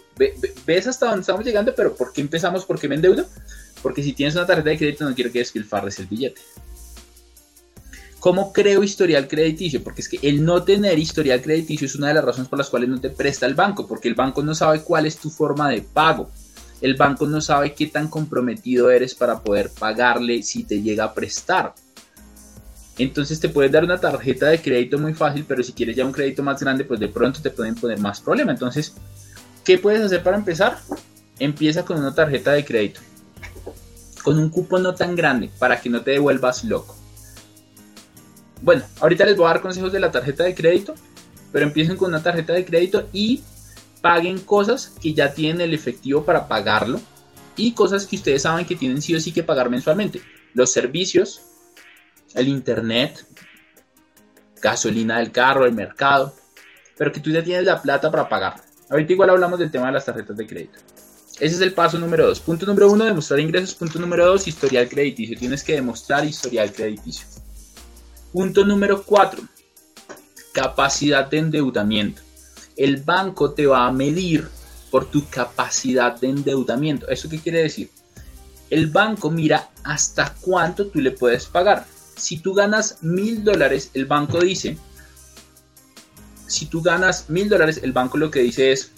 ¿Ves 0.66 0.86
hasta 0.86 1.06
dónde 1.06 1.20
estamos 1.20 1.44
llegando? 1.44 1.74
Pero 1.74 1.94
¿por 1.94 2.12
qué 2.12 2.22
empezamos? 2.22 2.64
¿Por 2.64 2.78
qué 2.78 2.88
me 2.88 2.94
endeudo? 2.94 3.26
Porque 3.82 4.02
si 4.02 4.14
tienes 4.14 4.34
una 4.34 4.46
tarjeta 4.46 4.70
de 4.70 4.78
crédito 4.78 5.08
no 5.08 5.14
quiero 5.14 5.30
que 5.30 5.40
despilfarres 5.40 5.98
el 5.98 6.06
billete. 6.06 6.40
¿Cómo 8.18 8.54
creo 8.54 8.82
historial 8.82 9.28
crediticio? 9.28 9.84
Porque 9.84 10.00
es 10.00 10.08
que 10.08 10.18
el 10.22 10.42
no 10.42 10.62
tener 10.62 10.98
historial 10.98 11.42
crediticio 11.42 11.84
es 11.84 11.94
una 11.94 12.08
de 12.08 12.14
las 12.14 12.24
razones 12.24 12.48
por 12.48 12.58
las 12.58 12.70
cuales 12.70 12.88
no 12.88 12.98
te 12.98 13.10
presta 13.10 13.44
el 13.44 13.54
banco, 13.54 13.86
porque 13.86 14.08
el 14.08 14.14
banco 14.14 14.42
no 14.42 14.54
sabe 14.54 14.80
cuál 14.80 15.04
es 15.04 15.18
tu 15.18 15.28
forma 15.28 15.68
de 15.68 15.82
pago. 15.82 16.30
El 16.80 16.94
banco 16.94 17.26
no 17.26 17.42
sabe 17.42 17.74
qué 17.74 17.88
tan 17.88 18.08
comprometido 18.08 18.90
eres 18.90 19.14
para 19.14 19.40
poder 19.40 19.68
pagarle 19.68 20.42
si 20.42 20.64
te 20.64 20.80
llega 20.80 21.04
a 21.04 21.12
prestar. 21.12 21.74
Entonces 22.98 23.40
te 23.40 23.48
pueden 23.48 23.72
dar 23.72 23.84
una 23.84 23.98
tarjeta 24.00 24.46
de 24.46 24.60
crédito 24.60 24.98
muy 24.98 25.14
fácil, 25.14 25.44
pero 25.46 25.62
si 25.62 25.72
quieres 25.72 25.96
ya 25.96 26.04
un 26.04 26.12
crédito 26.12 26.42
más 26.42 26.60
grande, 26.60 26.84
pues 26.84 27.00
de 27.00 27.08
pronto 27.08 27.40
te 27.42 27.50
pueden 27.50 27.74
poner 27.74 27.98
más 27.98 28.20
problema. 28.20 28.52
Entonces, 28.52 28.94
¿qué 29.64 29.78
puedes 29.78 30.02
hacer 30.02 30.22
para 30.22 30.36
empezar? 30.36 30.78
Empieza 31.38 31.84
con 31.84 31.98
una 31.98 32.14
tarjeta 32.14 32.52
de 32.52 32.64
crédito, 32.64 33.00
con 34.22 34.38
un 34.38 34.48
cupo 34.48 34.78
no 34.78 34.94
tan 34.94 35.16
grande, 35.16 35.50
para 35.58 35.80
que 35.80 35.90
no 35.90 36.02
te 36.02 36.12
devuelvas 36.12 36.62
loco. 36.62 36.96
Bueno, 38.62 38.84
ahorita 39.00 39.26
les 39.26 39.36
voy 39.36 39.46
a 39.46 39.48
dar 39.48 39.60
consejos 39.60 39.92
de 39.92 40.00
la 40.00 40.12
tarjeta 40.12 40.44
de 40.44 40.54
crédito, 40.54 40.94
pero 41.52 41.66
empiecen 41.66 41.96
con 41.96 42.08
una 42.08 42.22
tarjeta 42.22 42.52
de 42.52 42.64
crédito 42.64 43.08
y 43.12 43.42
paguen 44.00 44.38
cosas 44.38 44.92
que 45.00 45.14
ya 45.14 45.32
tienen 45.32 45.62
el 45.62 45.74
efectivo 45.74 46.24
para 46.24 46.46
pagarlo 46.46 47.00
y 47.56 47.72
cosas 47.72 48.06
que 48.06 48.16
ustedes 48.16 48.42
saben 48.42 48.66
que 48.66 48.76
tienen 48.76 49.02
sí 49.02 49.14
o 49.14 49.20
sí 49.20 49.32
que 49.32 49.42
pagar 49.42 49.70
mensualmente. 49.70 50.20
Los 50.52 50.72
servicios, 50.72 51.40
el 52.34 52.48
internet, 52.48 53.24
gasolina 54.60 55.18
del 55.18 55.32
carro, 55.32 55.66
el 55.66 55.72
mercado, 55.72 56.34
pero 56.96 57.12
que 57.12 57.20
tú 57.20 57.30
ya 57.30 57.42
tienes 57.42 57.64
la 57.64 57.80
plata 57.80 58.10
para 58.10 58.28
pagar. 58.28 58.56
Ahorita 58.90 59.12
igual 59.12 59.30
hablamos 59.30 59.58
del 59.58 59.70
tema 59.70 59.86
de 59.86 59.92
las 59.92 60.04
tarjetas 60.04 60.36
de 60.36 60.46
crédito. 60.46 60.78
Ese 61.40 61.56
es 61.56 61.60
el 61.60 61.72
paso 61.72 61.98
número 61.98 62.26
dos. 62.26 62.40
Punto 62.40 62.64
número 62.64 62.90
uno, 62.90 63.04
demostrar 63.04 63.40
ingresos. 63.40 63.74
Punto 63.74 63.98
número 63.98 64.26
dos, 64.26 64.46
historial 64.46 64.88
crediticio. 64.88 65.36
Tienes 65.36 65.64
que 65.64 65.74
demostrar 65.74 66.24
historial 66.24 66.72
crediticio. 66.72 67.26
Punto 68.34 68.64
número 68.64 69.04
4. 69.04 69.42
Capacidad 70.52 71.24
de 71.30 71.38
endeudamiento. 71.38 72.20
El 72.76 72.96
banco 72.96 73.52
te 73.52 73.64
va 73.64 73.86
a 73.86 73.92
medir 73.92 74.48
por 74.90 75.08
tu 75.08 75.28
capacidad 75.28 76.18
de 76.20 76.30
endeudamiento. 76.30 77.08
¿Eso 77.08 77.28
qué 77.28 77.38
quiere 77.38 77.62
decir? 77.62 77.90
El 78.70 78.88
banco 78.88 79.30
mira 79.30 79.70
hasta 79.84 80.34
cuánto 80.40 80.88
tú 80.88 81.00
le 81.00 81.12
puedes 81.12 81.46
pagar. 81.46 81.86
Si 82.16 82.38
tú 82.38 82.54
ganas 82.54 82.98
mil 83.02 83.44
dólares, 83.44 83.90
el 83.94 84.06
banco 84.06 84.40
dice, 84.40 84.78
si 86.46 86.66
tú 86.66 86.82
ganas 86.82 87.28
mil 87.28 87.48
dólares, 87.48 87.80
el 87.82 87.92
banco 87.92 88.18
lo 88.18 88.30
que 88.30 88.40
dice 88.40 88.72
es, 88.72 88.92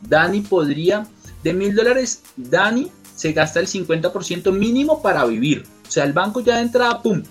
Dani 0.00 0.40
podría, 0.40 1.06
de 1.42 1.52
mil 1.52 1.74
dólares, 1.74 2.22
Dani 2.36 2.90
se 3.14 3.32
gasta 3.32 3.60
el 3.60 3.66
50% 3.66 4.52
mínimo 4.52 5.00
para 5.00 5.24
vivir. 5.24 5.64
O 5.86 5.90
sea, 5.90 6.04
el 6.04 6.12
banco 6.12 6.40
ya 6.40 6.56
de 6.56 6.62
entrada, 6.62 7.02
¡pum!, 7.02 7.22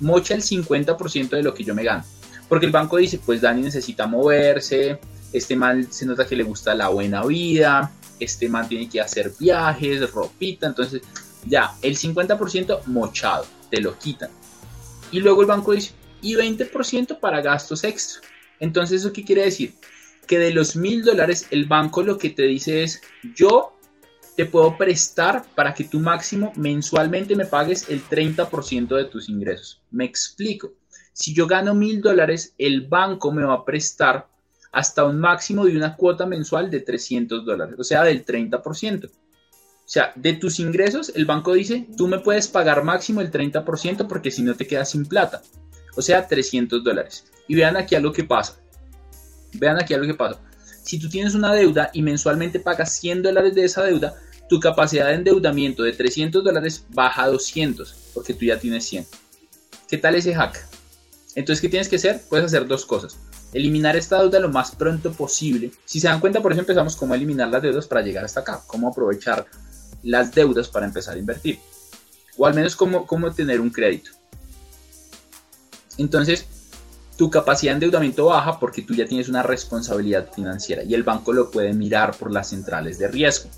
mocha 0.00 0.34
el 0.34 0.42
50% 0.42 1.30
de 1.30 1.42
lo 1.42 1.54
que 1.54 1.64
yo 1.64 1.74
me 1.74 1.84
gano. 1.84 2.04
Porque 2.48 2.66
el 2.66 2.72
banco 2.72 2.96
dice, 2.96 3.20
pues 3.24 3.40
Dani 3.40 3.62
necesita 3.62 4.06
moverse, 4.06 4.98
este 5.32 5.56
man 5.56 5.86
se 5.90 6.04
nota 6.06 6.26
que 6.26 6.36
le 6.36 6.42
gusta 6.42 6.74
la 6.74 6.88
buena 6.88 7.24
vida, 7.24 7.92
este 8.18 8.48
man 8.48 8.68
tiene 8.68 8.88
que 8.88 9.00
hacer 9.00 9.32
viajes, 9.38 10.10
ropita, 10.10 10.66
entonces 10.66 11.02
ya, 11.46 11.74
el 11.80 11.96
50% 11.96 12.86
mochado, 12.86 13.46
te 13.70 13.80
lo 13.80 13.96
quitan. 13.98 14.30
Y 15.12 15.20
luego 15.20 15.42
el 15.42 15.48
banco 15.48 15.72
dice, 15.72 15.92
y 16.22 16.34
20% 16.34 17.18
para 17.18 17.40
gastos 17.40 17.84
extra. 17.84 18.20
Entonces, 18.58 19.00
¿eso 19.00 19.12
qué 19.12 19.24
quiere 19.24 19.44
decir? 19.44 19.74
Que 20.26 20.38
de 20.38 20.52
los 20.52 20.76
mil 20.76 21.02
dólares, 21.02 21.46
el 21.50 21.66
banco 21.66 22.02
lo 22.02 22.18
que 22.18 22.30
te 22.30 22.42
dice 22.42 22.82
es, 22.82 23.00
yo 23.34 23.74
te 24.36 24.46
puedo 24.46 24.76
prestar 24.76 25.44
para 25.54 25.74
que 25.74 25.84
tú 25.84 25.98
máximo 25.98 26.52
mensualmente 26.56 27.36
me 27.36 27.46
pagues 27.46 27.88
el 27.88 28.02
30% 28.02 28.96
de 28.96 29.04
tus 29.06 29.28
ingresos. 29.28 29.82
Me 29.90 30.04
explico. 30.04 30.72
Si 31.12 31.34
yo 31.34 31.46
gano 31.46 31.74
mil 31.74 32.00
dólares, 32.00 32.54
el 32.56 32.86
banco 32.86 33.32
me 33.32 33.44
va 33.44 33.54
a 33.54 33.64
prestar 33.64 34.28
hasta 34.72 35.04
un 35.04 35.18
máximo 35.18 35.64
de 35.64 35.76
una 35.76 35.96
cuota 35.96 36.26
mensual 36.26 36.70
de 36.70 36.80
300 36.80 37.44
dólares, 37.44 37.74
o 37.78 37.84
sea, 37.84 38.04
del 38.04 38.24
30%. 38.24 39.10
O 39.90 39.92
sea, 39.92 40.12
de 40.14 40.34
tus 40.34 40.60
ingresos, 40.60 41.10
el 41.16 41.26
banco 41.26 41.52
dice, 41.52 41.84
tú 41.96 42.06
me 42.06 42.20
puedes 42.20 42.46
pagar 42.46 42.84
máximo 42.84 43.20
el 43.22 43.32
30% 43.32 44.06
porque 44.06 44.30
si 44.30 44.40
no 44.40 44.54
te 44.54 44.64
quedas 44.64 44.90
sin 44.90 45.04
plata. 45.04 45.42
O 45.96 46.00
sea, 46.00 46.28
300 46.28 46.84
dólares. 46.84 47.24
Y 47.48 47.56
vean 47.56 47.76
aquí 47.76 47.96
a 47.96 48.00
lo 48.00 48.12
que 48.12 48.22
pasa. 48.22 48.60
Vean 49.54 49.80
aquí 49.80 49.92
a 49.92 49.98
lo 49.98 50.06
que 50.06 50.14
pasa. 50.14 50.38
Si 50.84 51.00
tú 51.00 51.08
tienes 51.08 51.34
una 51.34 51.52
deuda 51.52 51.90
y 51.92 52.02
mensualmente 52.02 52.60
pagas 52.60 53.00
100 53.00 53.24
dólares 53.24 53.56
de 53.56 53.64
esa 53.64 53.82
deuda, 53.82 54.14
tu 54.48 54.60
capacidad 54.60 55.08
de 55.08 55.14
endeudamiento 55.14 55.82
de 55.82 55.92
300 55.92 56.44
dólares 56.44 56.84
baja 56.90 57.24
a 57.24 57.28
200 57.30 58.12
porque 58.14 58.32
tú 58.32 58.44
ya 58.44 58.60
tienes 58.60 58.86
100. 58.86 59.04
¿Qué 59.88 59.98
tal 59.98 60.14
ese 60.14 60.36
hack? 60.36 60.68
Entonces, 61.34 61.60
¿qué 61.60 61.68
tienes 61.68 61.88
que 61.88 61.96
hacer? 61.96 62.22
Puedes 62.28 62.46
hacer 62.46 62.68
dos 62.68 62.86
cosas. 62.86 63.18
Eliminar 63.52 63.96
esta 63.96 64.20
deuda 64.20 64.38
lo 64.38 64.50
más 64.50 64.70
pronto 64.70 65.10
posible. 65.10 65.72
Si 65.84 65.98
se 65.98 66.06
dan 66.06 66.20
cuenta, 66.20 66.40
por 66.40 66.52
eso 66.52 66.60
empezamos 66.60 66.94
cómo 66.94 67.12
eliminar 67.12 67.48
las 67.48 67.62
deudas 67.62 67.88
para 67.88 68.02
llegar 68.02 68.24
hasta 68.24 68.38
acá, 68.38 68.62
cómo 68.68 68.86
aprovechar 68.86 69.48
las 70.02 70.34
deudas 70.34 70.68
para 70.68 70.86
empezar 70.86 71.16
a 71.16 71.18
invertir. 71.18 71.58
O 72.36 72.46
al 72.46 72.54
menos 72.54 72.76
cómo, 72.76 73.06
cómo 73.06 73.32
tener 73.32 73.60
un 73.60 73.70
crédito. 73.70 74.10
Entonces, 75.98 76.46
tu 77.16 77.30
capacidad 77.30 77.72
de 77.72 77.74
endeudamiento 77.74 78.24
baja 78.24 78.58
porque 78.58 78.80
tú 78.80 78.94
ya 78.94 79.06
tienes 79.06 79.28
una 79.28 79.42
responsabilidad 79.42 80.32
financiera 80.32 80.82
y 80.82 80.94
el 80.94 81.02
banco 81.02 81.34
lo 81.34 81.50
puede 81.50 81.74
mirar 81.74 82.16
por 82.16 82.32
las 82.32 82.48
centrales 82.48 82.98
de 82.98 83.08
riesgo. 83.08 83.50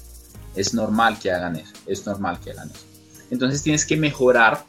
Es 0.57 0.75
normal 0.75 1.19
que 1.21 1.31
hagan 1.31 1.57
eso, 1.57 1.73
es 1.87 2.05
normal 2.05 2.41
que 2.41 2.51
hagan 2.51 2.71
eso. 2.71 2.85
Entonces 3.31 3.63
tienes 3.63 3.87
que 3.87 3.97
mejorar 3.97 4.65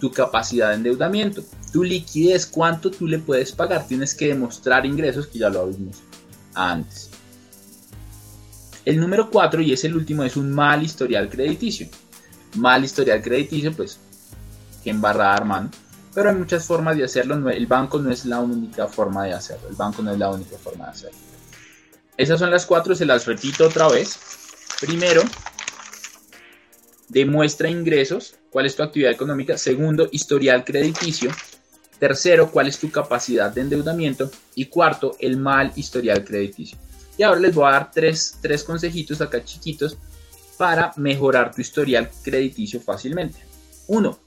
tu 0.00 0.10
capacidad 0.10 0.70
de 0.70 0.76
endeudamiento, 0.76 1.44
tu 1.70 1.84
liquidez, 1.84 2.46
cuánto 2.46 2.90
tú 2.90 3.06
le 3.06 3.18
puedes 3.18 3.52
pagar. 3.52 3.86
Tienes 3.86 4.14
que 4.14 4.28
demostrar 4.28 4.86
ingresos 4.86 5.26
que 5.26 5.38
ya 5.38 5.50
lo 5.50 5.66
vimos 5.66 5.98
antes. 6.54 7.09
El 8.90 8.98
número 8.98 9.30
4 9.30 9.60
y 9.62 9.72
es 9.72 9.84
el 9.84 9.94
último 9.94 10.24
es 10.24 10.36
un 10.36 10.50
mal 10.50 10.82
historial 10.82 11.28
crediticio. 11.28 11.86
Mal 12.56 12.82
historial 12.82 13.22
crediticio, 13.22 13.72
pues, 13.72 14.00
que 14.82 14.90
embarrada, 14.90 15.36
hermano. 15.36 15.70
Pero 16.12 16.30
hay 16.30 16.34
muchas 16.34 16.64
formas 16.64 16.96
de 16.96 17.04
hacerlo. 17.04 17.48
El 17.50 17.68
banco 17.68 18.00
no 18.00 18.10
es 18.10 18.24
la 18.24 18.40
única 18.40 18.88
forma 18.88 19.22
de 19.26 19.32
hacerlo. 19.32 19.68
El 19.68 19.76
banco 19.76 20.02
no 20.02 20.10
es 20.10 20.18
la 20.18 20.30
única 20.30 20.58
forma 20.58 20.86
de 20.86 20.90
hacerlo. 20.90 21.18
Esas 22.16 22.40
son 22.40 22.50
las 22.50 22.66
cuatro, 22.66 22.96
se 22.96 23.06
las 23.06 23.26
repito 23.26 23.68
otra 23.68 23.86
vez. 23.86 24.18
Primero, 24.80 25.22
demuestra 27.08 27.70
ingresos, 27.70 28.34
cuál 28.50 28.66
es 28.66 28.74
tu 28.74 28.82
actividad 28.82 29.12
económica. 29.12 29.56
Segundo, 29.56 30.08
historial 30.10 30.64
crediticio. 30.64 31.30
Tercero, 32.00 32.50
cuál 32.50 32.66
es 32.66 32.80
tu 32.80 32.90
capacidad 32.90 33.52
de 33.52 33.60
endeudamiento. 33.60 34.32
Y 34.56 34.64
cuarto, 34.64 35.14
el 35.20 35.36
mal 35.36 35.70
historial 35.76 36.24
crediticio. 36.24 36.76
Y 37.20 37.22
ahora 37.22 37.38
les 37.38 37.54
voy 37.54 37.68
a 37.68 37.72
dar 37.72 37.90
tres, 37.90 38.38
tres 38.40 38.64
consejitos 38.64 39.20
acá 39.20 39.44
chiquitos 39.44 39.98
para 40.56 40.90
mejorar 40.96 41.54
tu 41.54 41.60
historial 41.60 42.08
crediticio 42.22 42.80
fácilmente. 42.80 43.38
Uno, 43.88 44.18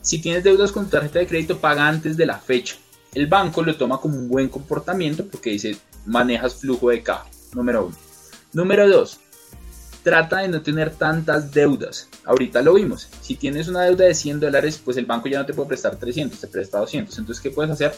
si 0.00 0.18
tienes 0.18 0.42
deudas 0.42 0.72
con 0.72 0.86
tu 0.86 0.92
tarjeta 0.92 1.18
de 1.18 1.26
crédito, 1.26 1.58
paga 1.58 1.86
antes 1.86 2.16
de 2.16 2.24
la 2.24 2.38
fecha. 2.38 2.76
El 3.12 3.26
banco 3.26 3.62
lo 3.62 3.76
toma 3.76 4.00
como 4.00 4.16
un 4.16 4.28
buen 4.30 4.48
comportamiento 4.48 5.26
porque 5.26 5.50
dice 5.50 5.76
manejas 6.06 6.54
flujo 6.54 6.88
de 6.88 7.02
caja. 7.02 7.26
Número 7.52 7.88
uno. 7.88 7.96
Número 8.54 8.88
dos, 8.88 9.20
trata 10.02 10.38
de 10.38 10.48
no 10.48 10.62
tener 10.62 10.94
tantas 10.94 11.52
deudas. 11.52 12.08
Ahorita 12.24 12.62
lo 12.62 12.72
vimos. 12.72 13.10
Si 13.20 13.34
tienes 13.34 13.68
una 13.68 13.82
deuda 13.82 14.06
de 14.06 14.14
100 14.14 14.40
dólares, 14.40 14.80
pues 14.82 14.96
el 14.96 15.04
banco 15.04 15.28
ya 15.28 15.40
no 15.40 15.44
te 15.44 15.52
puede 15.52 15.68
prestar 15.68 15.96
300, 15.96 16.40
te 16.40 16.46
presta 16.46 16.78
200. 16.78 17.18
Entonces, 17.18 17.42
¿qué 17.42 17.50
puedes 17.50 17.70
hacer? 17.70 17.94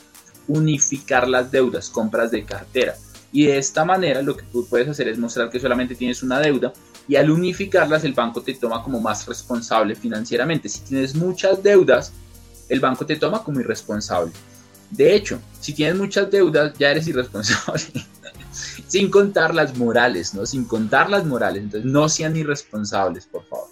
Unificar 0.48 1.28
las 1.28 1.52
deudas, 1.52 1.88
compras 1.88 2.32
de 2.32 2.44
cartera. 2.44 2.96
Y 3.32 3.46
de 3.46 3.58
esta 3.58 3.84
manera 3.84 4.20
lo 4.22 4.36
que 4.36 4.44
tú 4.44 4.66
puedes 4.68 4.88
hacer 4.88 5.08
es 5.08 5.18
mostrar 5.18 5.50
que 5.50 5.58
solamente 5.58 5.94
tienes 5.94 6.22
una 6.22 6.38
deuda 6.38 6.72
y 7.08 7.16
al 7.16 7.30
unificarlas 7.30 8.04
el 8.04 8.12
banco 8.12 8.42
te 8.42 8.54
toma 8.54 8.82
como 8.82 9.00
más 9.00 9.26
responsable 9.26 9.94
financieramente. 9.94 10.68
Si 10.68 10.80
tienes 10.80 11.14
muchas 11.14 11.62
deudas, 11.62 12.12
el 12.68 12.80
banco 12.80 13.06
te 13.06 13.16
toma 13.16 13.42
como 13.42 13.60
irresponsable. 13.60 14.32
De 14.90 15.14
hecho, 15.14 15.40
si 15.58 15.72
tienes 15.72 15.96
muchas 15.96 16.30
deudas, 16.30 16.74
ya 16.78 16.90
eres 16.90 17.08
irresponsable. 17.08 17.82
Sin 18.86 19.10
contar 19.10 19.54
las 19.54 19.76
morales, 19.78 20.34
¿no? 20.34 20.44
Sin 20.44 20.66
contar 20.66 21.08
las 21.08 21.24
morales. 21.24 21.62
Entonces, 21.62 21.90
no 21.90 22.10
sean 22.10 22.36
irresponsables, 22.36 23.24
por 23.24 23.46
favor. 23.46 23.68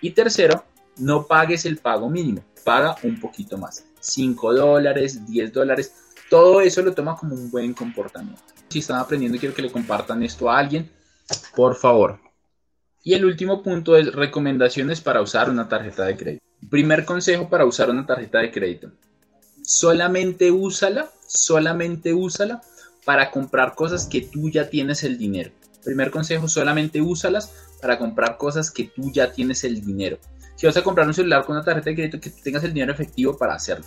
Y 0.00 0.10
tercero, 0.10 0.64
no 0.98 1.26
pagues 1.26 1.64
el 1.64 1.78
pago 1.78 2.10
mínimo. 2.10 2.42
Paga 2.64 2.96
un 3.04 3.20
poquito 3.20 3.56
más. 3.56 3.84
5 4.00 4.54
dólares, 4.54 5.24
10 5.26 5.52
dólares. 5.52 5.92
Todo 6.28 6.60
eso 6.60 6.82
lo 6.82 6.92
toma 6.92 7.16
como 7.16 7.34
un 7.34 7.50
buen 7.50 7.72
comportamiento. 7.72 8.53
Si 8.74 8.80
están 8.80 8.98
aprendiendo, 8.98 9.38
quiero 9.38 9.54
que 9.54 9.62
le 9.62 9.70
compartan 9.70 10.24
esto 10.24 10.50
a 10.50 10.58
alguien. 10.58 10.90
Por 11.54 11.76
favor. 11.76 12.18
Y 13.04 13.14
el 13.14 13.24
último 13.24 13.62
punto 13.62 13.96
es 13.96 14.12
recomendaciones 14.12 15.00
para 15.00 15.22
usar 15.22 15.48
una 15.48 15.68
tarjeta 15.68 16.04
de 16.04 16.16
crédito. 16.16 16.44
Primer 16.68 17.04
consejo 17.04 17.48
para 17.48 17.66
usar 17.66 17.88
una 17.88 18.04
tarjeta 18.04 18.40
de 18.40 18.50
crédito. 18.50 18.90
Solamente 19.62 20.50
úsala, 20.50 21.08
solamente 21.24 22.12
úsala 22.14 22.62
para 23.04 23.30
comprar 23.30 23.76
cosas 23.76 24.06
que 24.06 24.22
tú 24.22 24.50
ya 24.50 24.68
tienes 24.68 25.04
el 25.04 25.18
dinero. 25.18 25.52
Primer 25.84 26.10
consejo, 26.10 26.48
solamente 26.48 27.00
úsalas 27.00 27.52
para 27.80 27.96
comprar 27.96 28.38
cosas 28.38 28.72
que 28.72 28.90
tú 28.92 29.12
ya 29.12 29.30
tienes 29.30 29.62
el 29.62 29.84
dinero. 29.84 30.18
Si 30.56 30.66
vas 30.66 30.76
a 30.76 30.82
comprar 30.82 31.06
un 31.06 31.14
celular 31.14 31.44
con 31.44 31.54
una 31.54 31.64
tarjeta 31.64 31.90
de 31.90 31.94
crédito, 31.94 32.18
que 32.18 32.30
tengas 32.30 32.64
el 32.64 32.74
dinero 32.74 32.92
efectivo 32.92 33.38
para 33.38 33.54
hacerlo. 33.54 33.86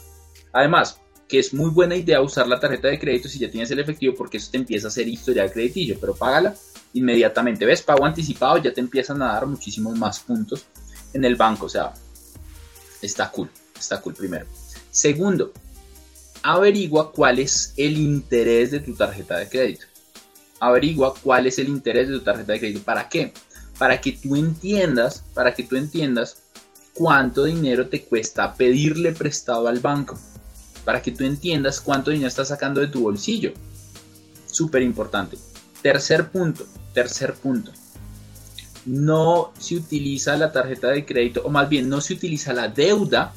Además, 0.54 1.02
que 1.28 1.40
es 1.40 1.54
muy 1.54 1.70
buena 1.70 1.96
idea 1.96 2.22
usar 2.22 2.48
la 2.48 2.60
tarjeta 2.60 2.88
de 2.88 3.00
crédito 3.00 3.28
si 3.28 3.40
ya 3.40 3.52
tienes 3.52 3.70
el 3.72 3.80
efectivo 3.80 4.16
porque 4.16 4.38
eso 4.38 4.50
te 4.52 4.58
empieza 4.58 4.88
a 4.88 4.90
hacer 4.90 5.08
historial 5.08 5.52
crediticio, 5.52 5.98
pero 6.00 6.16
págala 6.16 6.56
inmediatamente. 6.94 7.66
¿Ves? 7.66 7.82
Pago 7.82 8.06
anticipado, 8.06 8.58
ya 8.58 8.74
te 8.74 8.82
empiezan 8.82 9.22
a 9.22 9.34
dar 9.34 9.46
muchísimos 9.46 9.98
más 9.98 10.20
puntos 10.20 10.66
en 11.14 11.26
el 11.26 11.36
banco. 11.36 11.66
O 11.66 11.70
sea, 11.70 11.94
está 13.02 13.30
cool, 13.32 13.50
está 13.78 14.00
cool 14.02 14.14
primero. 14.14 14.46
Segundo, 14.90 15.52
averigua 16.44 17.12
cuál 17.12 17.40
es 17.40 17.74
el 17.76 17.98
interés 17.98 18.72
de 18.72 18.80
tu 18.80 18.96
tarjeta 18.96 19.38
de 19.38 19.50
crédito. 19.50 19.86
Averigua 20.60 21.14
cuál 21.22 21.48
es 21.48 21.60
el 21.60 21.68
interés 21.68 22.08
de 22.08 22.20
tu 22.20 22.24
tarjeta 22.24 22.54
de 22.54 22.60
crédito. 22.60 22.84
¿Para 22.84 23.10
qué? 23.10 23.34
Para 23.78 24.00
que 24.00 24.14
tú 24.14 24.36
entiendas, 24.36 25.24
para 25.34 25.54
que 25.54 25.64
tú 25.64 25.76
entiendas 25.76 26.44
cuánto 26.94 27.44
dinero 27.44 27.90
te 27.90 28.06
cuesta 28.06 28.56
pedirle 28.56 29.12
prestado 29.12 29.68
al 29.68 29.80
banco. 29.80 30.18
Para 30.88 31.02
que 31.02 31.12
tú 31.12 31.26
entiendas 31.26 31.82
cuánto 31.82 32.12
dinero 32.12 32.30
estás 32.30 32.48
sacando 32.48 32.80
de 32.80 32.88
tu 32.88 33.02
bolsillo. 33.02 33.52
Súper 34.46 34.84
importante. 34.84 35.38
Tercer 35.82 36.30
punto, 36.30 36.66
tercer 36.94 37.34
punto. 37.34 37.74
No 38.86 39.52
se 39.60 39.76
utiliza 39.76 40.38
la 40.38 40.50
tarjeta 40.50 40.88
de 40.88 41.06
crédito, 41.06 41.42
o 41.44 41.50
más 41.50 41.68
bien 41.68 41.90
no 41.90 42.00
se 42.00 42.14
utiliza 42.14 42.54
la 42.54 42.70
deuda 42.70 43.34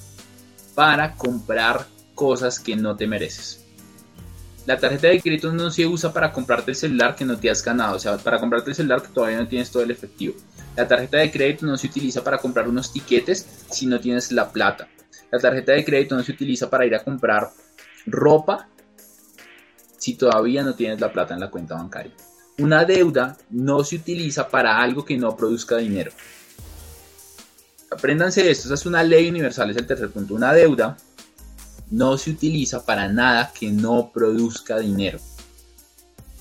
para 0.77 1.17
comprar 1.17 1.89
cosas 2.15 2.61
que 2.61 2.77
no 2.77 2.95
te 2.95 3.09
mereces. 3.09 3.65
La 4.65 4.79
tarjeta 4.79 5.09
de 5.09 5.21
crédito 5.21 5.53
no 5.53 5.73
se 5.73 5.89
usa 5.89 6.13
para 6.13 6.31
comprarte 6.31 6.71
el 6.71 6.77
celular 6.77 7.17
que 7.17 7.25
no 7.25 7.37
te 7.37 7.51
has 7.51 7.65
ganado, 7.65 7.97
o 7.97 7.99
sea, 7.99 8.17
para 8.17 8.39
comprarte 8.39 8.71
el 8.71 8.77
celular 8.77 9.03
que 9.03 9.09
todavía 9.09 9.39
no 9.39 9.49
tienes 9.49 9.73
todo 9.73 9.83
el 9.83 9.91
efectivo. 9.91 10.37
La 10.77 10.87
tarjeta 10.87 11.17
de 11.17 11.33
crédito 11.33 11.67
no 11.67 11.77
se 11.77 11.89
utiliza 11.89 12.23
para 12.23 12.39
comprar 12.39 12.69
unos 12.69 12.93
tiquetes 12.93 13.45
si 13.69 13.87
no 13.87 13.99
tienes 13.99 14.31
la 14.31 14.53
plata. 14.53 14.87
La 15.31 15.39
tarjeta 15.39 15.73
de 15.73 15.85
crédito 15.85 16.17
no 16.17 16.23
se 16.23 16.33
utiliza 16.33 16.69
para 16.69 16.87
ir 16.87 16.95
a 16.95 17.05
comprar 17.05 17.51
ropa 18.07 18.69
si 19.99 20.15
todavía 20.15 20.63
no 20.63 20.75
tienes 20.75 21.01
la 21.01 21.13
plata 21.13 21.35
en 21.35 21.41
la 21.41 21.51
cuenta 21.51 21.75
bancaria. 21.75 22.13
Una 22.59 22.85
deuda 22.85 23.37
no 23.51 23.85
se 23.85 23.97
utiliza 23.97 24.49
para 24.49 24.81
algo 24.81 25.05
que 25.05 25.17
no 25.17 25.37
produzca 25.37 25.77
dinero. 25.77 26.13
Apréndanse 27.91 28.51
esto, 28.51 28.67
esa 28.67 28.75
es 28.75 28.87
una 28.87 29.03
ley 29.03 29.29
universal, 29.29 29.71
es 29.71 29.77
el 29.77 29.87
tercer 29.87 30.11
punto. 30.11 30.35
Una 30.35 30.53
deuda 30.53 30.97
no 31.91 32.17
se 32.17 32.31
utiliza 32.31 32.85
para 32.85 33.09
nada 33.09 33.53
que 33.59 33.71
no 33.71 34.11
produzca 34.13 34.79
dinero. 34.79 35.19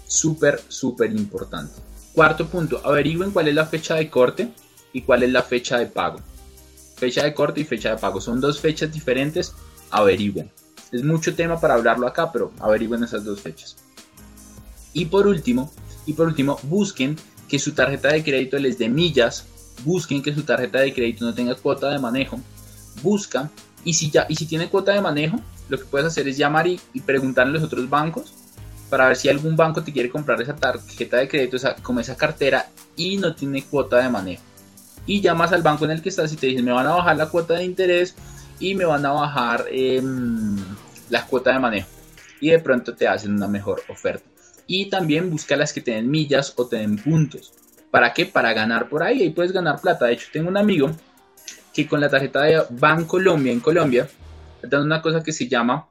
Súper, 0.08 0.62
súper 0.68 1.12
importante. 1.12 1.74
Cuarto 2.14 2.48
punto, 2.48 2.82
averigüen 2.84 3.32
cuál 3.32 3.48
es 3.48 3.56
la 3.56 3.66
fecha 3.66 3.96
de 3.96 4.10
corte 4.10 4.52
y 4.94 5.02
cuál 5.02 5.24
es 5.24 5.32
la 5.32 5.44
fecha 5.44 5.78
de 5.78 5.88
pago. 5.88 6.20
Fecha 7.00 7.24
de 7.24 7.34
corte 7.34 7.62
y 7.62 7.64
fecha 7.64 7.92
de 7.92 7.98
pago 7.98 8.20
son 8.20 8.42
dos 8.42 8.60
fechas 8.60 8.92
diferentes, 8.92 9.54
averigüen. 9.90 10.52
Es 10.92 11.04
mucho 11.04 11.34
tema 11.34 11.60
para 11.60 11.76
hablarlo 11.76 12.06
acá, 12.08 12.32
pero 12.32 12.52
averigüen 12.60 13.04
esas 13.04 13.24
dos 13.24 13.40
fechas. 13.40 13.78
Y 14.94 15.06
por 15.06 15.26
último, 15.26 15.72
y 16.06 16.14
por 16.14 16.28
último, 16.28 16.60
busquen 16.64 17.16
que 17.48 17.58
su 17.58 17.74
tarjeta 17.74 18.10
de 18.10 18.24
crédito 18.24 18.58
les 18.60 18.78
dé 18.78 18.90
millas, 18.90 19.46
busquen 19.86 20.22
que 20.22 20.34
su 20.34 20.44
tarjeta 20.44 20.80
de 20.80 20.94
crédito 20.94 21.26
no 21.26 21.34
tenga 21.34 21.56
cuota 21.56 21.90
de 21.90 22.00
manejo, 22.00 22.40
busca 23.02 23.50
y 23.84 23.94
si 23.94 24.12
ya 24.12 24.26
y 24.28 24.36
si 24.36 24.46
tiene 24.46 24.70
cuota 24.70 24.94
de 24.94 25.02
manejo, 25.02 25.40
lo 25.70 25.78
que 25.78 25.86
puedes 25.86 26.08
hacer 26.08 26.28
es 26.28 26.38
llamar 26.38 26.68
y, 26.68 26.80
preguntarle 27.06 27.52
a 27.52 27.62
los 27.62 27.64
otros 27.64 27.90
bancos 27.90 28.34
para 28.90 29.08
ver 29.08 29.16
si 29.16 29.30
algún 29.30 29.56
banco 29.56 29.84
te 29.84 29.94
quiere 29.94 30.10
comprar 30.10 30.42
esa 30.42 30.56
tarjeta 30.56 31.18
de 31.18 31.28
crédito, 31.28 31.56
esa, 31.56 31.76
como 31.76 32.00
esa 32.00 32.18
cartera 32.18 32.70
y 32.96 33.18
no 33.18 33.36
tiene 33.36 33.64
cuota 33.64 33.98
de 33.98 34.10
manejo. 34.10 34.49
Y 35.10 35.22
llamas 35.22 35.52
al 35.54 35.64
banco 35.64 35.86
en 35.86 35.92
el 35.92 36.04
que 36.04 36.10
estás 36.10 36.32
y 36.32 36.36
te 36.36 36.46
dicen 36.46 36.64
me 36.64 36.72
van 36.72 36.86
a 36.86 36.92
bajar 36.92 37.18
la 37.18 37.30
cuota 37.30 37.56
de 37.56 37.64
interés 37.64 38.14
y 38.60 38.76
me 38.76 38.86
van 38.86 39.04
a 39.08 39.12
bajar 39.12 39.66
eh, 39.72 40.04
la 41.10 41.26
cuota 41.26 41.52
de 41.52 41.58
manejo. 41.58 41.90
Y 42.40 42.52
de 42.52 42.60
pronto 42.60 42.94
te 42.94 43.08
hacen 43.08 43.34
una 43.34 43.48
mejor 43.48 43.82
oferta. 43.90 44.24
Y 44.68 44.88
también 44.88 45.32
busca 45.32 45.56
las 45.56 45.74
que 45.74 45.82
tienen 45.82 46.12
millas 46.12 46.54
o 46.58 46.68
tienen 46.68 46.98
puntos. 46.98 47.52
¿Para 47.90 48.14
qué? 48.14 48.28
Para 48.28 48.54
ganar 48.54 48.88
por 48.88 49.02
ahí. 49.02 49.24
Ahí 49.24 49.32
puedes 49.32 49.52
ganar 49.52 49.82
plata. 49.82 50.06
De 50.06 50.14
hecho, 50.14 50.28
tengo 50.32 50.48
un 50.48 50.58
amigo 50.58 50.92
que 51.74 51.88
con 51.88 52.00
la 52.00 52.10
tarjeta 52.10 52.44
de 52.44 52.64
Colombia 53.08 53.52
en 53.52 53.62
Colombia 53.62 54.08
da 54.62 54.80
una 54.80 55.02
cosa 55.02 55.24
que 55.24 55.34
se 55.34 55.48
llama 55.48 55.88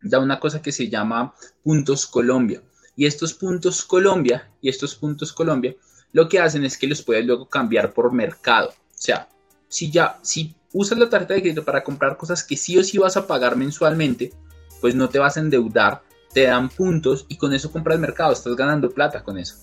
da 0.00 0.18
una 0.20 0.40
cosa 0.40 0.62
que 0.62 0.72
se 0.72 0.88
llama 0.88 1.34
puntos 1.62 2.06
Colombia. 2.06 2.62
Y 2.96 3.04
estos 3.04 3.34
puntos 3.34 3.84
Colombia 3.84 4.50
y 4.62 4.70
estos 4.70 4.94
puntos 4.94 5.34
Colombia 5.34 5.76
lo 6.12 6.28
que 6.28 6.40
hacen 6.40 6.64
es 6.64 6.78
que 6.78 6.86
los 6.86 7.02
puedes 7.02 7.24
luego 7.24 7.48
cambiar 7.48 7.92
por 7.92 8.12
mercado. 8.12 8.68
O 8.70 9.02
sea, 9.02 9.28
si 9.68 9.90
ya 9.90 10.18
si 10.22 10.54
usas 10.72 10.98
la 10.98 11.08
tarjeta 11.08 11.34
de 11.34 11.42
crédito 11.42 11.64
para 11.64 11.82
comprar 11.82 12.16
cosas 12.16 12.44
que 12.44 12.56
sí 12.56 12.78
o 12.78 12.84
sí 12.84 12.98
vas 12.98 13.16
a 13.16 13.26
pagar 13.26 13.56
mensualmente, 13.56 14.32
pues 14.80 14.94
no 14.94 15.08
te 15.08 15.18
vas 15.18 15.36
a 15.36 15.40
endeudar 15.40 16.02
te 16.32 16.44
dan 16.44 16.68
puntos 16.68 17.26
y 17.28 17.36
con 17.36 17.52
eso 17.52 17.70
compras 17.70 17.98
mercado, 17.98 18.32
estás 18.32 18.56
ganando 18.56 18.90
plata 18.90 19.22
con 19.22 19.38
eso. 19.38 19.56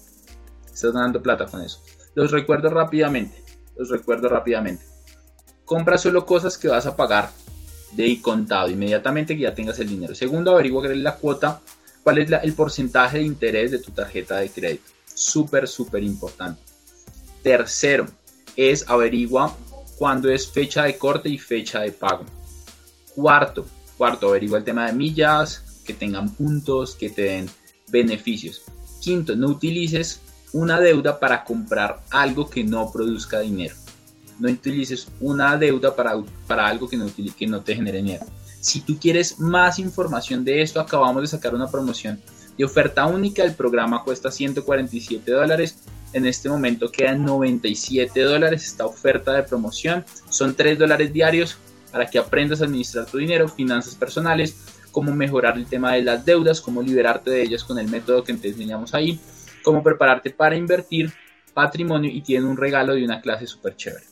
Estás 0.66 0.93
ganando 0.93 1.22
plata 1.22 1.45
con 1.45 1.62
eso. 1.62 1.82
Los 2.16 2.32
recuerdo 2.32 2.70
rápidamente, 2.70 3.43
los 3.78 3.89
recuerdo 3.89 4.30
rápidamente. 4.30 4.84
Compra 5.66 5.97
solo 5.97 6.26
cosas 6.26 6.58
que 6.58 6.68
vas 6.68 6.86
a 6.86 6.95
pagar 6.95 7.32
de 7.91 8.22
contado 8.22 8.70
inmediatamente 8.70 9.36
que 9.36 9.43
ya 9.43 9.54
tengas 9.54 9.80
el 9.80 9.89
dinero. 9.89 10.14
Segundo, 10.16 10.52
averigua 10.52 10.88
la 10.89 11.16
cuota, 11.16 11.62
cuál 12.04 12.20
es 12.20 12.32
el 12.43 12.54
porcentaje 12.54 13.18
de 13.18 13.24
interés 13.24 13.72
de 13.72 13.80
tu 13.80 13.91
tarjeta 13.91 14.38
de 14.38 14.50
crédito. 14.50 14.91
Súper, 15.20 15.67
súper 15.67 16.01
importante. 16.01 16.61
Tercero, 17.43 18.05
es 18.55 18.88
averigua 18.88 19.53
cuándo 19.97 20.30
es 20.30 20.47
fecha 20.47 20.84
de 20.84 20.97
corte 20.97 21.28
y 21.28 21.38
fecha 21.38 21.82
de 21.82 21.91
pago. 21.91 22.24
Cuarto, 23.13 23.65
cuarto, 23.97 24.30
averigua 24.30 24.59
el 24.59 24.63
tema 24.63 24.86
de 24.86 24.93
millas, 24.93 25.82
que 25.86 25.93
tengan 25.93 26.34
puntos, 26.34 26.95
que 26.95 27.09
te 27.09 27.24
den 27.24 27.49
beneficios. 27.89 28.61
Quinto, 29.01 29.36
no 29.36 29.47
utilices 29.47 30.22
una 30.53 30.80
deuda 30.80 31.20
para 31.20 31.43
comprar 31.43 32.01
algo 32.11 32.49
que 32.49 32.63
no 32.63 32.89
produzca 32.89 33.41
dinero. 33.41 33.76
No 34.39 34.49
utilices 34.49 35.09
una 35.20 35.57
deuda 35.57 35.93
para, 35.97 36.13
para 36.47 36.65
algo 36.65 36.88
que 36.88 36.95
no, 36.95 37.07
que 37.38 37.45
no 37.45 37.59
te 37.59 37.76
genere 37.76 37.97
dinero. 37.97 38.26
Si 38.61 38.80
tú 38.80 38.97
quieres 38.97 39.38
más 39.38 39.80
información 39.80 40.45
de 40.45 40.61
esto, 40.61 40.80
acabamos 40.80 41.24
de 41.24 41.28
sacar 41.28 41.53
una 41.53 41.70
promoción 41.70 42.22
de 42.60 42.66
oferta 42.66 43.05
única. 43.05 43.43
El 43.43 43.55
programa 43.55 44.03
cuesta 44.03 44.30
147 44.30 45.32
dólares. 45.32 45.80
En 46.12 46.26
este 46.26 46.49
momento 46.49 46.91
quedan 46.91 47.24
97 47.24 48.20
dólares 48.22 48.66
esta 48.66 48.86
oferta 48.86 49.32
de 49.34 49.43
promoción. 49.43 50.03
Son 50.30 50.53
3 50.53 50.78
dólares 50.78 51.14
diarios 51.14 51.57
para 51.89 52.05
que 52.05 52.20
aprendas 52.20 52.62
a 52.62 52.66
administrar 52.66 53.05
tu 53.05 53.18
dinero, 53.18 53.47
finanzas 53.47 53.95
personales, 53.95 54.57
cómo 54.91 55.16
mejorar 55.16 55.57
el 55.57 55.68
tema 55.68 55.93
de 55.93 56.03
las 56.03 56.26
deudas, 56.26 56.60
cómo 56.60 56.82
liberarte 56.82 57.32
de 57.32 57.43
ellas 57.43 57.64
con 57.64 57.80
el 57.80 57.88
método 57.88 58.26
que 58.26 58.34
te 58.34 58.49
enseñamos 58.49 58.93
ahí, 58.93 59.18
cómo 59.64 59.82
prepararte 59.82 60.30
para 60.30 60.57
invertir 60.57 61.14
patrimonio 61.53 62.12
y 62.14 62.22
tiene 62.22 62.45
un 62.45 62.57
regalo 62.57 62.93
de 62.93 63.05
una 63.05 63.22
clase 63.22 63.47
súper 63.47 63.78
chévere. 63.78 64.03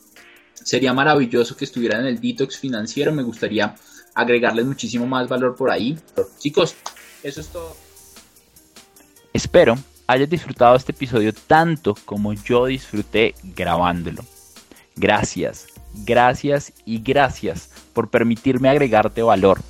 Sería 0.54 0.94
maravilloso 0.94 1.54
que 1.54 1.66
estuvieran 1.66 2.00
en 2.00 2.06
el 2.06 2.20
detox 2.20 2.56
financiero, 2.56 3.12
me 3.12 3.22
gustaría 3.22 3.76
agregarles 4.14 4.64
muchísimo 4.64 5.06
más 5.06 5.28
valor 5.28 5.54
por 5.54 5.70
ahí. 5.70 5.98
Chicos, 6.38 6.74
eso 7.22 7.40
es 7.42 7.48
todo. 7.48 7.87
Espero 9.32 9.76
hayas 10.06 10.30
disfrutado 10.30 10.74
este 10.74 10.92
episodio 10.92 11.32
tanto 11.32 11.94
como 12.04 12.32
yo 12.32 12.66
disfruté 12.66 13.34
grabándolo. 13.42 14.24
Gracias, 14.96 15.66
gracias 15.94 16.72
y 16.84 16.98
gracias 16.98 17.70
por 17.92 18.08
permitirme 18.08 18.68
agregarte 18.68 19.22
valor. 19.22 19.60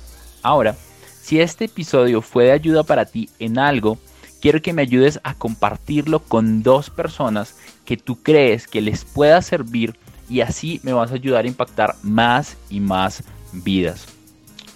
Ahora, 0.41 0.75
si 1.21 1.41
este 1.41 1.65
episodio 1.65 2.21
fue 2.21 2.45
de 2.45 2.53
ayuda 2.53 2.83
para 2.83 3.05
ti 3.05 3.29
en 3.37 3.59
algo, 3.59 3.99
quiero 4.41 4.61
que 4.61 4.73
me 4.73 4.81
ayudes 4.81 5.19
a 5.23 5.33
compartirlo 5.35 6.19
con 6.19 6.63
dos 6.63 6.89
personas 6.89 7.55
que 7.85 7.97
tú 7.97 8.23
crees 8.23 8.65
que 8.65 8.81
les 8.81 9.03
pueda 9.03 9.41
servir 9.41 9.95
y 10.29 10.41
así 10.41 10.79
me 10.83 10.93
vas 10.93 11.11
a 11.11 11.15
ayudar 11.15 11.45
a 11.45 11.49
impactar 11.49 11.95
más 12.01 12.55
y 12.69 12.79
más 12.79 13.23
vidas. 13.51 14.07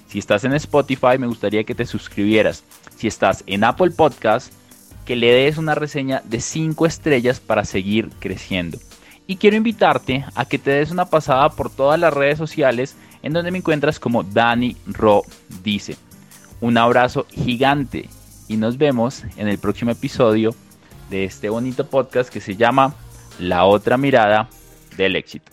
Si 0.10 0.20
estás 0.20 0.44
en 0.44 0.54
Spotify, 0.54 1.18
me 1.18 1.28
gustaría 1.28 1.64
que 1.64 1.74
te 1.74 1.86
suscribieras. 1.86 2.64
Si 2.98 3.08
estás 3.08 3.44
en 3.48 3.64
Apple 3.64 3.92
Podcast, 3.92 4.54
que 5.06 5.16
le 5.16 5.32
des 5.32 5.58
una 5.58 5.76
reseña 5.76 6.22
de 6.26 6.40
5 6.40 6.86
estrellas 6.86 7.40
para 7.40 7.66
seguir 7.66 8.10
creciendo. 8.20 8.78
Y 9.28 9.38
quiero 9.38 9.56
invitarte 9.56 10.26
a 10.36 10.46
que 10.46 10.60
te 10.60 10.72
des 10.72 10.92
una 10.92 11.06
pasada 11.06 11.50
por 11.50 11.70
todas 11.70 12.00
las 12.00 12.14
redes 12.14 12.38
sociales 12.38 12.96
en 13.22 13.34
donde 13.34 13.52
me 13.52 13.60
encuentras 13.60 14.00
como 14.00 14.24
Dani 14.24 14.76
Ro 14.88 15.24
dice. 15.64 15.96
Un 16.60 16.78
abrazo 16.78 17.26
gigante 17.30 18.10
y 18.48 18.58
nos 18.58 18.78
vemos 18.78 19.24
en 19.38 19.48
el 19.48 19.58
próximo 19.58 19.92
episodio 19.92 20.54
de 21.10 21.24
este 21.24 21.50
bonito 21.50 21.88
podcast 21.88 22.30
que 22.30 22.42
se 22.42 22.56
llama 22.56 22.96
La 23.40 23.66
otra 23.66 23.98
mirada 23.98 24.50
del 24.98 25.16
éxito. 25.16 25.53